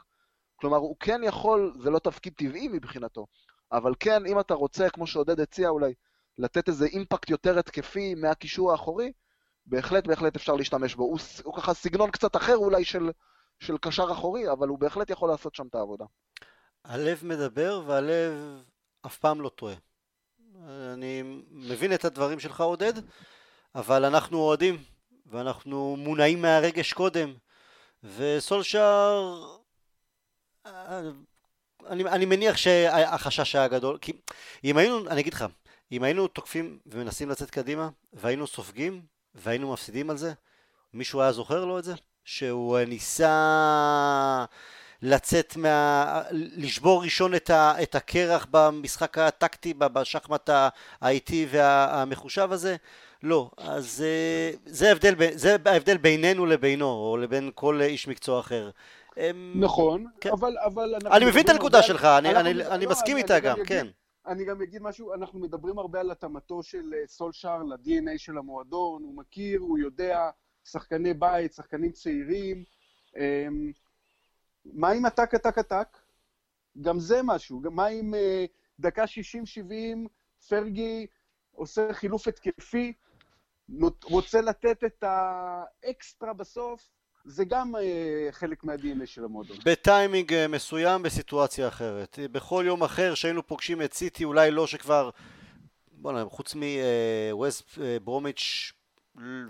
כלומר, 0.56 0.78
הוא 0.78 0.96
כן 1.00 1.22
יכול, 1.24 1.74
זה 1.84 1.90
לא 1.90 2.00
תפקיד 2.00 2.34
טבעי 2.34 2.68
מבחינתו, 2.68 3.26
אבל 3.72 3.94
כן, 4.00 4.26
אם 4.26 4.40
אתה 4.40 4.54
רוצה, 4.54 4.90
כמו 4.90 5.08
שעודד 5.08 5.40
הציע 5.40 5.70
אולי, 5.70 5.94
לתת 6.38 6.68
איזה 6.68 6.86
אימפקט 6.86 7.30
יותר 7.30 7.60
התקפי 7.60 8.16
מהקישור 8.16 8.72
האחורי, 8.72 9.12
בהחלט 9.66 10.08
בהחלט 10.08 10.36
אפשר 10.36 10.56
להשתמש 10.56 10.96
בו. 10.96 11.04
הוא, 11.04 11.20
הוא 11.44 11.56
ככה 11.56 11.74
סגנון 11.74 12.12
קצת 12.12 12.36
אחר 12.36 12.56
אולי 12.56 12.86
של, 12.86 13.12
של 13.60 13.78
קשר 13.78 14.12
אחורי, 14.12 14.52
אבל 14.52 14.68
הוא 14.68 14.80
בהחלט 14.80 15.10
יכול 15.10 15.30
לעשות 15.30 15.56
שם 15.56 15.68
את 15.68 15.76
העבודה. 15.76 16.06
הלב 16.86 17.20
מדבר 17.24 17.84
והלב 17.88 18.64
אף 19.06 19.18
פעם 19.18 19.42
לא 19.42 19.50
טועה. 19.50 19.76
אני 20.94 21.24
מבין 21.52 21.94
את 21.94 22.06
הדברים 22.06 22.40
שלך 22.40 22.62
עודד, 22.62 22.94
אבל 23.76 24.06
אנחנו 24.06 24.38
אוהדים, 24.38 24.84
ואנחנו 25.26 25.96
מונעים 26.00 26.42
מהרגש 26.42 26.94
קודם, 26.94 27.34
וסולשאר 28.04 29.58
אני, 31.88 32.04
אני 32.04 32.26
מניח 32.26 32.58
שהחשש 32.58 33.56
היה 33.56 33.68
גדול, 33.68 33.98
כי 33.98 34.14
אם 34.64 34.78
היינו, 34.78 35.08
אני 35.08 35.22
אגיד 35.22 35.34
לך, 35.34 35.46
אם 35.92 36.04
היינו 36.04 36.28
תוקפים 36.28 36.80
ומנסים 36.86 37.30
לצאת 37.30 37.52
קדימה, 37.52 37.90
והיינו 38.14 38.48
סופגים, 38.48 39.02
והיינו 39.36 39.74
מפסידים 39.74 40.10
על 40.10 40.18
זה, 40.18 40.34
מישהו 40.94 41.22
היה 41.22 41.32
זוכר 41.32 41.66
לו 41.66 41.80
את 41.80 41.84
זה? 41.84 41.94
שהוא 42.26 42.80
ניסה 42.80 44.46
לצאת 45.02 45.58
מה... 45.58 46.22
לשבור 46.32 47.04
ראשון 47.04 47.36
את, 47.36 47.50
ה... 47.50 47.84
את 47.84 47.96
הקרח 47.96 48.48
במשחק 48.52 49.18
הטקטי, 49.18 49.74
בשחמט 49.74 50.50
האיטי 51.02 51.48
והמחושב 51.50 52.52
הזה? 52.52 52.76
לא. 53.24 53.52
אז 53.58 54.04
אה, 54.06 54.52
זה 54.66 54.90
ההבדל, 54.90 55.16
זה 55.34 55.56
ההבדל 55.66 55.98
בינינו 55.98 56.46
לבינו, 56.46 56.86
או 56.86 57.18
לבין 57.18 57.52
כל 57.56 57.82
איש 57.82 58.08
מקצוע 58.08 58.40
אחר. 58.40 58.70
נכון, 59.56 60.06
כן. 60.22 60.30
אבל, 60.30 60.56
אבל 60.66 60.96
אני 61.12 61.26
מבין 61.26 61.46
את 61.46 61.50
הנקודה 61.50 61.82
שלך, 61.82 62.06
אני, 62.06 62.30
אני, 62.30 62.40
אני, 62.40 62.66
אני 62.68 62.86
לא, 62.86 62.92
מסכים 62.92 63.18
איתה 63.18 63.40
גם, 63.40 63.56
אגיד, 63.56 63.68
כן. 63.68 63.88
אני 64.28 64.46
גם 64.46 64.62
אגיד 64.62 64.82
משהו, 64.82 65.14
אנחנו 65.14 65.40
מדברים 65.40 65.80
הרבה 65.80 66.00
על 66.00 66.12
התאמתו 66.12 66.64
של 66.64 66.94
אה, 66.94 67.08
סולשאר 67.08 67.64
ל-DNA 67.64 68.18
של 68.18 68.38
המועדון, 68.38 69.04
הוא 69.04 69.18
מכיר, 69.18 69.60
הוא 69.60 69.80
יודע, 69.80 70.30
שחקני 70.66 71.14
בית, 71.14 71.54
שחקנים 71.54 71.92
צעירים. 71.92 72.64
מה 74.74 74.90
עם 74.90 75.06
עתק, 75.06 75.34
עתק, 75.34 75.58
עתק? 75.58 75.98
גם 76.82 77.00
זה 77.00 77.22
משהו. 77.24 77.62
מה 77.72 77.86
עם 77.86 78.14
אה, 78.14 78.46
דקה 78.80 79.04
60-70, 79.04 79.08
פרגי 80.50 81.08
עושה 81.52 81.94
חילוף 81.94 82.28
התקפי, 82.28 82.94
רוצה 84.04 84.42
לתת 84.42 84.84
את 84.84 85.04
האקסטרה 85.04 86.34
בסוף, 86.34 86.90
זה 87.26 87.46
גם 87.46 87.76
אה, 87.76 88.28
חלק 88.32 88.64
מה-DNA 88.64 89.06
של 89.06 89.24
המועדון. 89.24 89.58
בטיימינג 89.66 90.34
אה, 90.34 90.48
מסוים, 90.48 91.04
בסיטואציה 91.04 91.68
אחרת. 91.68 92.20
בכל 92.32 92.64
יום 92.68 92.84
אחר 92.84 93.16
שהיינו 93.16 93.48
פוגשים 93.48 93.82
את 93.82 93.94
סיטי, 93.94 94.24
אולי 94.24 94.52
לא 94.52 94.68
שכבר, 94.68 95.10
בוא 95.92 96.12
נראה, 96.12 96.26
חוץ 96.30 96.56
מווסט 96.56 97.78
ברומיץ' 98.04 98.72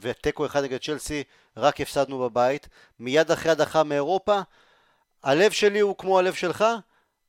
ותיקו 0.02 0.46
אחד 0.46 0.64
נגד 0.64 0.78
צ'לסי, 0.82 1.24
רק 1.58 1.82
הפסדנו 1.82 2.20
בבית. 2.20 2.68
מיד 3.00 3.32
אחרי 3.32 3.52
הדחה 3.52 3.84
מאירופה, 3.84 4.42
הלב 5.24 5.52
שלי 5.52 5.80
הוא 5.80 5.96
כמו 5.98 6.20
הלב 6.20 6.34
שלך, 6.34 6.66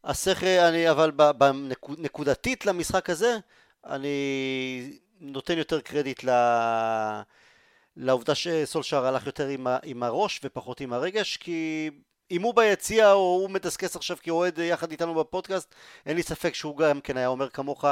השכל, 0.05 0.47
אני, 0.47 0.91
אבל 0.91 1.13
נקודתית 1.99 2.67
למשחק 2.67 3.11
הזה, 3.11 3.37
אני 3.87 4.99
נותן 5.21 5.59
יותר 5.59 5.81
קרדיט 5.81 6.25
ל... 6.25 6.31
לעובדה 7.97 8.35
שסולשאר 8.35 9.07
הלך 9.07 9.27
יותר 9.27 9.49
עם, 9.49 9.67
ה... 9.67 9.79
עם 9.83 10.03
הראש 10.03 10.41
ופחות 10.45 10.81
עם 10.81 10.93
הרגש, 10.93 11.37
כי 11.37 11.91
אם 12.31 12.43
הוא 12.43 12.55
ביציע 12.55 13.13
או 13.13 13.19
הוא 13.19 13.51
מדסקס 13.51 13.97
עכשיו 13.97 14.17
כאוהד 14.23 14.59
יחד 14.59 14.91
איתנו 14.91 15.15
בפודקאסט, 15.15 15.75
אין 16.07 16.17
לי 16.17 16.23
ספק 16.23 16.55
שהוא 16.55 16.77
גם 16.77 17.01
כן 17.01 17.17
היה 17.17 17.29
אומר 17.29 17.49
כמוך, 17.49 17.85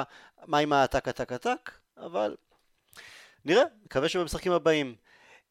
מה 0.47 0.59
עם 0.59 0.73
העתק 0.73 1.09
עתק 1.09 1.33
עתק, 1.33 1.71
אבל 1.97 2.37
נראה, 3.45 3.63
מקווה 3.85 4.09
שבמשחקים 4.09 4.53
הבאים. 4.53 4.95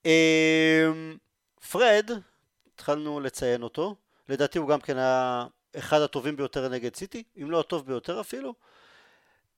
אמ, 0.06 1.18
פרד, 1.72 2.12
התחלנו 2.74 3.20
לציין 3.20 3.64
אותו, 3.64 3.96
לדעתי 4.30 4.60
הוא 4.60 4.70
גם 4.70 4.82
כן 4.82 4.98
היה 4.98 5.46
אחד 5.78 6.02
הטובים 6.02 6.36
ביותר 6.36 6.70
נגד 6.70 6.96
סיטי, 6.96 7.24
אם 7.42 7.52
לא 7.52 7.60
הטוב 7.60 7.86
ביותר 7.86 8.22
אפילו, 8.22 8.54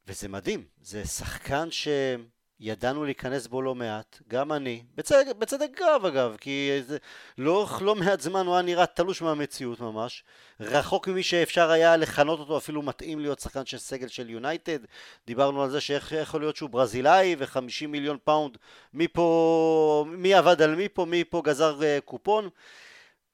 וזה 0.08 0.28
מדהים, 0.28 0.64
זה 0.82 1.06
שחקן 1.06 1.68
שידענו 1.72 3.06
להיכנס 3.06 3.48
בו 3.48 3.62
לא 3.62 3.76
מעט, 3.76 4.22
גם 4.28 4.54
אני, 4.54 4.84
בצדק, 4.96 5.36
בצדק 5.40 5.70
גם 5.80 6.06
אגב, 6.06 6.36
כי 6.42 6.80
זה, 6.88 6.98
לאורך 7.38 7.82
לא 7.82 7.96
מעט 7.96 8.22
זמן 8.22 8.46
הוא 8.46 8.56
היה 8.56 8.62
נראה 8.62 8.86
תלוש 8.86 9.22
מהמציאות 9.22 9.80
ממש, 9.80 10.24
רחוק 10.60 11.08
ממי 11.08 11.24
שאפשר 11.24 11.70
היה 11.70 11.98
לכנות 11.98 12.40
אותו 12.40 12.58
אפילו 12.58 12.82
מתאים 12.82 13.20
להיות 13.20 13.40
שחקן 13.40 13.66
של 13.66 13.78
סגל 13.78 14.08
של 14.08 14.30
יונייטד, 14.30 14.80
דיברנו 15.28 15.64
על 15.64 15.70
זה 15.70 15.82
שאיך 15.82 16.12
יכול 16.12 16.42
להיות 16.42 16.56
שהוא 16.56 16.70
ברזילאי 16.70 17.36
ו-50 17.40 17.88
מיליון 17.88 18.18
פאונד, 18.24 18.58
מי 18.94 19.08
פה, 19.08 20.06
מי 20.08 20.34
עבד 20.34 20.62
על 20.62 20.76
מי 20.76 20.90
פה, 20.90 21.06
מי 21.06 21.24
פה 21.24 21.42
גזר 21.46 21.80
אה, 21.80 22.02
קופון, 22.02 22.50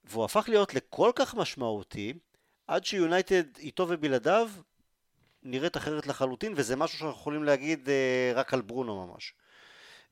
והוא 0.04 0.26
הפך 0.26 0.46
להיות 0.48 0.74
לכל 0.74 1.12
כך 1.16 1.36
משמעותי, 1.36 2.14
עד 2.68 2.86
שיונייטד 2.86 3.44
איתו 3.58 3.86
ובלעדיו 3.90 4.50
נראית 5.44 5.78
אחרת 5.78 6.08
לחלוטין, 6.08 6.54
וזה 6.56 6.76
משהו 6.76 6.98
שאנחנו 6.98 7.20
יכולים 7.20 7.44
להגיד 7.44 7.88
uh, 7.88 8.38
רק 8.38 8.54
על 8.54 8.62
ברונו 8.62 9.08
ממש. 9.08 9.34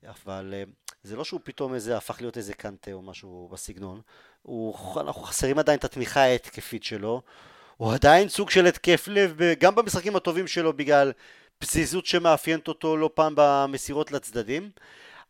אבל 0.08 0.54
uh, 0.54 0.70
זה 1.04 1.16
לא 1.16 1.24
שהוא 1.24 1.40
פתאום 1.44 1.74
איזה 1.74 1.98
הפך 1.98 2.22
להיות 2.22 2.38
איזה 2.38 2.54
קנטה 2.54 2.92
או 2.92 3.02
משהו 3.02 3.50
בסגנון, 3.52 4.02
הוא, 4.42 5.02
אנחנו 5.02 5.22
חסרים 5.22 5.60
עדיין 5.60 5.80
את 5.80 5.84
התמיכה 5.84 6.20
ההתקפית 6.20 6.84
שלו, 6.84 7.22
הוא 7.78 7.94
עדיין 7.94 8.30
סוג 8.30 8.50
של 8.50 8.66
התקף 8.66 9.08
לב, 9.08 9.38
גם 9.60 9.76
במשחקים 9.76 10.16
הטובים 10.16 10.48
שלו 10.48 10.74
בגלל 10.74 11.12
פזיזות 11.60 12.06
שמאפיינת 12.06 12.68
אותו 12.68 12.98
לא 12.98 13.10
פעם 13.14 13.34
במסירות 13.36 14.12
לצדדים, 14.12 14.72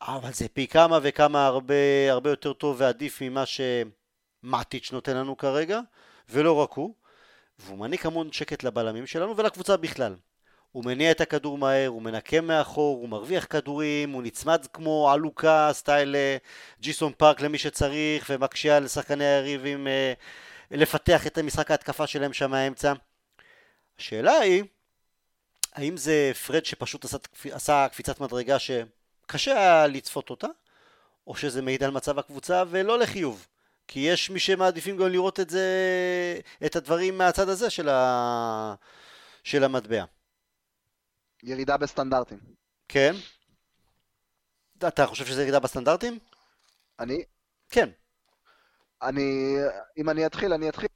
אבל 0.02 0.34
זה 0.34 0.48
פי 0.48 0.68
כמה 0.68 1.00
וכמה 1.02 1.46
הרבה, 1.46 1.74
הרבה 2.10 2.30
יותר 2.30 2.54
טוב 2.54 2.76
ועדיף 2.80 3.22
ממה 3.22 3.46
שמטיץ' 4.42 4.92
נותן 4.92 5.18
לנו 5.18 5.38
כרגע, 5.38 5.80
ולא 6.30 6.54
רק 6.54 6.72
הוא. 6.72 6.94
והוא 7.60 7.78
מעניק 7.78 8.06
המון 8.06 8.32
שקט 8.32 8.64
לבלמים 8.64 9.08
שלנו 9.08 9.38
ולקבוצה 9.38 9.78
בכלל. 9.78 10.16
הוא 10.72 10.86
מניע 10.86 11.12
את 11.12 11.22
הכדור 11.22 11.58
מהר, 11.58 11.88
הוא 11.88 12.02
מנקה 12.02 12.42
מאחור, 12.42 12.98
הוא 12.98 13.10
מרוויח 13.10 13.48
כדורים, 13.50 14.12
הוא 14.12 14.24
נצמד 14.24 14.66
כמו 14.74 15.12
עלוקה, 15.12 15.70
סטייל 15.74 16.16
אה, 16.16 16.38
ג'יסון 16.82 17.14
פארק 17.18 17.42
למי 17.42 17.58
שצריך, 17.58 18.30
ומקשה 18.30 18.78
על 18.78 18.88
שחקני 18.88 19.26
היריבים 19.26 19.88
אה, 19.88 20.14
לפתח 20.72 21.28
את 21.28 21.38
המשחק 21.38 21.72
ההתקפה 21.72 22.08
שלהם 22.08 22.34
שם 22.34 22.52
מהאמצע. 22.52 22.94
השאלה 24.00 24.34
היא, 24.34 24.64
האם 25.74 25.98
זה 25.98 26.32
פרד 26.48 26.66
שפשוט 26.66 27.06
עשה, 27.06 27.18
עשה 27.52 27.88
קפיצת 27.92 28.20
מדרגה 28.20 28.58
שקשה 28.60 29.88
לצפות 29.88 30.30
אותה, 30.30 30.48
או 31.28 31.36
שזה 31.36 31.62
מעיד 31.62 31.84
על 31.84 31.92
מצב 31.92 32.20
הקבוצה 32.20 32.64
ולא 32.70 33.00
לחיוב? 33.00 33.48
כי 33.92 34.00
יש 34.00 34.30
מי 34.30 34.40
שמעדיפים 34.40 34.98
גם 34.98 35.08
לראות 35.08 35.40
את 35.40 35.50
זה, 35.50 35.68
את 36.66 36.76
הדברים 36.76 37.18
מהצד 37.18 37.50
הזה 37.50 37.70
של, 37.70 37.90
ה... 37.90 38.76
של 39.44 39.64
המטבע. 39.64 40.04
ירידה 41.44 41.78
בסטנדרטים. 41.78 42.40
כן? 42.88 43.14
אתה 44.88 45.08
חושב 45.08 45.26
שזה 45.26 45.42
ירידה 45.42 45.60
בסטנדרטים? 45.60 46.20
אני? 47.00 47.24
כן. 47.70 47.90
אני, 49.02 49.56
אם 49.98 50.10
אני 50.10 50.26
אתחיל, 50.26 50.54
אני 50.54 50.70
אתחיל. 50.70 50.90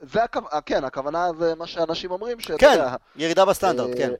זה 0.00 0.24
הכוונה, 0.24 0.60
כן, 0.60 0.84
הכוונה 0.84 1.28
זה 1.38 1.54
מה 1.54 1.66
שאנשים 1.66 2.10
אומרים, 2.10 2.40
שאתה 2.40 2.58
כן, 2.58 2.72
יודע, 2.72 2.96
ירידה 3.16 3.44
בסטנדרט, 3.44 3.90
אה, 3.90 3.96
כן. 3.96 4.12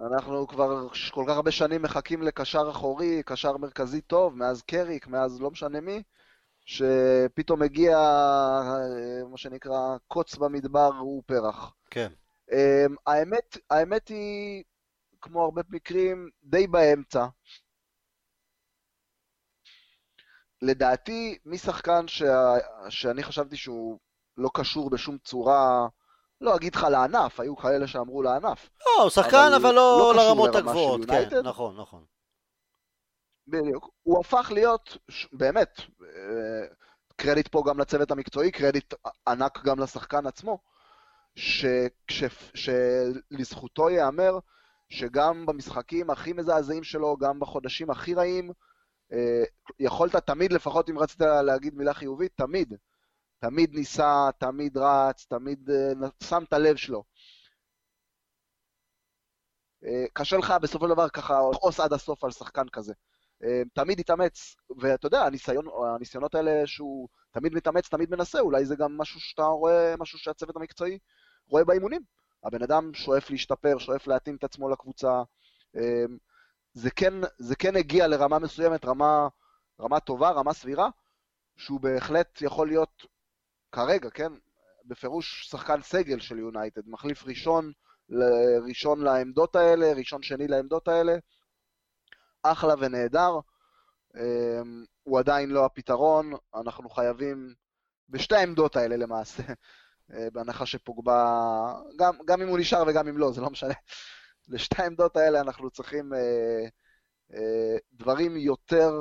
אנחנו 0.00 0.46
כבר 0.48 0.88
כל 1.10 1.24
כך 1.28 1.36
הרבה 1.36 1.50
שנים 1.50 1.82
מחכים 1.82 2.22
לקשר 2.22 2.70
אחורי, 2.70 3.22
קשר 3.22 3.56
מרכזי 3.56 4.00
טוב, 4.00 4.36
מאז 4.36 4.62
קריק, 4.62 5.06
מאז 5.06 5.40
לא 5.40 5.50
משנה 5.50 5.80
מי, 5.80 6.02
שפתאום 6.64 7.62
מגיע, 7.62 7.98
אה, 7.98 9.28
מה 9.30 9.36
שנקרא, 9.36 9.96
קוץ 10.08 10.36
במדבר 10.36 10.90
הוא 10.98 11.22
פרח. 11.26 11.74
כן. 11.90 12.12
אמ, 12.52 12.94
האמת, 13.06 13.58
האמת 13.70 14.08
היא, 14.08 14.64
כמו 15.20 15.44
הרבה 15.44 15.62
מקרים, 15.68 16.28
די 16.42 16.66
באמצע. 16.66 17.26
לדעתי, 20.62 21.38
משחקן 21.46 22.08
ש... 22.08 22.22
שאני 22.88 23.22
חשבתי 23.22 23.56
שהוא 23.56 23.98
לא 24.36 24.50
קשור 24.54 24.90
בשום 24.90 25.18
צורה 25.18 25.88
לא 26.42 26.56
אגיד 26.56 26.74
לך 26.74 26.86
לענף, 26.90 27.40
היו 27.40 27.56
כאלה 27.56 27.86
שאמרו 27.86 28.22
לענף. 28.22 28.70
לא, 28.80 29.02
הוא 29.02 29.10
שחקן, 29.10 29.36
אבל, 29.36 29.54
אבל 29.54 29.74
לא, 29.74 30.12
לא 30.16 30.22
לרמות 30.22 30.54
הגבוהות, 30.54 31.00
כן, 31.10 31.28
נכון, 31.44 31.80
נכון. 31.80 32.04
בדיוק. 33.48 33.90
הוא 34.02 34.20
הפך 34.20 34.50
להיות, 34.54 34.96
באמת, 35.32 35.80
אה, 36.02 36.66
קרדיט 37.16 37.48
פה 37.48 37.62
גם 37.66 37.80
לצוות 37.80 38.10
המקצועי, 38.10 38.50
קרדיט 38.50 38.94
ענק 39.28 39.62
גם 39.64 39.78
לשחקן 39.78 40.26
עצמו, 40.26 40.58
שלזכותו 42.54 43.90
ייאמר 43.90 44.38
שגם 44.88 45.46
במשחקים 45.46 46.10
הכי 46.10 46.32
מזעזעים 46.32 46.84
שלו, 46.84 47.16
גם 47.16 47.40
בחודשים 47.40 47.90
הכי 47.90 48.14
רעים, 48.14 48.52
אה, 49.12 49.44
יכולת 49.78 50.16
תמיד, 50.16 50.52
לפחות 50.52 50.90
אם 50.90 50.98
רצית 50.98 51.20
להגיד 51.20 51.74
מילה 51.74 51.94
חיובית, 51.94 52.32
תמיד 52.36 52.74
תמיד 53.42 53.74
ניסה, 53.74 54.28
תמיד 54.38 54.78
רץ, 54.78 55.26
תמיד 55.26 55.70
uh, 55.70 56.24
שם 56.24 56.42
את 56.48 56.52
הלב 56.52 56.76
שלו. 56.76 57.04
Uh, 59.84 59.88
קשה 60.12 60.36
לך 60.36 60.54
בסופו 60.62 60.84
של 60.84 60.94
דבר 60.94 61.08
ככה 61.08 61.40
לכעוס 61.52 61.80
עד 61.80 61.92
הסוף 61.92 62.24
על 62.24 62.30
שחקן 62.30 62.68
כזה. 62.68 62.92
Uh, 63.42 63.46
תמיד 63.74 64.00
התאמץ, 64.00 64.56
ואתה 64.80 65.06
יודע, 65.06 65.22
הניסיון, 65.22 65.66
הניסיונות 65.94 66.34
האלה 66.34 66.66
שהוא 66.66 67.08
תמיד 67.30 67.54
מתאמץ, 67.54 67.88
תמיד 67.88 68.10
מנסה, 68.10 68.40
אולי 68.40 68.66
זה 68.66 68.76
גם 68.76 68.98
משהו 68.98 69.20
שאתה 69.20 69.42
רואה, 69.42 69.94
משהו 69.98 70.18
שהצוות 70.18 70.56
המקצועי 70.56 70.98
רואה 71.46 71.64
באימונים. 71.64 72.02
הבן 72.44 72.62
אדם 72.62 72.94
שואף 72.94 73.30
להשתפר, 73.30 73.78
שואף 73.78 74.06
להתאים 74.06 74.36
את 74.36 74.44
עצמו 74.44 74.68
לקבוצה. 74.68 75.22
זה 76.74 76.90
כן, 76.90 77.14
זה 77.38 77.56
כן 77.56 77.76
הגיע 77.76 78.06
לרמה 78.06 78.38
מסוימת, 78.38 78.84
רמה, 78.84 79.28
רמה 79.80 80.00
טובה, 80.00 80.30
רמה 80.30 80.52
סבירה, 80.52 80.88
שהוא 81.56 81.80
בהחלט 81.80 82.42
יכול 82.42 82.68
להיות 82.68 83.06
כרגע, 83.72 84.10
כן? 84.10 84.32
בפירוש 84.84 85.48
שחקן 85.50 85.82
סגל 85.82 86.20
של 86.20 86.38
יונייטד, 86.38 86.82
מחליף 86.86 87.24
ראשון, 87.26 87.72
ראשון 88.68 89.02
לעמדות 89.02 89.56
האלה, 89.56 89.92
ראשון 89.92 90.22
שני 90.22 90.48
לעמדות 90.48 90.88
האלה, 90.88 91.16
אחלה 92.42 92.74
ונהדר. 92.80 93.38
אמ, 94.16 94.84
הוא 95.02 95.18
עדיין 95.18 95.50
לא 95.50 95.64
הפתרון, 95.64 96.32
אנחנו 96.54 96.90
חייבים, 96.90 97.54
בשתי 98.08 98.34
העמדות 98.34 98.76
האלה 98.76 98.96
למעשה, 98.96 99.42
אה, 100.12 100.28
בהנחה 100.32 100.66
שפוגבה, 100.66 101.24
גם, 101.98 102.14
גם 102.26 102.42
אם 102.42 102.48
הוא 102.48 102.58
נשאר 102.58 102.82
וגם 102.86 103.08
אם 103.08 103.18
לא, 103.18 103.32
זה 103.32 103.40
לא 103.40 103.50
משנה. 103.50 103.74
לשתי 104.48 104.82
העמדות 104.82 105.16
האלה 105.16 105.40
אנחנו 105.40 105.70
צריכים 105.70 106.14
אה, 106.14 106.66
אה, 107.34 107.76
דברים 107.92 108.36
יותר, 108.36 108.92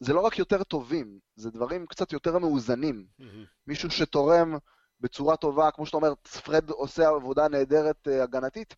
זה 0.00 0.12
לא 0.12 0.20
רק 0.20 0.38
יותר 0.38 0.64
טובים, 0.64 1.18
זה 1.36 1.50
דברים 1.50 1.86
קצת 1.86 2.12
יותר 2.12 2.38
מאוזנים. 2.38 3.06
Mm-hmm. 3.20 3.24
מישהו 3.66 3.90
שתורם 3.90 4.56
בצורה 5.00 5.36
טובה, 5.36 5.70
כמו 5.70 5.86
שאתה 5.86 5.96
אומר, 5.96 6.14
פרד 6.44 6.70
עושה 6.70 7.08
עבודה 7.08 7.48
נהדרת 7.48 8.08
אה, 8.08 8.22
הגנתית, 8.22 8.74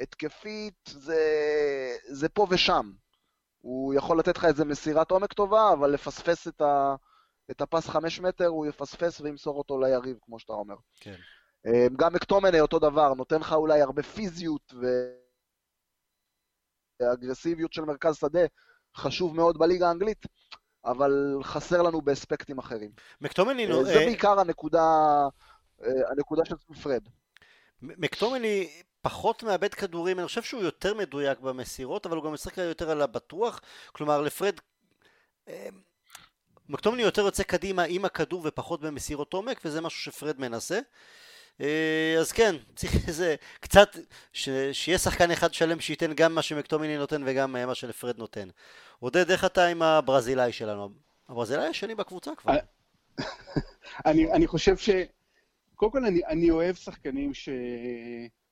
התקפית 0.00 0.74
זה, 0.88 1.22
זה 2.06 2.28
פה 2.28 2.46
ושם. 2.50 2.92
הוא 3.58 3.94
יכול 3.94 4.18
לתת 4.18 4.36
לך 4.36 4.44
איזה 4.44 4.64
מסירת 4.64 5.10
עומק 5.10 5.32
טובה, 5.32 5.72
אבל 5.72 5.90
לפספס 5.90 6.48
את, 6.48 6.60
ה, 6.60 6.94
את 7.50 7.60
הפס 7.60 7.88
חמש 7.88 8.20
מטר, 8.20 8.46
הוא 8.46 8.66
יפספס 8.66 9.20
וימסור 9.20 9.58
אותו 9.58 9.80
ליריב, 9.80 10.18
כמו 10.22 10.38
שאתה 10.38 10.52
אומר. 10.52 10.76
כן. 11.00 11.16
אה, 11.66 11.86
גם 11.98 12.14
מקטומני 12.14 12.60
אותו 12.60 12.78
דבר, 12.78 13.14
נותן 13.14 13.40
לך 13.40 13.52
אולי 13.52 13.80
הרבה 13.82 14.02
פיזיות 14.02 14.74
ואגרסיביות 17.00 17.72
של 17.72 17.82
מרכז 17.82 18.16
שדה, 18.16 18.46
חשוב 18.96 19.36
מאוד 19.36 19.58
בליגה 19.58 19.88
האנגלית, 19.88 20.26
אבל 20.84 21.38
חסר 21.42 21.82
לנו 21.82 22.00
באספקטים 22.00 22.58
אחרים. 22.58 22.90
מקטומני... 23.20 23.66
אה, 23.66 23.84
זה 23.84 23.94
בעיקר 23.94 24.40
הנקודה, 24.40 24.84
אה, 25.82 25.90
הנקודה 26.10 26.44
של 26.44 26.56
פרד. 26.82 27.02
מקטומני 27.82 28.68
פחות 29.02 29.42
מאבד 29.42 29.74
כדורים, 29.74 30.18
אני 30.18 30.26
חושב 30.26 30.42
שהוא 30.42 30.62
יותר 30.62 30.94
מדויק 30.94 31.40
במסירות, 31.40 32.06
אבל 32.06 32.16
הוא 32.16 32.24
גם 32.24 32.32
משחק 32.32 32.58
יותר 32.58 32.90
על 32.90 33.02
הבטוח, 33.02 33.60
כלומר 33.92 34.20
לפרד... 34.20 34.54
אה, 35.48 35.68
מקטומני 36.68 37.02
יותר 37.02 37.22
יוצא 37.22 37.42
קדימה 37.42 37.82
עם 37.82 38.04
הכדור 38.04 38.42
ופחות 38.44 38.80
במסירות 38.80 39.32
עומק, 39.32 39.60
וזה 39.64 39.80
משהו 39.80 40.00
שפרד 40.00 40.40
מנסה. 40.40 40.80
אה, 41.60 42.16
אז 42.20 42.32
כן, 42.32 42.56
צריך 42.76 43.08
איזה 43.08 43.34
קצת, 43.60 43.96
ש, 44.32 44.48
שיהיה 44.72 44.98
שחקן 44.98 45.30
אחד 45.30 45.54
שלם 45.54 45.80
שייתן 45.80 46.12
גם 46.12 46.34
מה 46.34 46.42
שמקטומיני 46.42 46.96
נותן 46.96 47.22
וגם 47.26 47.52
מה 47.52 47.74
שלפרד 47.74 48.18
נותן. 48.18 48.48
עודד, 49.02 49.30
איך 49.30 49.44
אתה 49.44 49.66
עם 49.66 49.82
הברזילאי 49.82 50.52
שלנו? 50.52 50.88
הברזילאי 51.28 51.66
השני 51.66 51.94
בקבוצה 51.94 52.30
כבר. 52.36 52.52
אני, 54.06 54.32
אני 54.32 54.46
חושב 54.46 54.76
ש... 54.76 54.90
קודם 55.74 55.92
כל, 55.92 56.04
אני, 56.04 56.24
אני 56.26 56.50
אוהב 56.50 56.74
שחקנים 56.74 57.34
ש... 57.34 57.48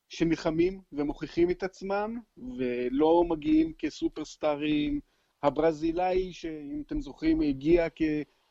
שנלחמים 0.09 0.81
ומוכיחים 0.93 1.51
את 1.51 1.63
עצמם, 1.63 2.21
ולא 2.59 3.25
מגיעים 3.29 3.73
כסופרסטארים. 3.79 5.01
הברזילאי, 5.43 6.33
שאם 6.33 6.83
אתם 6.87 7.01
זוכרים, 7.01 7.41
הגיע 7.41 7.87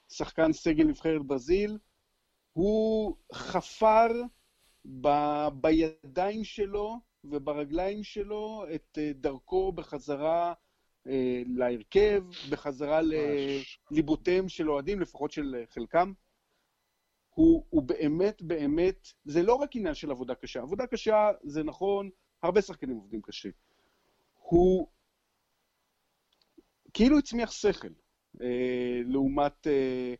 כשחקן 0.09 0.53
סגל 0.53 0.83
נבחרת 0.83 1.21
ברזיל, 1.25 1.77
הוא 2.53 3.15
חפר 3.33 4.07
ב... 5.01 5.07
בידיים 5.53 6.43
שלו 6.43 6.99
וברגליים 7.23 8.03
שלו 8.03 8.65
את 8.75 8.97
אה, 8.97 9.11
דרכו 9.13 9.71
בחזרה 9.71 10.53
אה, 11.09 11.41
להרכב, 11.55 12.23
בחזרה 12.49 13.01
לליבותיהם 13.91 14.49
של 14.49 14.71
אוהדים, 14.71 14.99
לפחות 14.99 15.31
של 15.31 15.63
חלקם. 15.69 16.13
הוא, 17.29 17.63
הוא 17.69 17.83
באמת 17.83 18.41
באמת, 18.41 19.07
זה 19.25 19.43
לא 19.43 19.53
רק 19.53 19.75
עניין 19.75 19.93
של 19.93 20.11
עבודה 20.11 20.35
קשה. 20.35 20.61
עבודה 20.61 20.87
קשה 20.87 21.31
זה 21.43 21.63
נכון, 21.63 22.09
הרבה 22.43 22.61
שחקנים 22.61 22.95
עובדים 22.95 23.21
קשה. 23.21 23.49
הוא 24.39 24.87
כאילו 26.93 27.17
הצמיח 27.17 27.51
שכל, 27.51 27.87
אה, 28.41 29.01
לעומת 29.05 29.67
אה, 29.67 30.13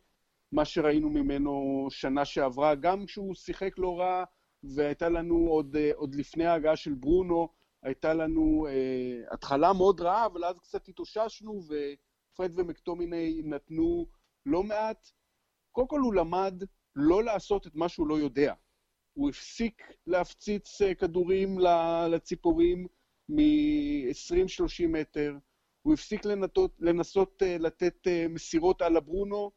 מה 0.52 0.64
שראינו 0.64 1.10
ממנו 1.10 1.86
שנה 1.90 2.24
שעברה, 2.24 2.74
גם 2.74 3.06
כשהוא 3.06 3.34
שיחק 3.34 3.78
לא 3.78 3.98
רע, 3.98 4.24
והייתה 4.62 5.08
לנו 5.08 5.46
עוד, 5.48 5.76
אה, 5.76 5.90
עוד 5.94 6.14
לפני 6.14 6.46
ההגעה 6.46 6.76
של 6.76 6.94
ברונו, 6.94 7.48
הייתה 7.82 8.14
לנו 8.14 8.66
אה, 8.66 9.34
התחלה 9.34 9.72
מאוד 9.72 10.00
רעה, 10.00 10.26
אבל 10.26 10.44
אז 10.44 10.58
קצת 10.58 10.88
התאוששנו, 10.88 11.60
ופרד 11.64 12.58
ומקטומיני 12.58 13.42
נתנו 13.44 14.06
לא 14.46 14.62
מעט. 14.62 15.06
קודם 15.72 15.88
כל 15.88 16.00
הוא 16.00 16.14
למד 16.14 16.54
לא 16.96 17.24
לעשות 17.24 17.66
את 17.66 17.74
מה 17.74 17.88
שהוא 17.88 18.06
לא 18.08 18.18
יודע. 18.18 18.54
הוא 19.12 19.30
הפסיק 19.30 19.82
להפציץ 20.06 20.82
אה, 20.82 20.94
כדורים 20.94 21.58
לציפורים 22.10 22.86
מ-20-30 23.28 24.88
מטר, 24.88 25.36
הוא 25.82 25.94
הפסיק 25.94 26.24
לנתות, 26.24 26.74
לנסות 26.78 27.42
אה, 27.42 27.58
לתת 27.58 28.06
אה, 28.06 28.26
מסירות 28.28 28.82
על 28.82 28.96
הברונו, 28.96 29.50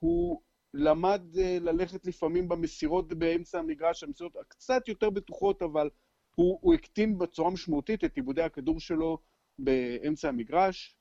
הוא 0.00 0.42
למד 0.74 1.22
ללכת 1.60 2.06
לפעמים 2.06 2.48
במסירות 2.48 3.08
באמצע 3.08 3.58
המגרש, 3.58 4.02
המסירות 4.02 4.32
קצת 4.48 4.88
יותר 4.88 5.10
בטוחות, 5.10 5.62
אבל 5.62 5.90
הוא, 6.36 6.58
הוא 6.62 6.74
הקטין 6.74 7.18
בצורה 7.18 7.50
משמעותית 7.50 8.04
את 8.04 8.16
עיבודי 8.16 8.42
הכדור 8.42 8.80
שלו 8.80 9.18
באמצע 9.58 10.28
המגרש. 10.28 10.96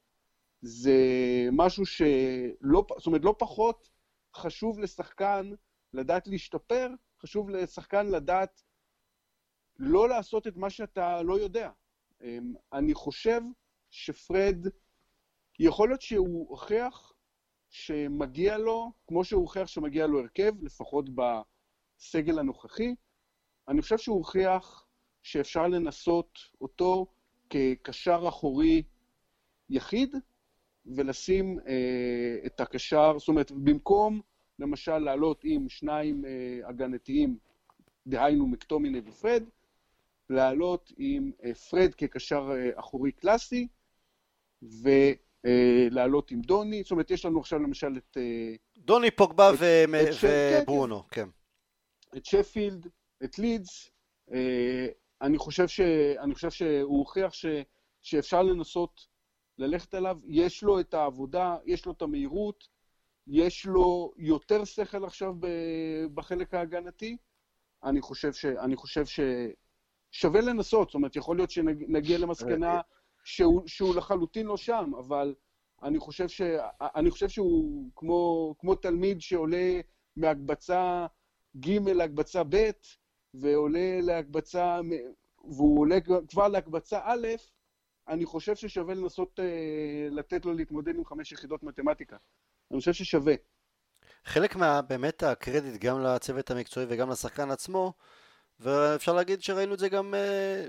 זה 0.61 0.97
משהו 1.51 1.85
שלא, 1.85 2.85
זאת 2.97 3.07
אומרת, 3.07 3.21
לא 3.23 3.35
פחות 3.39 3.89
חשוב 4.35 4.79
לשחקן 4.79 5.51
לדעת 5.93 6.27
להשתפר, 6.27 6.89
חשוב 7.21 7.49
לשחקן 7.49 8.05
לדעת 8.05 8.61
לא 9.79 10.09
לעשות 10.09 10.47
את 10.47 10.57
מה 10.57 10.69
שאתה 10.69 11.21
לא 11.21 11.39
יודע. 11.39 11.71
אמ, 12.21 12.53
אני 12.73 12.93
חושב 12.93 13.41
שפרד, 13.89 14.57
יכול 15.59 15.89
להיות 15.89 16.01
שהוא 16.01 16.49
הוכיח 16.49 17.13
שמגיע 17.69 18.57
לו, 18.57 18.91
כמו 19.07 19.23
שהוא 19.23 19.41
הוכיח 19.41 19.67
שמגיע 19.67 20.07
לו 20.07 20.19
הרכב, 20.19 20.63
לפחות 20.63 21.05
בסגל 21.15 22.39
הנוכחי, 22.39 22.95
אני 23.67 23.81
חושב 23.81 23.97
שהוא 23.97 24.17
הוכיח 24.17 24.84
שאפשר 25.25 25.67
לנסות 25.67 26.39
אותו 26.61 27.05
כקשר 27.49 28.25
אחורי 28.27 28.83
יחיד, 29.69 30.15
ולשים 30.85 31.59
אה, 31.67 32.37
את 32.45 32.59
הקשר, 32.61 33.19
זאת 33.19 33.27
אומרת, 33.27 33.51
במקום 33.51 34.21
למשל 34.59 34.97
לעלות 34.97 35.41
עם 35.43 35.69
שניים 35.69 36.25
אה, 36.25 36.69
הגנתיים, 36.69 37.37
דהיינו 38.07 38.47
מקטומיני 38.47 39.01
ופרד, 39.05 39.43
לעלות 40.29 40.91
עם 40.97 41.31
אה, 41.43 41.53
פרד 41.53 41.93
כקשר 41.93 42.51
אה, 42.51 42.69
אחורי 42.79 43.11
קלאסי, 43.11 43.67
ולעלות 44.61 46.31
אה, 46.31 46.35
עם 46.37 46.41
דוני, 46.41 46.83
זאת 46.83 46.91
אומרת, 46.91 47.11
יש 47.11 47.25
לנו 47.25 47.39
עכשיו 47.39 47.59
למשל 47.59 47.97
את... 47.97 48.17
אה, 48.17 48.55
דוני, 48.77 49.11
פוגבה 49.11 49.51
וברונו, 50.21 51.03
כן, 51.09 51.21
כן. 51.21 51.29
כן. 52.11 52.17
את 52.17 52.25
שפילד, 52.25 52.87
את 53.23 53.39
לידס, 53.39 53.91
אה, 54.33 54.87
אני 55.21 55.37
חושב, 55.37 55.67
ש, 55.67 55.79
אני 56.19 56.35
חושב 56.35 56.51
שהוא 56.51 56.97
הוכיח 56.97 57.33
ש, 57.33 57.45
שאפשר 58.01 58.43
לנסות 58.43 59.07
ללכת 59.57 59.93
עליו, 59.93 60.17
יש 60.27 60.63
לו 60.63 60.79
את 60.79 60.93
העבודה, 60.93 61.57
יש 61.65 61.85
לו 61.85 61.91
את 61.91 62.01
המהירות, 62.01 62.67
יש 63.27 63.65
לו 63.65 64.13
יותר 64.17 64.65
שכל 64.65 65.05
עכשיו 65.05 65.35
בחלק 66.13 66.53
ההגנתי. 66.53 67.17
אני 67.83 68.01
חושב, 68.01 68.33
ש, 68.33 68.45
אני 68.45 68.75
חושב 68.75 69.03
ששווה 69.05 70.41
לנסות, 70.41 70.87
זאת 70.87 70.95
אומרת, 70.95 71.15
יכול 71.15 71.37
להיות 71.37 71.51
שנגיע 71.51 72.17
למסקנה 72.17 72.81
שהוא, 73.23 73.61
שהוא 73.67 73.95
לחלוטין 73.95 74.45
לא 74.45 74.57
שם, 74.57 74.91
אבל 74.99 75.35
אני 75.83 75.99
חושב, 75.99 76.27
ש, 76.27 76.41
אני 76.81 77.11
חושב 77.11 77.29
שהוא 77.29 77.89
כמו, 77.95 78.55
כמו 78.59 78.75
תלמיד 78.75 79.21
שעולה 79.21 79.81
מהקבצה 80.17 81.05
ג' 81.59 81.89
להקבצה 81.89 82.43
ב', 82.49 82.71
ועולה 83.41 84.01
להקבצה, 84.01 84.79
והוא 85.43 85.79
עולה 85.79 85.97
כבר 86.27 86.47
להקבצה 86.47 86.99
א', 87.03 87.27
אני 88.07 88.25
חושב 88.25 88.55
ששווה 88.55 88.93
לנסות 88.93 89.39
אה, 89.39 90.07
לתת 90.11 90.45
לו 90.45 90.53
להתמודד 90.53 90.95
עם 90.95 91.05
חמש 91.05 91.31
יחידות 91.31 91.63
מתמטיקה. 91.63 92.17
אני 92.71 92.79
חושב 92.79 92.93
ששווה. 92.93 93.33
חלק 94.25 94.55
מה, 94.55 94.81
באמת 94.81 95.23
הקרדיט 95.23 95.81
גם 95.81 96.01
לצוות 96.01 96.51
המקצועי 96.51 96.85
וגם 96.89 97.09
לשחקן 97.09 97.51
עצמו, 97.51 97.93
ואפשר 98.59 99.13
להגיד 99.13 99.41
שראינו 99.41 99.73
את 99.73 99.79
זה 99.79 99.89
גם 99.89 100.13
אה, 100.15 100.67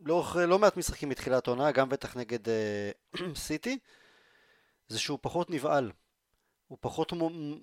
לאורך 0.00 0.36
לא 0.36 0.58
מעט 0.58 0.76
משחקים 0.76 1.08
מתחילת 1.08 1.46
העונה, 1.46 1.72
גם 1.72 1.88
בטח 1.88 2.16
נגד 2.16 2.48
אה, 2.48 2.90
סיטי, 3.34 3.78
זה 4.88 4.98
שהוא 4.98 5.18
פחות 5.22 5.50
נבהל. 5.50 5.90
הוא 6.68 6.78
פחות 6.80 7.12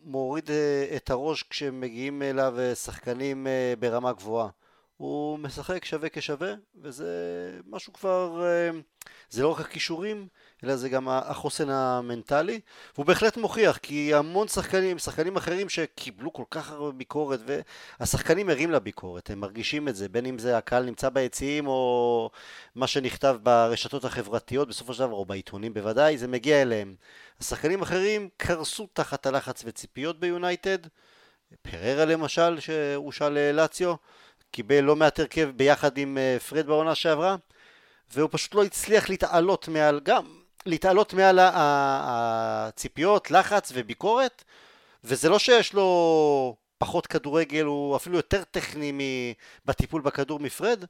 מוריד 0.04 0.52
אה, 0.52 0.96
את 0.96 1.10
הראש 1.10 1.44
כשמגיעים 1.44 2.22
אליו 2.22 2.60
אה, 2.60 2.76
שחקנים 2.76 3.48
אה, 3.48 3.74
ברמה 3.80 4.14
גבוהה. 4.14 4.50
הוא 4.98 5.40
משחק 5.40 5.86
שווה 5.86 6.10
כשווה, 6.10 6.54
וזה 6.76 7.10
משהו 7.66 7.94
כבר, 7.94 8.44
זה 9.30 9.44
לא 9.44 9.52
רק 9.52 9.60
הכישורים, 9.60 10.28
אלא 10.64 10.76
זה 10.76 10.90
גם 10.90 11.10
החוסן 11.10 11.70
המנטלי, 11.70 12.60
והוא 12.96 13.06
בהחלט 13.06 13.38
מוכיח, 13.38 13.78
כי 13.78 14.14
המון 14.14 14.48
שחקנים, 14.48 15.00
שחקנים 15.00 15.36
אחרים 15.36 15.70
שקיבלו 15.70 16.34
כל 16.34 16.44
כך 16.50 16.72
הרבה 16.72 16.92
ביקורת, 16.92 17.40
והשחקנים 18.00 18.50
ערים 18.50 18.72
לביקורת, 18.72 19.30
הם 19.30 19.40
מרגישים 19.40 19.88
את 19.88 19.96
זה, 19.96 20.10
בין 20.10 20.26
אם 20.26 20.40
זה 20.40 20.58
הקהל 20.58 20.84
נמצא 20.84 21.10
ביציעים, 21.10 21.68
או 21.68 22.30
מה 22.76 22.88
שנכתב 22.88 23.38
ברשתות 23.44 24.06
החברתיות 24.06 24.68
בסופו 24.68 24.94
של 24.94 25.00
דבר, 25.00 25.14
או 25.14 25.26
בעיתונים 25.26 25.74
בוודאי, 25.74 26.18
זה 26.18 26.28
מגיע 26.28 26.62
אליהם. 26.62 26.96
השחקנים 27.40 27.82
אחרים 27.82 28.30
קרסו 28.38 28.88
תחת 28.94 29.26
הלחץ 29.26 29.64
וציפיות 29.66 30.20
ביונייטד, 30.20 30.78
פררה 31.62 32.06
למשל, 32.06 32.60
שהושל 32.60 33.52
לאציו, 33.54 33.96
קיבל 34.52 34.80
לא 34.80 34.96
מעט 34.96 35.20
הרכב 35.20 35.50
ביחד 35.56 35.98
עם 35.98 36.18
אה, 36.18 36.38
פרד 36.40 36.66
בעונה 36.66 36.96
שעברה, 36.96 37.36
והוא 38.14 38.30
פשוט 38.32 38.56
לא 38.56 38.64
הצליח 38.64 39.10
להתעלות 39.10 39.68
מעל, 39.68 40.00
גם 40.04 40.43
להתעלות 40.66 41.14
מעל 41.14 41.40
הציפיות, 41.42 43.32
לחץ 43.32 43.72
וביקורת, 43.76 44.44
וזה 45.04 45.30
לא 45.30 45.40
שיש 45.40 45.74
לו 45.74 46.56
פחות 46.78 47.08
כדורגל, 47.08 47.66
הוא 47.66 47.96
אפילו 47.96 48.16
יותר 48.16 48.44
טכני 48.44 49.34
בטיפול 49.66 50.02
בכדור 50.02 50.40
מפרד, 50.40 50.86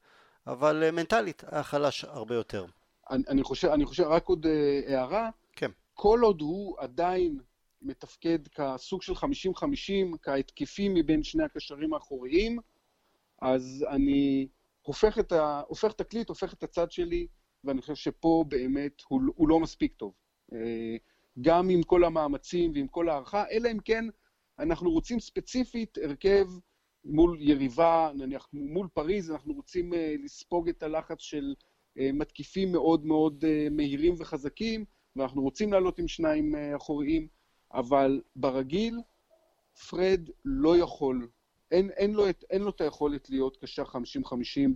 אבל 0.47 0.83
אה, 0.83 0.91
מנטלית 0.91 1.43
היה 1.51 1.63
חלש 1.63 2.05
הרבה 2.05 2.35
יותר. 2.35 2.65
אני, 3.09 3.23
אני, 3.27 3.43
חושב, 3.43 3.67
אני 3.67 3.85
חושב, 3.85 4.03
רק 4.03 4.25
עוד 4.25 4.45
אה, 4.45 4.81
הערה, 4.87 5.29
כן. 5.55 5.71
כל 5.93 6.19
עוד 6.23 6.41
הוא 6.41 6.75
עדיין 6.79 7.39
מתפקד 7.81 8.39
כסוג 8.47 9.01
של 9.01 9.13
50-50, 9.13 9.17
כהתקפי 10.21 10.89
מבין 10.89 11.23
שני 11.23 11.43
הקשרים 11.43 11.93
האחוריים, 11.93 12.59
אז 13.41 13.85
אני 13.89 14.47
הופך 14.81 15.19
את, 15.19 15.31
ה, 15.31 15.61
הופך 15.67 15.91
את 15.91 16.01
הקליט, 16.01 16.29
הופך 16.29 16.53
את 16.53 16.63
הצד 16.63 16.91
שלי, 16.91 17.27
ואני 17.63 17.81
חושב 17.81 17.95
שפה 17.95 18.45
באמת 18.47 19.01
הוא, 19.07 19.21
הוא 19.35 19.49
לא 19.49 19.59
מספיק 19.59 19.93
טוב. 19.93 20.13
אה, 20.53 20.95
גם 21.41 21.69
עם 21.69 21.83
כל 21.83 22.03
המאמצים 22.03 22.71
ועם 22.75 22.87
כל 22.87 23.09
ההערכה, 23.09 23.43
אלא 23.51 23.71
אם 23.71 23.79
כן 23.79 24.05
אנחנו 24.59 24.91
רוצים 24.91 25.19
ספציפית 25.19 25.97
הרכב 26.03 26.47
מול 27.05 27.37
יריבה, 27.41 28.11
נניח 28.15 28.49
מול 28.53 28.87
פריז, 28.93 29.31
אנחנו 29.31 29.53
רוצים 29.53 29.93
אה, 29.93 30.15
לספוג 30.23 30.69
את 30.69 30.83
הלחץ 30.83 31.19
של 31.19 31.55
אה, 31.99 32.09
מתקיפים 32.13 32.71
מאוד 32.71 33.05
מאוד 33.05 33.43
מהירים 33.71 34.15
וחזקים, 34.19 34.85
ואנחנו 35.15 35.41
רוצים 35.41 35.73
לעלות 35.73 35.99
עם 35.99 36.07
שניים 36.07 36.55
אחוריים, 36.75 37.27
אבל 37.73 38.21
ברגיל, 38.35 38.99
פרד 39.89 40.29
לא 40.45 40.77
יכול 40.77 41.27
אין, 41.73 41.89
אין, 41.89 42.13
לו, 42.13 42.25
אין 42.49 42.61
לו 42.61 42.69
את 42.69 42.81
היכולת 42.81 43.29
להיות 43.29 43.57
קשר 43.57 43.83
50-50 43.83 43.87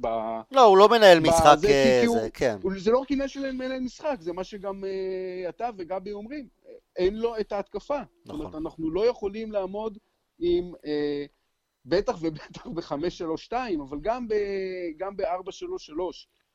ב... 0.02 0.08
לא, 0.52 0.64
הוא 0.64 0.78
לא 0.78 0.90
מנהל 0.90 1.20
משחק, 1.20 1.56
זה, 1.58 1.68
אה, 1.68 2.02
זה, 2.02 2.08
הוא, 2.08 2.18
כן. 2.34 2.58
הוא, 2.64 2.72
זה 2.78 2.92
לא 2.92 2.98
רק 2.98 3.12
עניין 3.12 3.28
של 3.28 3.52
מנהל 3.52 3.80
משחק, 3.80 4.18
זה 4.20 4.34
מה 4.34 4.44
שגם 4.44 4.84
uh, 4.84 5.50
אתה 5.50 5.70
וגבי 5.78 6.12
אומרים. 6.12 6.48
אין 6.96 7.16
לו 7.16 7.40
את 7.40 7.52
ההתקפה. 7.52 7.96
נכון. 7.96 8.08
זאת 8.24 8.34
אומרת, 8.34 8.48
נכון. 8.48 8.62
אנחנו 8.66 8.92
לא 8.92 9.06
יכולים 9.06 9.52
לעמוד 9.52 9.98
עם, 10.40 10.74
uh, 10.74 10.88
בטח 11.86 12.18
ובטח 12.22 12.68
ב-5-3-2, 12.68 13.54
אבל 13.82 13.98
גם, 14.02 14.28
ב, 14.28 14.34
גם 14.98 15.18
ב-4-3-3, 15.18 15.24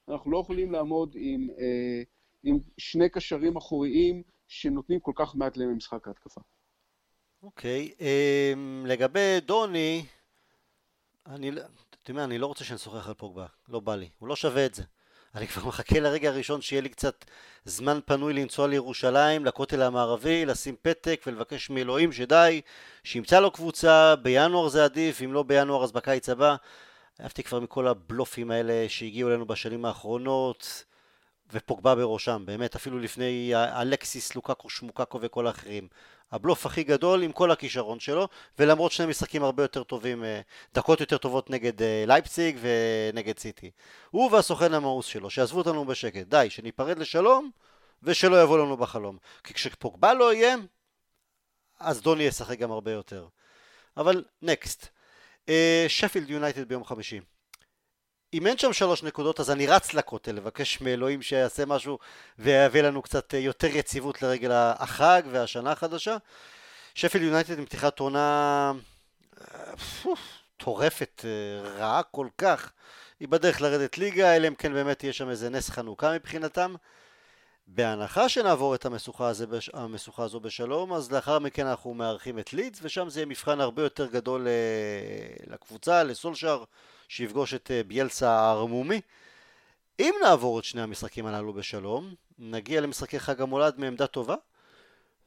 אנחנו 0.09 0.31
לא 0.31 0.39
יכולים 0.39 0.73
לעמוד 0.73 1.15
עם, 1.19 1.49
uh, 1.51 2.05
עם 2.43 2.59
שני 2.79 3.09
קשרים 3.09 3.57
אחוריים 3.57 4.23
שנותנים 4.49 5.01
כל 5.01 5.13
כך 5.15 5.35
מעט 5.35 5.57
למשחק 5.57 6.09
ההתקפה. 6.09 6.41
אוקיי, 7.43 7.91
okay, 7.93 8.01
um, 8.01 8.89
לגבי 8.89 9.41
דוני, 9.47 10.05
אני, 11.27 11.51
לא- 11.51 11.63
אתה 12.03 12.11
יודע, 12.11 12.25
אני 12.25 12.39
לא 12.39 12.47
רוצה 12.47 12.65
שנשוחח 12.65 13.09
על 13.09 13.15
פוגבה, 13.15 13.47
לא 13.69 13.81
בא 13.81 13.95
לי, 13.97 14.09
הוא 14.19 14.29
לא 14.29 14.37
שווה 14.37 14.67
את 14.67 14.75
זה. 14.75 14.83
אני 15.35 15.49
כבר 15.49 15.65
מחכה 15.69 16.01
לרגע 16.01 16.29
הראשון 16.29 16.63
שיהיה 16.63 16.83
לי 16.83 16.89
קצת 16.89 17.25
זמן 17.65 17.99
פנוי 18.07 18.33
לנסוע 18.33 18.69
לירושלים, 18.69 19.45
לכותל 19.45 19.83
המערבי, 19.83 20.47
לשים 20.47 20.77
פתק 20.83 21.23
ולבקש 21.27 21.71
מאלוהים 21.71 22.13
שדי, 22.13 22.61
שימצא 23.05 23.41
לו 23.41 23.51
קבוצה, 23.51 24.17
בינואר 24.17 24.69
זה 24.69 24.85
עדיף, 24.85 25.23
אם 25.23 25.33
לא 25.33 25.43
בינואר 25.43 25.85
אז 25.85 25.93
בקיץ 25.93 26.29
הבא. 26.29 26.57
אהבתי 27.21 27.43
כבר 27.43 27.61
מכל 27.61 27.89
הבלופים 27.89 28.51
האלה 28.51 28.89
שהגיעו 28.89 29.31
אלינו 29.31 29.47
בשנים 29.47 29.85
האחרונות, 29.85 30.85
ופוגבה 31.53 31.95
בראשם, 31.95 32.43
באמת, 32.47 32.75
אפילו 32.75 32.99
לפני 32.99 33.53
אלכסיס, 33.55 34.35
לוקקו, 34.35 34.71
שמוקקו 34.71 35.19
וכל 35.23 35.47
האחרים. 35.47 35.89
הבלוף 36.33 36.67
הכי 36.67 36.83
גדול 36.85 37.23
עם 37.23 37.33
כל 37.33 37.51
הכישרון 37.51 38.01
שלו, 38.01 38.29
ולמרות 38.59 38.93
שני 38.93 39.07
משחקים 39.07 39.45
הרבה 39.45 39.65
יותר 39.65 39.83
טובים, 39.83 40.25
אה, 40.25 40.41
דקות 40.75 41.01
יותר 41.01 41.19
טובות 41.19 41.51
נגד 41.51 41.83
אה, 41.83 42.05
לייפציג 42.07 42.59
ונגד 42.61 43.39
סיטי. 43.39 43.71
הוא 44.11 44.33
והסוכן 44.33 44.75
המאוס 44.75 45.07
שלו, 45.07 45.31
שעזבו 45.31 45.59
אותנו 45.59 45.85
בשקט, 45.85 46.27
די, 46.27 46.47
שניפרד 46.51 46.99
לשלום, 46.99 47.51
ושלא 48.03 48.43
יבוא 48.43 48.59
לנו 48.59 48.77
בחלום. 48.77 49.19
כי 49.45 49.55
כשפוגבה 49.55 50.15
לא 50.15 50.35
יהיה, 50.35 50.57
אז 51.81 52.03
דוני 52.03 52.23
ישחק 52.23 52.59
גם 52.59 52.73
הרבה 52.73 52.93
יותר. 52.93 53.27
אבל 53.97 54.25
נקסט. 54.43 54.89
שפילד 55.89 56.31
יונייטד 56.31 56.69
ביום 56.69 56.85
חמישי. 56.85 57.21
אם 58.35 58.47
אין 58.47 58.59
שם 58.59 58.73
שלוש 58.73 59.03
נקודות 59.03 59.41
אז 59.41 59.51
אני 59.51 59.67
רץ 59.67 59.95
לכותל 59.95 60.33
לבקש 60.33 60.81
מאלוהים 60.81 61.23
שיעשה 61.23 61.67
משהו 61.67 61.99
ויביא 62.39 62.83
לנו 62.83 63.03
קצת 63.03 63.35
יותר 63.35 63.67
יציבות 63.77 64.23
לרגל 64.23 64.51
החג 64.53 65.23
והשנה 65.31 65.73
החדשה. 65.73 66.17
שפל 66.95 67.23
יונייטד 67.23 67.59
עם 67.59 67.65
פתיחת 67.65 67.99
עונה 67.99 68.73
טורפת, 70.57 71.25
אה, 71.25 71.71
רעה 71.71 72.03
כל 72.03 72.29
כך. 72.39 72.73
היא 73.21 73.29
בדרך 73.29 73.61
לרדת 73.61 73.99
ליגה, 73.99 74.37
אלא 74.37 74.49
אם 74.49 74.55
כן 74.55 74.73
באמת 74.73 75.03
יהיה 75.05 75.13
שם 75.13 75.31
איזה 75.31 75.51
נס 75.51 75.71
חנוכה 75.71 76.15
מבחינתם. 76.15 76.75
בהנחה 77.67 78.29
שנעבור 78.29 78.75
את 78.75 78.87
המשוכה, 78.87 79.29
הזה, 79.29 79.47
המשוכה 79.73 80.23
הזו 80.23 80.41
בשלום, 80.41 80.93
אז 80.93 81.13
לאחר 81.13 81.39
מכן 81.39 81.67
אנחנו 81.67 81.95
מארחים 81.95 82.39
את 82.39 82.53
לידס, 82.53 82.79
ושם 82.83 83.09
זה 83.09 83.21
יהיה 83.21 83.27
מבחן 83.27 83.61
הרבה 83.61 83.83
יותר 83.83 84.07
גדול 84.07 84.47
אה, 84.49 85.53
לקבוצה, 85.53 86.03
לסולשאר. 86.03 86.65
שיפגוש 87.13 87.55
את 87.55 87.71
אה, 87.71 87.83
ביאלסה 87.83 88.31
הערמומי. 88.31 89.01
אם 90.01 90.15
נעבור 90.23 90.59
את 90.59 90.65
שני 90.65 90.83
המשחקים 90.83 91.27
הללו 91.27 91.53
בשלום, 91.53 92.15
נגיע 92.39 92.81
למשחקי 92.81 93.21
חג 93.21 93.41
המולד 93.41 93.75
מעמדה 93.79 94.07
טובה, 94.07 94.35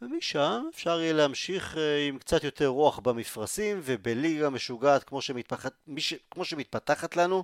ומשם 0.01 0.63
אפשר 0.73 1.01
יהיה 1.01 1.13
להמשיך 1.13 1.77
אה, 1.77 2.07
עם 2.07 2.17
קצת 2.17 2.43
יותר 2.43 2.67
רוח 2.67 2.99
במפרשים 2.99 3.79
ובליגה 3.83 4.49
משוגעת 4.49 5.03
כמו, 5.03 5.21
שמתפחת, 5.21 5.73
ש, 5.97 6.13
כמו 6.31 6.45
שמתפתחת 6.45 7.15
לנו. 7.15 7.43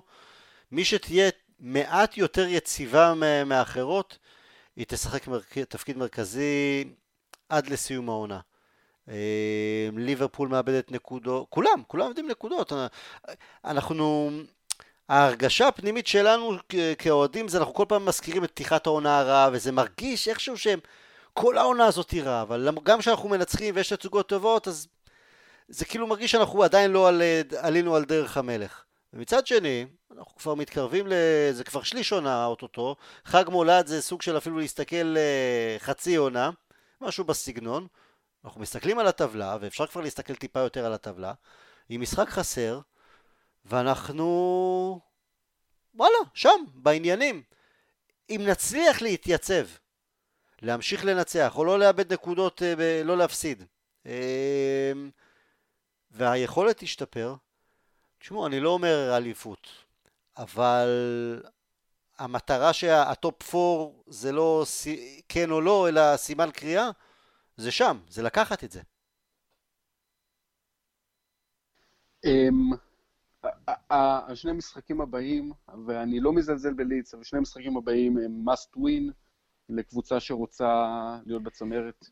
מי 0.72 0.84
שתהיה 0.84 1.30
מעט 1.60 2.16
יותר 2.16 2.46
יציבה 2.46 3.14
מאחרות, 3.46 4.18
היא 4.76 4.86
תשחק 4.88 5.28
מרכ... 5.28 5.58
תפקיד 5.58 5.96
מרכזי 5.96 6.84
עד 7.48 7.68
לסיום 7.68 8.08
העונה. 8.08 8.40
אה, 9.08 9.88
ליברפול 9.96 10.48
מאבדת 10.48 10.92
נקודות, 10.92 11.46
כולם, 11.50 11.82
כולם 11.86 12.06
עובדים 12.06 12.28
נקודות. 12.30 12.72
אנחנו, 13.64 14.30
ההרגשה 15.08 15.68
הפנימית 15.68 16.06
שלנו 16.06 16.52
כאוהדים 16.98 17.48
זה 17.48 17.58
אנחנו 17.58 17.74
כל 17.74 17.84
פעם 17.88 18.06
מזכירים 18.06 18.44
את 18.44 18.50
פתיחת 18.50 18.86
העונה 18.86 19.18
הרעה, 19.18 19.48
וזה 19.52 19.72
מרגיש 19.72 20.28
איכשהו 20.28 20.58
שהם, 20.58 20.78
כל 21.34 21.58
העונה 21.58 21.86
הזאת 21.86 22.10
היא 22.10 22.22
רעה, 22.22 22.42
אבל 22.42 22.68
גם 22.82 22.98
כשאנחנו 22.98 23.28
מנצחים 23.28 23.74
ויש 23.76 23.92
תצוגות 23.92 24.28
טובות, 24.28 24.68
אז 24.68 24.88
זה 25.68 25.84
כאילו 25.84 26.06
מרגיש 26.06 26.32
שאנחנו 26.32 26.62
עדיין 26.62 26.90
לא 26.90 27.08
על, 27.08 27.22
עלינו 27.58 27.96
על 27.96 28.04
דרך 28.04 28.36
המלך. 28.36 28.84
ומצד 29.12 29.46
שני, 29.46 29.86
אנחנו 30.16 30.36
כבר 30.36 30.54
מתקרבים, 30.54 31.06
ל... 31.06 31.12
זה 31.52 31.64
כבר 31.64 31.82
שליש 31.82 32.12
עונה 32.12 32.46
אוטוטו, 32.46 32.96
חג 33.24 33.44
מולד 33.48 33.86
זה 33.86 34.02
סוג 34.02 34.22
של 34.22 34.36
אפילו 34.36 34.58
להסתכל 34.58 35.16
אה, 35.16 35.76
חצי 35.78 36.16
עונה, 36.16 36.50
משהו 37.00 37.24
בסגנון. 37.24 37.86
אנחנו 38.44 38.60
מסתכלים 38.60 38.98
על 38.98 39.06
הטבלה, 39.06 39.56
ואפשר 39.60 39.86
כבר 39.86 40.00
להסתכל 40.00 40.34
טיפה 40.34 40.60
יותר 40.60 40.86
על 40.86 40.92
הטבלה, 40.92 41.32
עם 41.88 42.00
משחק 42.00 42.28
חסר, 42.28 42.80
ואנחנו... 43.64 45.00
וואלה, 45.94 46.16
שם, 46.34 46.64
בעניינים. 46.74 47.42
אם 48.30 48.40
נצליח 48.46 49.02
להתייצב, 49.02 49.66
להמשיך 50.62 51.04
לנצח, 51.04 51.52
או 51.56 51.64
לא 51.64 51.78
לאבד 51.78 52.12
נקודות, 52.12 52.62
אה, 52.62 53.02
לא 53.04 53.16
להפסיד, 53.16 53.64
אה, 54.06 54.92
והיכולת 56.10 56.78
תשתפר, 56.78 57.34
תשמעו, 58.18 58.46
אני 58.46 58.60
לא 58.60 58.70
אומר 58.70 59.16
אליפות, 59.16 59.68
אבל 60.36 60.88
המטרה 62.18 62.72
שהטופ 62.72 63.54
4 63.54 63.92
זה 64.06 64.32
לא 64.32 64.64
כן 65.28 65.50
או 65.50 65.60
לא, 65.60 65.88
אלא 65.88 66.16
סימן 66.16 66.50
קריאה, 66.50 66.90
זה 67.62 67.70
שם, 67.70 67.98
זה 68.08 68.22
לקחת 68.22 68.64
את 68.64 68.72
זה. 68.72 68.80
אמ, 72.24 72.70
השני 73.90 74.50
המשחקים 74.50 75.00
הבאים, 75.00 75.52
ואני 75.86 76.20
לא 76.20 76.32
מזלזל 76.32 76.72
בליץ, 76.72 77.14
אבל 77.14 77.24
שני 77.24 77.38
המשחקים 77.38 77.76
הבאים 77.76 78.18
הם 78.18 78.48
must 78.48 78.76
win 78.76 79.12
לקבוצה 79.68 80.20
שרוצה 80.20 80.68
להיות 81.26 81.42
בצמרת. 81.42 82.06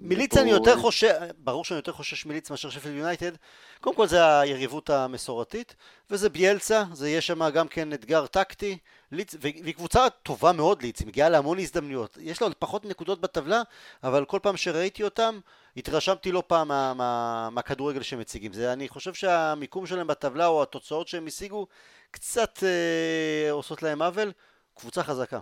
מליץ 0.00 0.36
אני 0.36 0.50
יותר 0.50 0.76
חושש, 0.76 1.10
ברור 1.38 1.64
שאני 1.64 1.78
יותר 1.78 1.92
חושש 1.92 2.26
מליץ 2.26 2.50
מאשר 2.50 2.70
שפל 2.70 2.88
יונייטד. 2.88 3.32
קודם 3.80 3.96
כל 3.96 4.06
זה 4.06 4.40
היריבות 4.40 4.90
המסורתית, 4.90 5.76
וזה 6.10 6.28
ביאלצה, 6.28 6.84
זה 6.92 7.08
יהיה 7.08 7.20
שם 7.20 7.50
גם 7.50 7.68
כן 7.68 7.92
אתגר 7.92 8.26
טקטי, 8.26 8.78
ליץ, 9.12 9.34
והיא 9.40 9.74
קבוצה 9.74 10.10
טובה 10.22 10.52
מאוד 10.52 10.82
ליץ, 10.82 11.00
היא 11.00 11.08
מגיעה 11.08 11.28
להמון 11.28 11.58
הזדמנויות. 11.58 12.18
יש 12.20 12.42
לה 12.42 12.48
פחות 12.58 12.84
נקודות 12.84 13.20
בטבלה, 13.20 13.62
אבל 14.02 14.24
כל 14.24 14.38
פעם 14.42 14.56
שראיתי 14.56 15.02
אותם, 15.02 15.40
התרשמתי 15.76 16.32
לא 16.32 16.42
פעם 16.46 16.68
מה, 16.68 16.94
מה, 16.94 17.48
מהכדורגל 17.50 18.02
שהם 18.02 18.18
מציגים. 18.18 18.52
זה, 18.52 18.72
אני 18.72 18.88
חושב 18.88 19.14
שהמיקום 19.14 19.86
שלהם 19.86 20.06
בטבלה, 20.06 20.46
או 20.46 20.62
התוצאות 20.62 21.08
שהם 21.08 21.26
השיגו, 21.26 21.66
קצת 22.10 22.62
אה, 22.62 23.50
עושות 23.50 23.82
להם 23.82 24.02
עוול. 24.02 24.32
קבוצה 24.74 25.02
חזקה. 25.02 25.40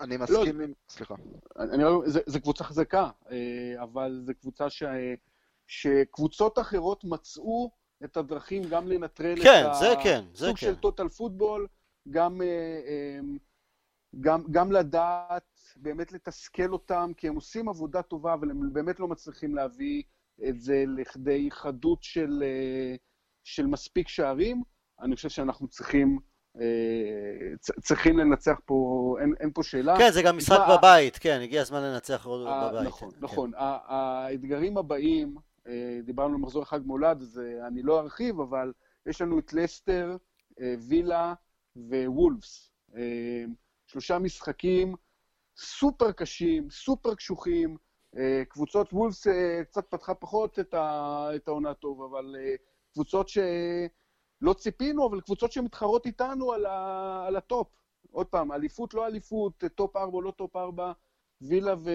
אני 0.00 0.16
לא, 0.18 0.24
מסכים 0.24 0.58
לא, 0.58 0.64
עם... 0.64 0.72
סליחה. 0.88 1.14
אני. 1.58 1.84
זה, 2.04 2.20
זה 2.26 2.40
קבוצה 2.40 2.64
חזקה, 2.64 3.10
אה, 3.30 3.82
אבל 3.82 4.22
זו 4.26 4.32
קבוצה 4.40 4.70
ש... 4.70 4.82
שקבוצות 5.66 6.58
אחרות 6.58 7.04
מצאו 7.04 7.70
את 8.04 8.16
הדרכים 8.16 8.62
גם 8.64 8.88
לנטרל 8.88 9.42
כן, 9.42 9.64
את 9.66 9.74
זה 9.78 9.94
כן, 10.02 10.24
זה 10.34 10.46
הסוג 10.46 10.58
כן. 10.58 10.66
של 10.66 10.74
טוטל 10.74 11.08
פוטבול, 11.08 11.66
גם, 12.10 12.42
אה, 12.42 12.80
אה, 12.86 13.20
גם, 14.20 14.42
גם 14.50 14.72
לדעת 14.72 15.60
באמת 15.76 16.12
לתסכל 16.12 16.72
אותם, 16.72 17.12
כי 17.16 17.28
הם 17.28 17.34
עושים 17.34 17.68
עבודה 17.68 18.02
טובה, 18.02 18.34
אבל 18.34 18.50
הם 18.50 18.72
באמת 18.72 19.00
לא 19.00 19.08
מצליחים 19.08 19.54
להביא 19.54 20.02
את 20.48 20.60
זה 20.60 20.84
לכדי 20.96 21.48
חדות 21.50 22.02
של, 22.02 22.44
של 23.44 23.66
מספיק 23.66 24.08
שערים. 24.08 24.62
אני 25.00 25.16
חושב 25.16 25.28
שאנחנו 25.28 25.68
צריכים 25.68 26.18
אה, 26.60 27.76
צריכים 27.80 28.18
לנצח 28.18 28.60
פה, 28.64 29.16
אין, 29.20 29.34
אין 29.40 29.50
פה 29.54 29.62
שאלה. 29.62 29.98
כן, 29.98 30.10
זה 30.10 30.22
גם 30.22 30.36
משחק 30.36 30.58
מה... 30.58 30.76
בבית, 30.76 31.18
כן, 31.18 31.40
הגיע 31.42 31.60
הזמן 31.60 31.82
לנצח 31.82 32.26
עוד 32.26 32.46
בבית. 32.46 32.86
נכון, 32.86 33.10
כן. 33.10 33.16
נכון. 33.20 33.50
האתגרים 33.56 34.78
הבאים, 34.78 35.36
אה, 35.68 36.00
דיברנו 36.04 36.34
על 36.34 36.40
מחזור 36.40 36.62
אחד 36.62 36.86
מולד, 36.86 37.22
אז 37.22 37.40
אה, 37.44 37.66
אני 37.66 37.82
לא 37.82 38.00
ארחיב, 38.00 38.40
אבל 38.40 38.72
יש 39.06 39.22
לנו 39.22 39.38
את 39.38 39.52
לסטר, 39.52 40.16
וילה 40.88 41.34
ווולפס. 42.06 42.72
שלושה 43.86 44.18
משחקים 44.18 44.94
סופר 45.56 46.12
קשים, 46.12 46.70
סופר 46.70 47.14
קשוחים. 47.14 47.76
קבוצות 48.48 48.92
וולפס 48.92 49.26
קצת 49.64 49.86
פתחה 49.90 50.14
פחות 50.14 50.58
את 50.58 51.48
העונה 51.48 51.74
טוב, 51.74 52.02
אבל 52.02 52.36
קבוצות 52.92 53.28
ש... 53.28 53.38
לא 54.40 54.52
ציפינו, 54.52 55.06
אבל 55.06 55.20
קבוצות 55.20 55.52
שמתחרות 55.52 56.06
איתנו 56.06 56.52
על, 56.52 56.66
ה, 56.66 57.24
על 57.26 57.36
הטופ. 57.36 57.68
עוד 58.10 58.26
פעם, 58.26 58.52
אליפות, 58.52 58.94
לא 58.94 59.06
אליפות, 59.06 59.64
top 59.74 59.96
4 59.96 60.12
או 60.16 60.22
לא 60.22 60.30
top 60.30 60.56
4, 60.56 60.92
וילה 61.40 61.74
ו... 61.78 61.90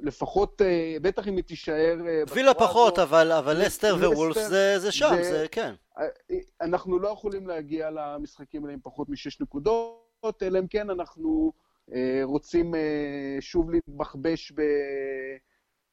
לפחות, 0.00 0.62
אה, 0.62 0.96
בטח 1.02 1.28
אם 1.28 1.36
היא 1.36 1.44
תישאר... 1.44 1.98
אה, 2.06 2.22
וילה 2.34 2.54
פחות, 2.54 2.98
אבל, 2.98 3.32
אבל 3.32 3.66
לסטר 3.66 3.96
ווולף 4.00 4.36
זה, 4.48 4.78
זה 4.78 4.92
שם, 4.92 5.10
זה, 5.16 5.22
זה 5.22 5.46
כן. 5.50 5.74
אה, 5.98 6.06
אנחנו 6.60 6.98
לא 6.98 7.08
יכולים 7.08 7.46
להגיע 7.48 7.90
למשחקים 7.90 8.64
האלה 8.64 8.74
עם 8.74 8.80
פחות 8.82 9.08
משש 9.08 9.40
נקודות, 9.40 10.42
אלא 10.42 10.58
אם 10.58 10.66
כן 10.66 10.90
אנחנו 10.90 11.52
רוצים 12.24 12.74
שוב 13.40 13.70
להתבחבש 13.70 14.52
ב... 14.52 14.60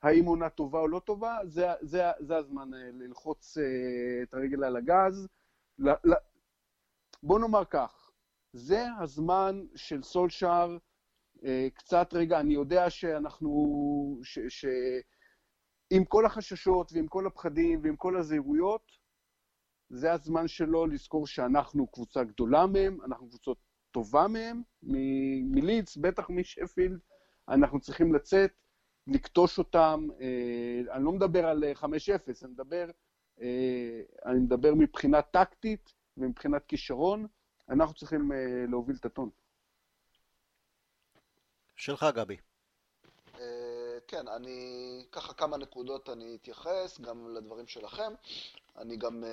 האם 0.04 0.26
עונה 0.26 0.50
טובה 0.50 0.80
או 0.80 0.88
לא 0.88 1.00
טובה, 1.00 1.38
זה, 1.46 1.68
זה, 1.82 2.04
זה 2.20 2.38
הזמן 2.38 2.74
אה, 2.74 2.90
ללחוץ 2.94 3.58
אה, 3.58 4.24
את 4.24 4.34
הרגל 4.34 4.64
על 4.64 4.76
הגז. 4.76 5.28
בוא 7.24 7.40
נאמר 7.40 7.66
כך, 7.70 8.12
זה 8.54 8.86
הזמן 9.00 9.66
של 9.76 10.04
סולשאר, 10.04 10.72
אה, 10.72 10.78
קצת 11.74 12.14
רגע, 12.14 12.40
אני 12.40 12.54
יודע 12.54 12.90
שאנחנו, 12.90 14.20
ש, 14.24 14.40
ש, 14.50 14.66
עם 15.90 16.06
כל 16.06 16.26
החששות 16.26 16.92
ועם 16.94 17.08
כל 17.08 17.28
הפחדים 17.28 17.80
ועם 17.84 17.96
כל 17.96 18.18
הזהירויות, 18.18 18.92
זה 19.90 20.12
הזמן 20.12 20.48
שלו 20.48 20.88
לזכור 20.88 21.28
שאנחנו 21.28 21.88
קבוצה 21.88 22.24
גדולה 22.24 22.66
מהם, 22.68 22.98
אנחנו 23.06 23.30
קבוצה 23.30 23.52
טובה 23.92 24.28
מהם, 24.28 24.62
מלידס, 25.44 25.98
בטח 25.98 26.30
משפילד, 26.30 27.00
אנחנו 27.50 27.80
צריכים 27.80 28.14
לצאת 28.14 28.52
לכתוש 29.08 29.60
אותם, 29.60 30.08
אה, 30.22 30.96
אני 30.96 31.04
לא 31.04 31.12
מדבר 31.12 31.46
על 31.46 31.64
5-0, 31.76 31.86
אה, 31.86 32.16
אני 32.44 32.52
מדבר, 32.52 32.90
אה, 33.42 34.02
אני 34.26 34.40
מדבר 34.40 34.74
מבחינה 34.76 35.22
טקטית 35.22 35.94
ומבחינת 36.18 36.66
כישרון, 36.66 37.28
אנחנו 37.70 37.96
צריכים 37.96 38.32
להוביל 38.68 38.96
את 39.00 39.06
הטון. 39.06 39.30
שלך, 41.76 42.06
גבי. 42.16 42.38
כן, 44.08 44.28
אני, 44.28 45.06
ככה 45.12 45.34
כמה 45.34 45.58
נקודות 45.58 46.10
אני 46.10 46.38
אתייחס, 46.42 47.00
גם 47.00 47.36
לדברים 47.36 47.68
שלכם. 47.68 48.14
אני 48.78 48.98
גם, 48.98 49.24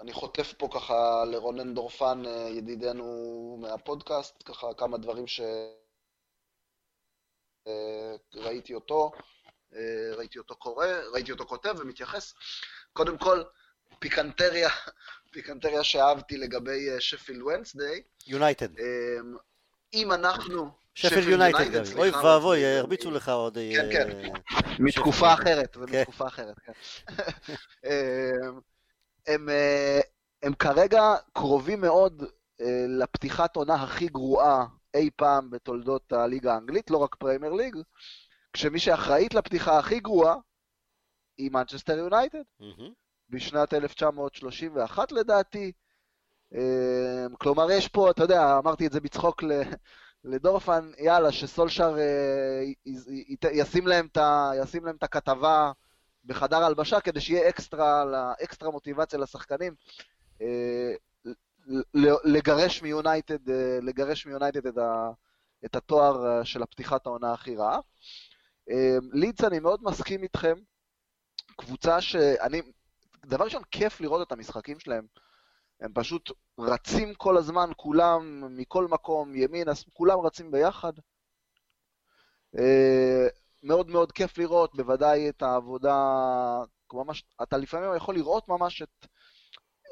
אני 0.00 0.12
חוטף 0.12 0.52
פה 0.58 0.68
ככה 0.74 1.24
לרונן 1.24 1.74
דורפן, 1.74 2.22
ידידנו 2.50 3.58
מהפודקאסט, 3.60 4.42
ככה 4.44 4.74
כמה 4.74 4.98
דברים 4.98 5.26
ש... 5.26 5.40
אה, 7.66 8.16
ראיתי 8.34 8.74
אותו, 8.74 9.10
אה, 9.74 10.10
ראיתי 10.16 10.38
אותו 10.38 10.56
קורא, 10.56 10.86
ראיתי 11.12 11.32
אותו 11.32 11.46
כותב 11.46 11.74
ומתייחס. 11.78 12.34
קודם 12.92 13.18
כל, 13.18 13.42
פיקנטריה, 13.98 14.68
פיקנטריה 15.32 15.84
שאהבתי 15.84 16.36
לגבי 16.36 17.00
שפילד 17.00 17.42
ונסדיי. 17.42 18.02
יונייטד. 18.26 18.68
אם 19.94 20.12
אנחנו... 20.12 20.70
שפילד 20.98 21.28
יונייטד 21.28 21.96
אוי 21.96 22.10
ואבוי, 22.10 22.64
הרביצו 22.64 23.10
לך 23.10 23.28
עוד... 23.28 23.54
כן, 23.54 23.86
אה, 23.86 23.92
כן, 23.92 24.32
מתקופה 24.78 25.32
אחרת, 25.34 25.76
זה 25.80 25.86
כן. 25.86 26.00
מתקופה 26.00 26.26
אחרת, 26.26 26.56
כן. 26.58 26.72
הם 30.42 30.54
כרגע 30.58 31.02
קרובים 31.32 31.80
מאוד 31.80 32.24
לפתיחת 32.88 33.56
עונה 33.56 33.74
הכי 33.74 34.06
גרועה 34.06 34.66
אי 34.94 35.10
פעם 35.16 35.50
בתולדות 35.50 36.12
הליגה 36.12 36.54
האנגלית, 36.54 36.90
לא 36.90 36.96
רק 36.96 37.14
פרמייר 37.14 37.52
ליג, 37.52 37.76
כשמי 38.52 38.78
שאחראית 38.78 39.34
לפתיחה 39.34 39.78
הכי 39.78 40.00
גרועה 40.00 40.36
היא 41.38 41.50
מנצ'סטר 41.50 41.98
יונייטד, 41.98 42.42
בשנת 43.28 43.74
1931 43.74 45.12
לדעתי. 45.12 45.72
אמ, 46.54 47.36
כלומר, 47.38 47.70
יש 47.70 47.88
פה, 47.88 48.10
אתה 48.10 48.22
יודע, 48.22 48.58
אמרתי 48.58 48.86
את 48.86 48.92
זה 48.92 49.00
בצחוק 49.00 49.42
לדורפן, 50.24 50.90
יאללה, 50.98 51.32
שסולשר 51.32 51.96
אה, 51.98 53.50
ישים 53.52 53.86
להם 53.86 54.96
את 54.96 55.02
הכתבה 55.02 55.72
בחדר 56.24 56.64
הלבשה 56.64 57.00
כדי 57.00 57.20
שיהיה 57.20 57.48
אקסטרה, 57.48 58.32
אקסטרה 58.44 58.70
מוטיבציה 58.70 59.18
לשחקנים. 59.18 59.74
אה, 60.42 60.92
לגרש 62.24 62.82
מיונייטד, 62.82 63.50
אה, 63.50 63.78
לגרש 63.82 64.26
מיונייטד 64.26 64.66
את, 64.66 64.78
ה, 64.78 65.10
את 65.64 65.76
התואר 65.76 66.44
של 66.44 66.62
הפתיחת 66.62 67.06
העונה 67.06 67.32
הכי 67.32 67.56
רעה. 67.56 67.78
לידס, 69.12 69.44
אני 69.44 69.58
מאוד 69.60 69.80
מסכים 69.82 70.22
איתכם. 70.22 70.54
קבוצה 71.56 72.00
שאני, 72.00 72.62
דבר 73.26 73.44
ראשון, 73.44 73.62
כיף 73.70 74.00
לראות 74.00 74.26
את 74.26 74.32
המשחקים 74.32 74.78
שלהם. 74.78 75.06
הם 75.80 75.92
פשוט 75.94 76.30
רצים 76.58 77.14
כל 77.14 77.36
הזמן, 77.36 77.70
כולם, 77.76 78.44
מכל 78.56 78.86
מקום, 78.86 79.36
ימין, 79.36 79.68
אז 79.68 79.84
כולם 79.92 80.18
רצים 80.18 80.50
ביחד. 80.50 80.92
מאוד 83.62 83.90
מאוד 83.90 84.12
כיף 84.12 84.38
לראות, 84.38 84.74
בוודאי 84.76 85.28
את 85.28 85.42
העבודה, 85.42 85.96
ממש, 86.92 87.24
אתה 87.42 87.56
לפעמים 87.56 87.96
יכול 87.96 88.14
לראות 88.14 88.48
ממש 88.48 88.82
את, 88.82 89.06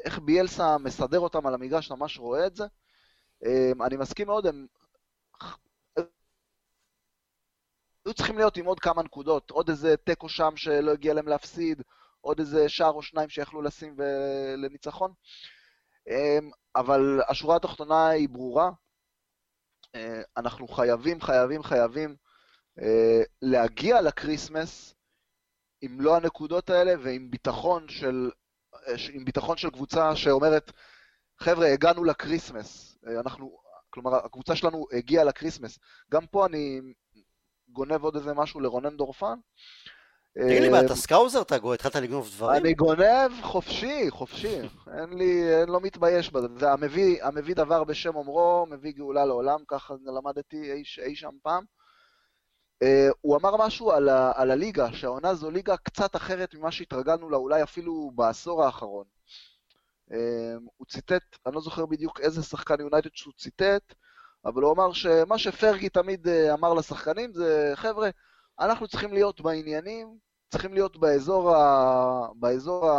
איך 0.04 0.18
ביאלסה 0.18 0.78
מסדר 0.78 1.20
אותם 1.20 1.46
על 1.46 1.54
המגרש, 1.54 1.90
ממש 1.90 2.18
רואה 2.18 2.46
את 2.46 2.56
זה. 2.56 2.64
אמ, 3.44 3.82
אני 3.82 3.96
מסכים 3.96 4.26
מאוד, 4.26 4.46
הם 4.46 4.66
היו 8.04 8.14
צריכים 8.14 8.36
להיות 8.36 8.56
עם 8.56 8.66
עוד 8.66 8.80
כמה 8.80 9.02
נקודות, 9.02 9.50
עוד 9.50 9.68
איזה 9.68 9.96
תיקו 9.96 10.28
שם 10.28 10.56
שלא 10.56 10.92
הגיע 10.92 11.14
להם 11.14 11.28
להפסיד, 11.28 11.82
עוד 12.20 12.38
איזה 12.38 12.68
שער 12.68 12.92
או 12.92 13.02
שניים 13.02 13.28
שיכלו 13.28 13.62
לשים 13.62 13.96
לניצחון. 14.56 15.12
אמ, 16.08 16.50
אבל 16.76 17.20
השורה 17.28 17.56
התחתונה 17.56 18.08
היא 18.08 18.28
ברורה. 18.28 18.70
אה, 19.94 20.22
אנחנו 20.36 20.68
חייבים, 20.68 21.20
חייבים, 21.20 21.62
חייבים 21.62 22.16
אה, 22.82 23.22
להגיע 23.42 24.00
לקריסמס 24.00 24.94
עם 25.80 26.00
מלוא 26.00 26.16
הנקודות 26.16 26.70
האלה 26.70 26.92
ועם 27.02 27.30
ביטחון 27.30 27.88
של 27.88 28.30
עם 29.12 29.24
ביטחון 29.24 29.56
של 29.56 29.70
קבוצה 29.70 30.16
שאומרת, 30.16 30.72
חבר'ה, 31.38 31.72
הגענו 31.72 32.04
לקריסמס. 32.04 32.98
אה, 33.06 33.20
אנחנו, 33.20 33.58
כלומר, 33.90 34.14
הקבוצה 34.14 34.56
שלנו 34.56 34.86
הגיעה 34.92 35.24
לקריסמס. 35.24 35.78
גם 36.10 36.26
פה 36.26 36.46
אני 36.46 36.80
גונב 37.68 38.04
עוד 38.04 38.16
איזה 38.16 38.34
משהו 38.34 38.60
לרונן 38.60 38.96
דורפן. 38.96 39.38
תגיד 40.44 40.62
לי, 40.62 40.68
מה, 40.68 40.80
אתה 40.80 40.94
Scouser? 40.94 41.42
אתה 41.42 41.56
התחלת 41.74 41.96
לגנוב 41.96 42.30
דברים? 42.36 42.62
אני 42.62 42.74
גונב 42.74 43.42
חופשי, 43.42 44.10
חופשי. 44.10 44.60
אין 45.00 45.12
לי, 45.12 45.60
אין 45.60 45.68
לא 45.68 45.80
מתבייש 45.80 46.30
בזה. 46.30 46.46
זה 46.58 46.72
המביא, 46.72 47.24
המביא 47.24 47.54
דבר 47.54 47.84
בשם 47.84 48.16
אומרו, 48.16 48.66
מביא 48.70 48.92
גאולה 48.92 49.24
לעולם, 49.24 49.58
ככה 49.68 49.94
למדתי 50.04 50.72
אי, 50.72 50.82
אי 51.02 51.16
שם 51.16 51.30
פעם. 51.42 51.64
אה, 52.84 52.86
הוא 53.20 53.36
אמר 53.36 53.56
משהו 53.56 53.90
על, 53.90 54.08
ה, 54.08 54.32
על 54.34 54.50
הליגה, 54.50 54.92
שהעונה 54.92 55.34
זו 55.34 55.50
ליגה 55.50 55.76
קצת 55.76 56.16
אחרת 56.16 56.54
ממה 56.54 56.70
שהתרגלנו 56.70 57.30
לה 57.30 57.36
אולי 57.36 57.62
אפילו 57.62 58.10
בעשור 58.14 58.64
האחרון. 58.64 59.04
הוא 60.76 60.86
ציטט, 60.88 61.22
אני 61.46 61.54
לא 61.54 61.60
זוכר 61.60 61.86
בדיוק 61.86 62.20
איזה 62.20 62.42
שחקן 62.42 62.80
יונייטד 62.80 63.10
שהוא 63.12 63.34
ציטט, 63.38 63.94
אבל 64.44 64.62
הוא 64.62 64.72
אמר 64.72 64.92
שמה 64.92 65.38
שפרגי 65.38 65.88
תמיד 65.88 66.28
אמר 66.52 66.74
לשחקנים 66.74 67.32
זה, 67.32 67.72
חבר'ה, 67.74 68.10
אנחנו 68.60 68.88
צריכים 68.88 69.12
להיות 69.12 69.40
בעניינים, 69.40 70.18
צריכים 70.48 70.74
להיות 70.74 70.96
באזור 70.96 71.56
ה... 71.56 72.28
באזור 72.34 72.90
ה... 72.90 72.96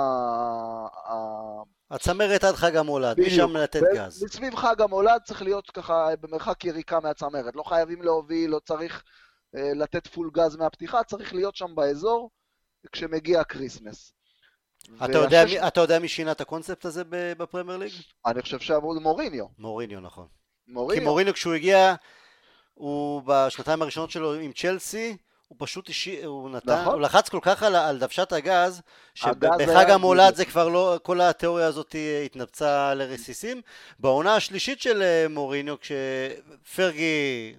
הצמרת 1.91 2.43
עד 2.43 2.55
חג 2.55 2.75
המולד, 2.75 3.19
משם 3.19 3.57
לתת 3.57 3.81
גז. 3.93 4.23
מסביב 4.23 4.55
חג 4.55 4.81
המולד 4.81 5.21
צריך 5.25 5.41
להיות 5.41 5.71
ככה 5.71 6.09
במרחק 6.21 6.65
יריקה 6.65 6.99
מהצמרת. 6.99 7.55
לא 7.55 7.63
חייבים 7.63 8.01
להוביל, 8.01 8.49
לא 8.49 8.59
צריך 8.59 9.03
אה, 9.55 9.73
לתת 9.75 10.07
פול 10.07 10.29
גז 10.33 10.55
מהפתיחה, 10.55 11.03
צריך 11.03 11.33
להיות 11.33 11.55
שם 11.55 11.75
באזור 11.75 12.29
כשמגיע 12.91 13.39
הקריסמס. 13.39 14.13
אתה 15.05 15.17
יודע, 15.17 15.45
מי, 15.45 15.67
אתה 15.67 15.81
יודע 15.81 15.99
מי 15.99 16.07
שינה 16.07 16.31
את 16.31 16.41
הקונספט 16.41 16.85
הזה 16.85 17.03
בפרמייר 17.09 17.77
ליג? 17.77 17.91
אני 18.25 18.41
חושב 18.41 18.59
שאמרו 18.59 18.99
מוריניו. 18.99 19.45
מוריניו, 19.57 19.99
נכון. 19.99 20.27
מוריניו. 20.67 21.01
כי 21.01 21.09
מוריניו 21.09 21.33
כשהוא 21.33 21.53
הגיע, 21.53 21.95
הוא 22.73 23.21
בשנתיים 23.25 23.81
הראשונות 23.81 24.11
שלו 24.11 24.33
עם 24.33 24.51
צ'לסי, 24.51 25.17
הוא 25.47 25.55
פשוט 25.59 25.87
אישי, 25.87 26.23
הוא 26.23 26.49
נתן, 26.49 26.81
נכון. 26.81 26.93
הוא 26.93 27.01
לחץ 27.01 27.29
כל 27.29 27.39
כך 27.41 27.63
על, 27.63 27.75
על 27.75 27.99
דוושת 27.99 28.31
הגז, 28.31 28.81
שבחג 29.13 29.89
המולד 29.89 30.35
זה 30.35 30.45
כבר 30.45 30.67
לא, 30.67 30.99
כל 31.03 31.21
התיאוריה 31.21 31.67
הזאת 31.67 31.95
התנפצה 32.25 32.93
לרסיסים. 32.93 33.61
בעונה 33.99 34.35
השלישית 34.35 34.81
של 34.81 35.01
אה, 35.01 35.25
מוריניו, 35.29 35.75
כשפרגי, 35.79 37.55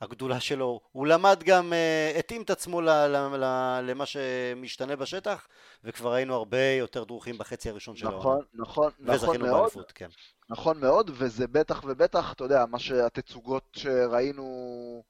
הגדולה 0.00 0.40
שלו, 0.40 0.80
הוא 0.92 1.06
למד 1.06 1.42
גם, 1.44 1.72
אה, 1.72 2.12
התאים 2.18 2.42
את 2.42 2.50
עצמו 2.50 2.80
ל, 2.80 2.88
ל, 2.88 3.16
ל, 3.36 3.80
למה 3.82 4.06
שמשתנה 4.06 4.96
בשטח, 4.96 5.48
וכבר 5.84 6.12
היינו 6.12 6.34
הרבה 6.34 6.64
יותר 6.78 7.04
דרוכים 7.04 7.38
בחצי 7.38 7.70
הראשון 7.70 7.96
של 7.96 8.06
נכון, 8.08 8.32
העונה. 8.32 8.44
נכון, 8.54 8.90
נכון, 9.00 9.14
נכון 9.14 9.40
מאוד. 9.40 9.60
באליפות, 9.60 9.92
כן. 9.92 10.08
נכון 10.50 10.80
מאוד, 10.80 11.10
וזה 11.14 11.46
בטח 11.46 11.82
ובטח, 11.84 12.32
אתה 12.32 12.44
יודע, 12.44 12.64
מה 12.70 12.78
שהתצוגות 12.78 13.62
שראינו, 13.76 15.02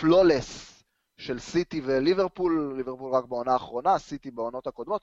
פלולס, 0.00 0.81
של 1.22 1.38
סיטי 1.38 1.80
וליברפול, 1.84 2.74
ליברפול 2.76 3.14
רק 3.14 3.24
בעונה 3.24 3.52
האחרונה, 3.52 3.98
סיטי 3.98 4.30
בעונות 4.30 4.66
הקודמות, 4.66 5.02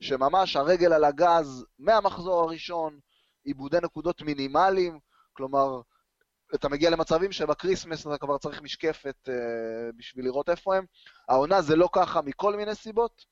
שממש 0.00 0.56
הרגל 0.56 0.92
על 0.92 1.04
הגז 1.04 1.64
מהמחזור 1.78 2.40
הראשון, 2.40 2.98
עיבודי 3.44 3.78
נקודות 3.82 4.22
מינימליים, 4.22 4.98
כלומר, 5.32 5.80
אתה 6.54 6.68
מגיע 6.68 6.90
למצבים 6.90 7.32
שבקריסמס 7.32 8.06
אתה 8.06 8.18
כבר 8.18 8.38
צריך 8.38 8.62
משקפת 8.62 9.16
אה, 9.28 9.32
בשביל 9.96 10.24
לראות 10.24 10.48
איפה 10.48 10.76
הם. 10.76 10.84
העונה 11.28 11.62
זה 11.62 11.76
לא 11.76 11.88
ככה 11.92 12.22
מכל 12.22 12.56
מיני 12.56 12.74
סיבות, 12.74 13.24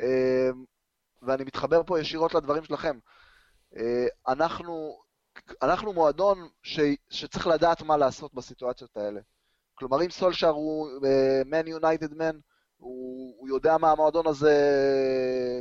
אה, 0.00 0.04
ואני 1.22 1.44
מתחבר 1.44 1.82
פה 1.86 2.00
ישירות 2.00 2.34
לדברים 2.34 2.64
שלכם. 2.64 2.98
אה, 3.74 3.78
אנחנו, 4.28 5.02
אנחנו 5.62 5.92
מועדון 5.92 6.48
ש, 6.62 6.80
שצריך 7.10 7.46
לדעת 7.46 7.82
מה 7.82 7.96
לעשות 7.96 8.34
בסיטואציות 8.34 8.96
האלה. 8.96 9.20
כלומר, 9.78 10.02
אם 10.04 10.10
סולשר 10.10 10.48
הוא 10.48 10.90
Man 11.46 11.66
United 11.66 12.14
man, 12.14 12.38
הוא 12.76 13.48
יודע 13.48 13.78
מה 13.78 13.90
המועדון 13.92 14.26
הזה 14.26 14.54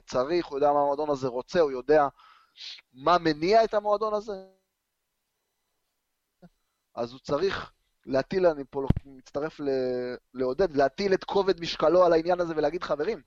צריך, 0.06 0.46
הוא 0.46 0.58
יודע 0.58 0.72
מה 0.74 0.80
המועדון 0.80 1.10
הזה 1.10 1.28
רוצה, 1.28 1.60
הוא 1.60 1.72
יודע 1.72 2.08
מה 2.94 3.18
מניע 3.18 3.64
את 3.64 3.74
המועדון 3.74 4.14
הזה, 4.14 4.34
אז 6.96 7.12
הוא 7.12 7.20
צריך 7.20 7.72
להטיל, 8.06 8.46
אני 8.46 8.64
פה 8.70 8.88
מצטרף 9.06 9.60
לעודד, 10.34 10.76
להטיל 10.76 11.14
את 11.14 11.24
כובד 11.24 11.60
משקלו 11.62 12.06
על 12.06 12.14
העניין 12.14 12.40
הזה 12.40 12.54
ולהגיד, 12.58 12.84
חברים, 12.84 13.22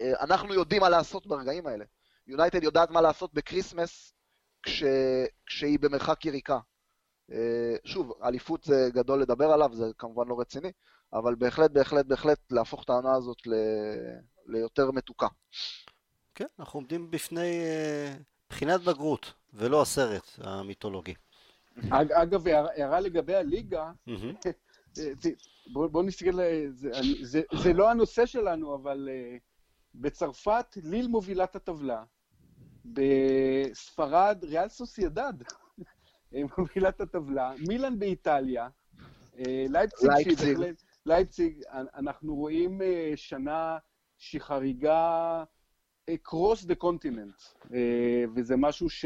אה, 0.00 0.12
אנחנו 0.20 0.54
יודעים 0.54 0.80
מה 0.80 0.88
לעשות 0.88 1.26
ברגעים 1.26 1.66
האלה. 1.66 1.84
יונייטד 2.26 2.62
יודעת 2.62 2.90
מה 2.90 3.00
לעשות 3.00 3.34
בקריסמס 3.34 4.14
כש, 4.62 4.82
כשהיא 5.46 5.78
במרחק 5.78 6.24
יריקה. 6.24 6.58
אה, 7.32 7.76
שוב, 7.84 8.12
אליפות 8.22 8.64
זה 8.64 8.88
גדול 8.92 9.22
לדבר 9.22 9.50
עליו, 9.52 9.70
זה 9.72 9.84
כמובן 9.98 10.28
לא 10.28 10.40
רציני, 10.40 10.72
אבל 11.12 11.34
בהחלט, 11.34 11.70
בהחלט, 11.70 12.06
בהחלט 12.06 12.52
להפוך 12.52 12.84
את 12.84 12.90
העונה 12.90 13.14
הזאת 13.14 13.46
ל... 13.46 13.54
ליותר 14.46 14.90
מתוקה. 14.90 15.28
כן, 16.34 16.46
אנחנו 16.58 16.78
עומדים 16.80 17.10
בפני 17.10 17.60
אה, 17.60 18.14
בחינת 18.50 18.80
בגרות, 18.80 19.32
ולא 19.54 19.82
הסרט 19.82 20.30
המיתולוגי. 20.38 21.14
אגב, 21.90 22.48
הערה 22.48 23.00
לגבי 23.00 23.34
הליגה, 23.34 23.92
אה, 24.08 24.12
בואו 25.72 26.02
נסתכל, 26.02 26.40
זה, 26.70 26.90
זה, 27.22 27.42
זה 27.54 27.72
לא 27.72 27.90
הנושא 27.90 28.26
שלנו, 28.26 28.74
אבל 28.74 29.08
בצרפת 29.94 30.76
ליל 30.76 31.08
מובילת 31.08 31.56
הטבלה, 31.56 32.04
בספרד 32.84 34.44
ריאל 34.44 34.68
סוסיידד. 34.68 35.34
מובילה 36.32 36.88
את 36.88 37.00
הטבלה, 37.00 37.52
מילאן 37.68 37.98
באיטליה, 37.98 38.68
אה, 39.38 39.66
לייפציג, 39.68 40.10
לייפציג. 40.10 40.58
לייפציג, 41.06 41.62
אנחנו 41.70 42.34
רואים 42.34 42.82
אה, 42.82 43.12
שנה 43.16 43.78
שהיא 44.18 44.40
חריגה 44.40 45.44
across 46.10 46.64
the 46.64 46.74
continent, 46.82 47.64
אה, 47.74 48.24
וזה 48.36 48.56
משהו 48.56 48.90
ש... 48.90 49.04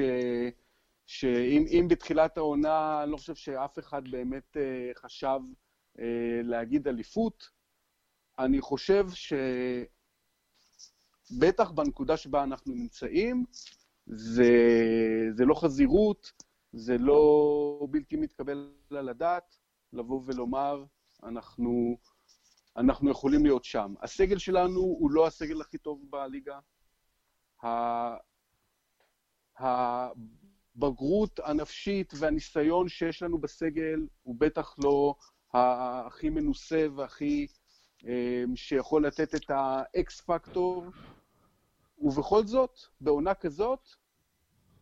שאם 1.07 1.87
בתחילת 1.89 2.39
העונה, 2.39 3.03
אני 3.03 3.13
לא 3.13 3.17
חושב 3.17 3.35
שאף 3.35 3.79
אחד 3.79 4.09
באמת 4.09 4.57
חשב 4.97 5.41
להגיד 6.43 6.89
אליפות, 6.89 7.51
אני 8.39 8.61
חושב 8.61 9.07
שבטח 11.31 11.71
בנקודה 11.71 12.17
שבה 12.17 12.43
אנחנו 12.43 12.75
נמצאים, 12.75 13.45
זה, 14.07 14.53
זה 15.37 15.45
לא 15.45 15.55
חזירות, 15.55 16.33
זה 16.73 16.99
לא 16.99 17.87
בלתי 17.91 18.17
מתקבל 18.17 18.73
על 18.91 19.09
הדעת 19.09 19.57
לבוא 19.93 20.23
ולומר, 20.27 20.85
אנחנו, 21.23 21.97
אנחנו 22.77 23.11
יכולים 23.11 23.45
להיות 23.45 23.65
שם. 23.65 23.95
הסגל 24.03 24.39
שלנו 24.39 24.81
הוא 24.81 25.11
לא 25.11 25.27
הסגל 25.27 25.61
הכי 25.61 25.79
טוב 25.79 26.07
בליגה. 26.11 26.59
הבגרות 29.57 31.41
הנפשית 31.45 32.13
והניסיון 32.17 32.89
שיש 32.89 33.23
לנו 33.23 33.39
בסגל 33.39 34.07
הוא 34.23 34.37
בטח 34.39 34.75
לא 34.85 35.15
הכי 35.53 36.31
מנוסה 36.31 36.87
והכי 36.97 37.47
אה, 38.07 38.45
שיכול 38.55 39.07
לתת 39.07 39.35
את 39.35 39.51
האקס 39.51 40.21
פקטור, 40.21 40.85
ובכל 41.99 42.47
זאת, 42.47 42.81
בעונה 43.01 43.35
כזאת, 43.35 43.89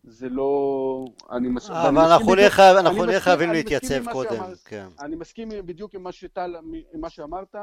זה 0.04 0.28
לא... 0.28 1.04
אני 1.30 1.48
מס... 1.48 1.70
אבל 1.70 1.98
אנחנו 1.98 2.34
נהיה 2.34 2.50
חייב, 2.50 2.76
אנחנו 2.76 3.04
נהיה 3.04 3.20
חייבים 3.20 3.50
להתייצב 3.50 4.12
קודם, 4.12 4.42
כן. 4.64 4.86
אני 5.00 5.16
מסכים 5.16 5.48
בדיוק 5.66 5.94
עם 5.94 6.02
מה, 6.02 6.12
שטל, 6.12 6.56
עם 6.94 7.00
מה 7.00 7.10
שאמרת. 7.10 7.54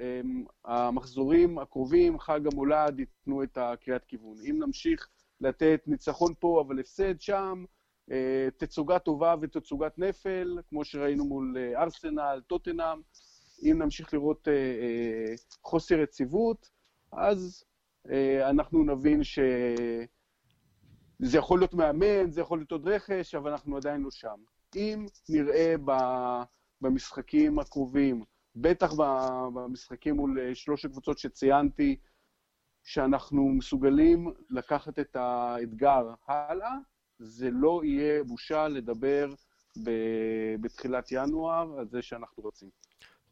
אמ, 0.00 0.44
המחזורים 0.64 1.58
הקרובים, 1.58 2.18
חג 2.18 2.40
המולד, 2.52 3.00
ייתנו 3.00 3.42
את 3.42 3.58
הקריאת 3.60 4.04
כיוון. 4.04 4.36
אם 4.50 4.62
נמשיך 4.62 5.08
לתת 5.40 5.80
ניצחון 5.86 6.34
פה 6.40 6.64
אבל 6.66 6.80
הפסד 6.80 7.20
שם, 7.20 7.64
אה, 8.10 8.48
תצוגה 8.56 8.98
טובה 8.98 9.34
ותצוגת 9.40 9.98
נפל, 9.98 10.58
כמו 10.68 10.84
שראינו 10.84 11.24
מול 11.24 11.56
אה, 11.58 11.82
ארסנל, 11.82 12.40
טוטנאם, 12.46 13.00
אם 13.62 13.82
נמשיך 13.82 14.14
לראות 14.14 14.48
אה, 14.48 15.34
חוסר 15.62 16.00
יציבות, 16.00 16.70
אז 17.12 17.64
אנחנו 18.50 18.84
נבין 18.84 19.24
ש... 19.24 19.38
זה 21.18 21.38
יכול 21.38 21.58
להיות 21.58 21.74
מאמן, 21.74 22.30
זה 22.30 22.40
יכול 22.40 22.58
להיות 22.58 22.72
עוד 22.72 22.88
רכש, 22.88 23.34
אבל 23.34 23.50
אנחנו 23.50 23.76
עדיין 23.76 24.02
לא 24.02 24.10
שם. 24.10 24.36
אם 24.76 25.06
נראה 25.28 25.74
במשחקים 26.80 27.58
הקרובים, 27.58 28.24
בטח 28.56 28.92
במשחקים 29.54 30.16
מול 30.16 30.38
אה, 30.40 30.54
שלוש 30.54 30.84
הקבוצות 30.84 31.18
שציינתי, 31.18 31.96
שאנחנו 32.84 33.48
מסוגלים 33.48 34.32
לקחת 34.50 34.98
את 34.98 35.16
האתגר 35.16 36.14
הלאה, 36.26 36.72
זה 37.18 37.50
לא 37.50 37.80
יהיה 37.84 38.24
בושה 38.24 38.68
לדבר 38.68 39.34
בתחילת 40.60 41.12
ינואר 41.12 41.78
על 41.78 41.88
זה 41.88 42.02
שאנחנו 42.02 42.42
רוצים. 42.42 42.70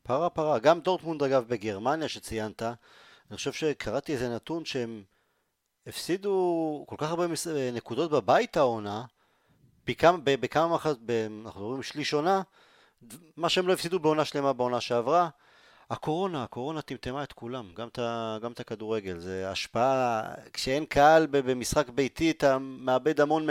פרה 0.02 0.31
פרה, 0.31 0.59
גם 0.59 0.81
דורטמונד 0.81 1.23
אגב 1.23 1.48
בגרמניה 1.48 2.09
שציינת, 2.09 2.62
אני 2.62 3.36
חושב 3.36 3.52
שקראתי 3.52 4.12
איזה 4.12 4.35
נתון 4.35 4.65
שהם 4.65 5.02
הפסידו 5.86 6.85
כל 6.89 6.97
כך 6.98 7.11
הרבה 7.11 7.27
נקודות 7.73 8.11
בבית 8.11 8.56
העונה, 8.56 9.05
בכמה, 9.86 10.19
בכמה 10.24 10.69
מחז... 10.69 10.94
אנחנו 11.44 11.61
מדברים 11.61 11.82
שליש 11.82 12.15
עונה, 12.15 12.43
מה 13.36 13.48
שהם 13.48 13.69
לא 13.69 13.73
הפסידו 13.73 13.98
בעונה 13.98 14.24
שלמה 14.24 14.52
בעונה 14.52 14.81
שעברה. 14.81 15.28
הקורונה, 15.90 16.43
הקורונה 16.43 16.82
טמטמה 16.82 17.23
את 17.23 17.32
כולם, 17.32 17.73
גם 17.74 17.89
את, 17.89 17.98
גם 18.43 18.52
את 18.52 18.61
הכדורגל, 18.61 19.19
זה 19.19 19.51
השפעה, 19.51 20.23
כשאין 20.52 20.85
קהל 20.85 21.27
במשחק 21.31 21.89
ביתי 21.89 22.31
אתה 22.31 22.59
מאבד 22.59 23.20
המון 23.20 23.47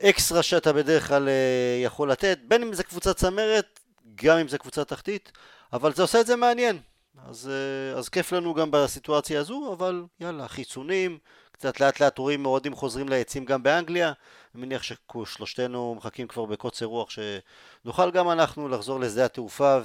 מהאקסטרה 0.00 0.42
שאתה 0.42 0.72
בדרך 0.72 1.08
כלל 1.08 1.28
אה, 1.28 1.80
יכול 1.84 2.10
לתת, 2.10 2.38
בין 2.48 2.62
אם 2.62 2.72
זה 2.72 2.82
קבוצת 2.82 3.16
צמרת, 3.16 3.80
גם 4.14 4.38
אם 4.38 4.48
זה 4.48 4.58
קבוצת 4.58 4.88
תחתית, 4.88 5.32
אבל 5.72 5.94
זה 5.94 6.02
עושה 6.02 6.20
את 6.20 6.26
זה 6.26 6.36
מעניין, 6.36 6.78
אז, 7.26 7.50
אה, 7.50 7.98
אז 7.98 8.08
כיף 8.08 8.32
לנו 8.32 8.54
גם 8.54 8.70
בסיטואציה 8.70 9.40
הזו, 9.40 9.72
אבל 9.72 10.04
יאללה, 10.20 10.48
חיסונים, 10.48 11.18
קצת 11.52 11.80
לאט 11.80 12.00
לאט 12.00 12.18
רואים 12.18 12.46
אוהדים 12.46 12.74
חוזרים 12.74 13.08
ליציעים 13.08 13.44
גם 13.44 13.62
באנגליה. 13.62 14.12
אני 14.54 14.62
מניח 14.62 14.82
ששלושתנו 14.82 15.94
מחכים 15.94 16.28
כבר 16.28 16.44
בקוצר 16.44 16.86
רוח 16.86 17.08
שנוכל 17.10 18.10
גם 18.10 18.30
אנחנו 18.30 18.68
לחזור 18.68 19.00
לשדה 19.00 19.24
התעופה 19.24 19.78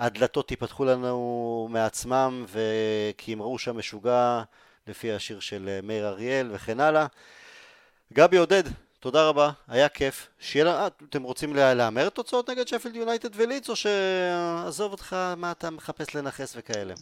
והדלתות 0.00 0.50
ייפתחו 0.50 0.84
לנו 0.84 1.68
מעצמם 1.70 2.44
וכי 2.48 3.32
הם 3.32 3.42
ראו 3.42 3.58
שם 3.58 3.78
משוגע 3.78 4.42
לפי 4.86 5.12
השיר 5.12 5.40
של 5.40 5.80
מאיר 5.82 6.08
אריאל 6.08 6.48
וכן 6.52 6.80
הלאה. 6.80 7.06
גבי 8.12 8.36
עודד, 8.36 8.62
תודה 9.00 9.28
רבה, 9.28 9.50
היה 9.68 9.88
כיף. 9.88 10.28
שיהיה, 10.38 10.86
אתם 10.86 11.22
רוצים 11.22 11.56
להמר 11.56 12.08
תוצאות 12.08 12.50
נגד 12.50 12.68
שפילד 12.68 12.96
יונייטד 12.96 13.28
ולידס, 13.34 13.68
או 13.68 13.76
שעזוב 13.76 14.92
אותך 14.92 15.16
מה 15.36 15.50
אתה 15.52 15.70
מחפש 15.70 16.14
לנכס 16.14 16.54
וכאלה? 16.56 16.94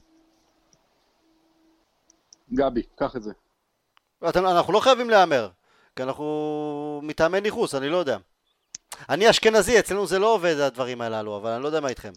גבי, 2.53 2.83
קח 2.97 3.17
את 3.17 3.23
זה. 3.23 3.33
אנחנו 4.23 4.73
לא 4.73 4.81
חייבים 4.81 5.11
להמר, 5.11 5.49
כי 5.97 6.03
אנחנו 6.03 7.01
מטעמי 7.05 7.41
ניכוס, 7.41 7.75
אני 7.75 7.89
לא 7.89 7.97
יודע. 7.97 8.19
אני 9.09 9.31
אשכנזי, 9.31 9.79
אצלנו 9.79 10.07
זה 10.07 10.19
לא 10.19 10.35
עובד 10.35 10.57
הדברים 10.57 11.01
הללו, 11.01 11.37
אבל 11.37 11.51
אני 11.51 11.63
לא 11.63 11.69
יודע 11.69 11.81
מה 11.81 11.89
איתכם. 11.89 12.13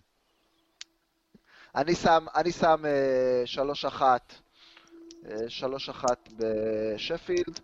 אני 1.76 1.96
שם, 1.96 2.26
אני 2.36 2.52
שם 2.52 2.86
אה, 2.86 3.42
שלוש 3.46 3.86
אחת, 3.86 4.34
אה, 5.26 5.36
שלוש 5.48 5.90
אחת 5.90 6.30
בשפילד. 6.38 7.60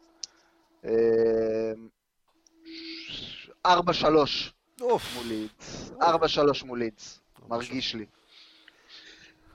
אה, 2.66 3.72
ארבע 3.72 3.94
שלוש 3.94 4.54
מול 5.16 5.26
לידס. 5.28 5.92
מול 6.64 6.80
מרגיש 7.50 7.96
לי. 7.96 8.06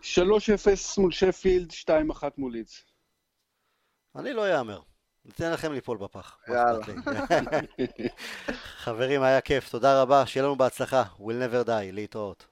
שלוש 0.00 0.50
אפס 0.50 0.98
מול 0.98 1.12
שפילד, 1.12 1.70
שתיים 1.70 2.10
אחת 2.10 2.38
מול 2.38 2.52
לידס. 2.52 2.84
אני 4.16 4.32
לא 4.32 4.58
אאמר. 4.58 4.80
ניתן 5.24 5.52
לכם 5.52 5.72
ליפול 5.72 5.98
בפח. 5.98 6.38
יאללה. 6.48 6.84
חברים, 8.84 9.22
היה 9.22 9.40
כיף, 9.40 9.70
תודה 9.70 10.02
רבה, 10.02 10.26
שיהיה 10.26 10.44
לנו 10.46 10.56
בהצלחה. 10.56 11.02
Will 11.18 11.20
never 11.20 11.66
die, 11.66 11.92
להתראות. 11.92 12.46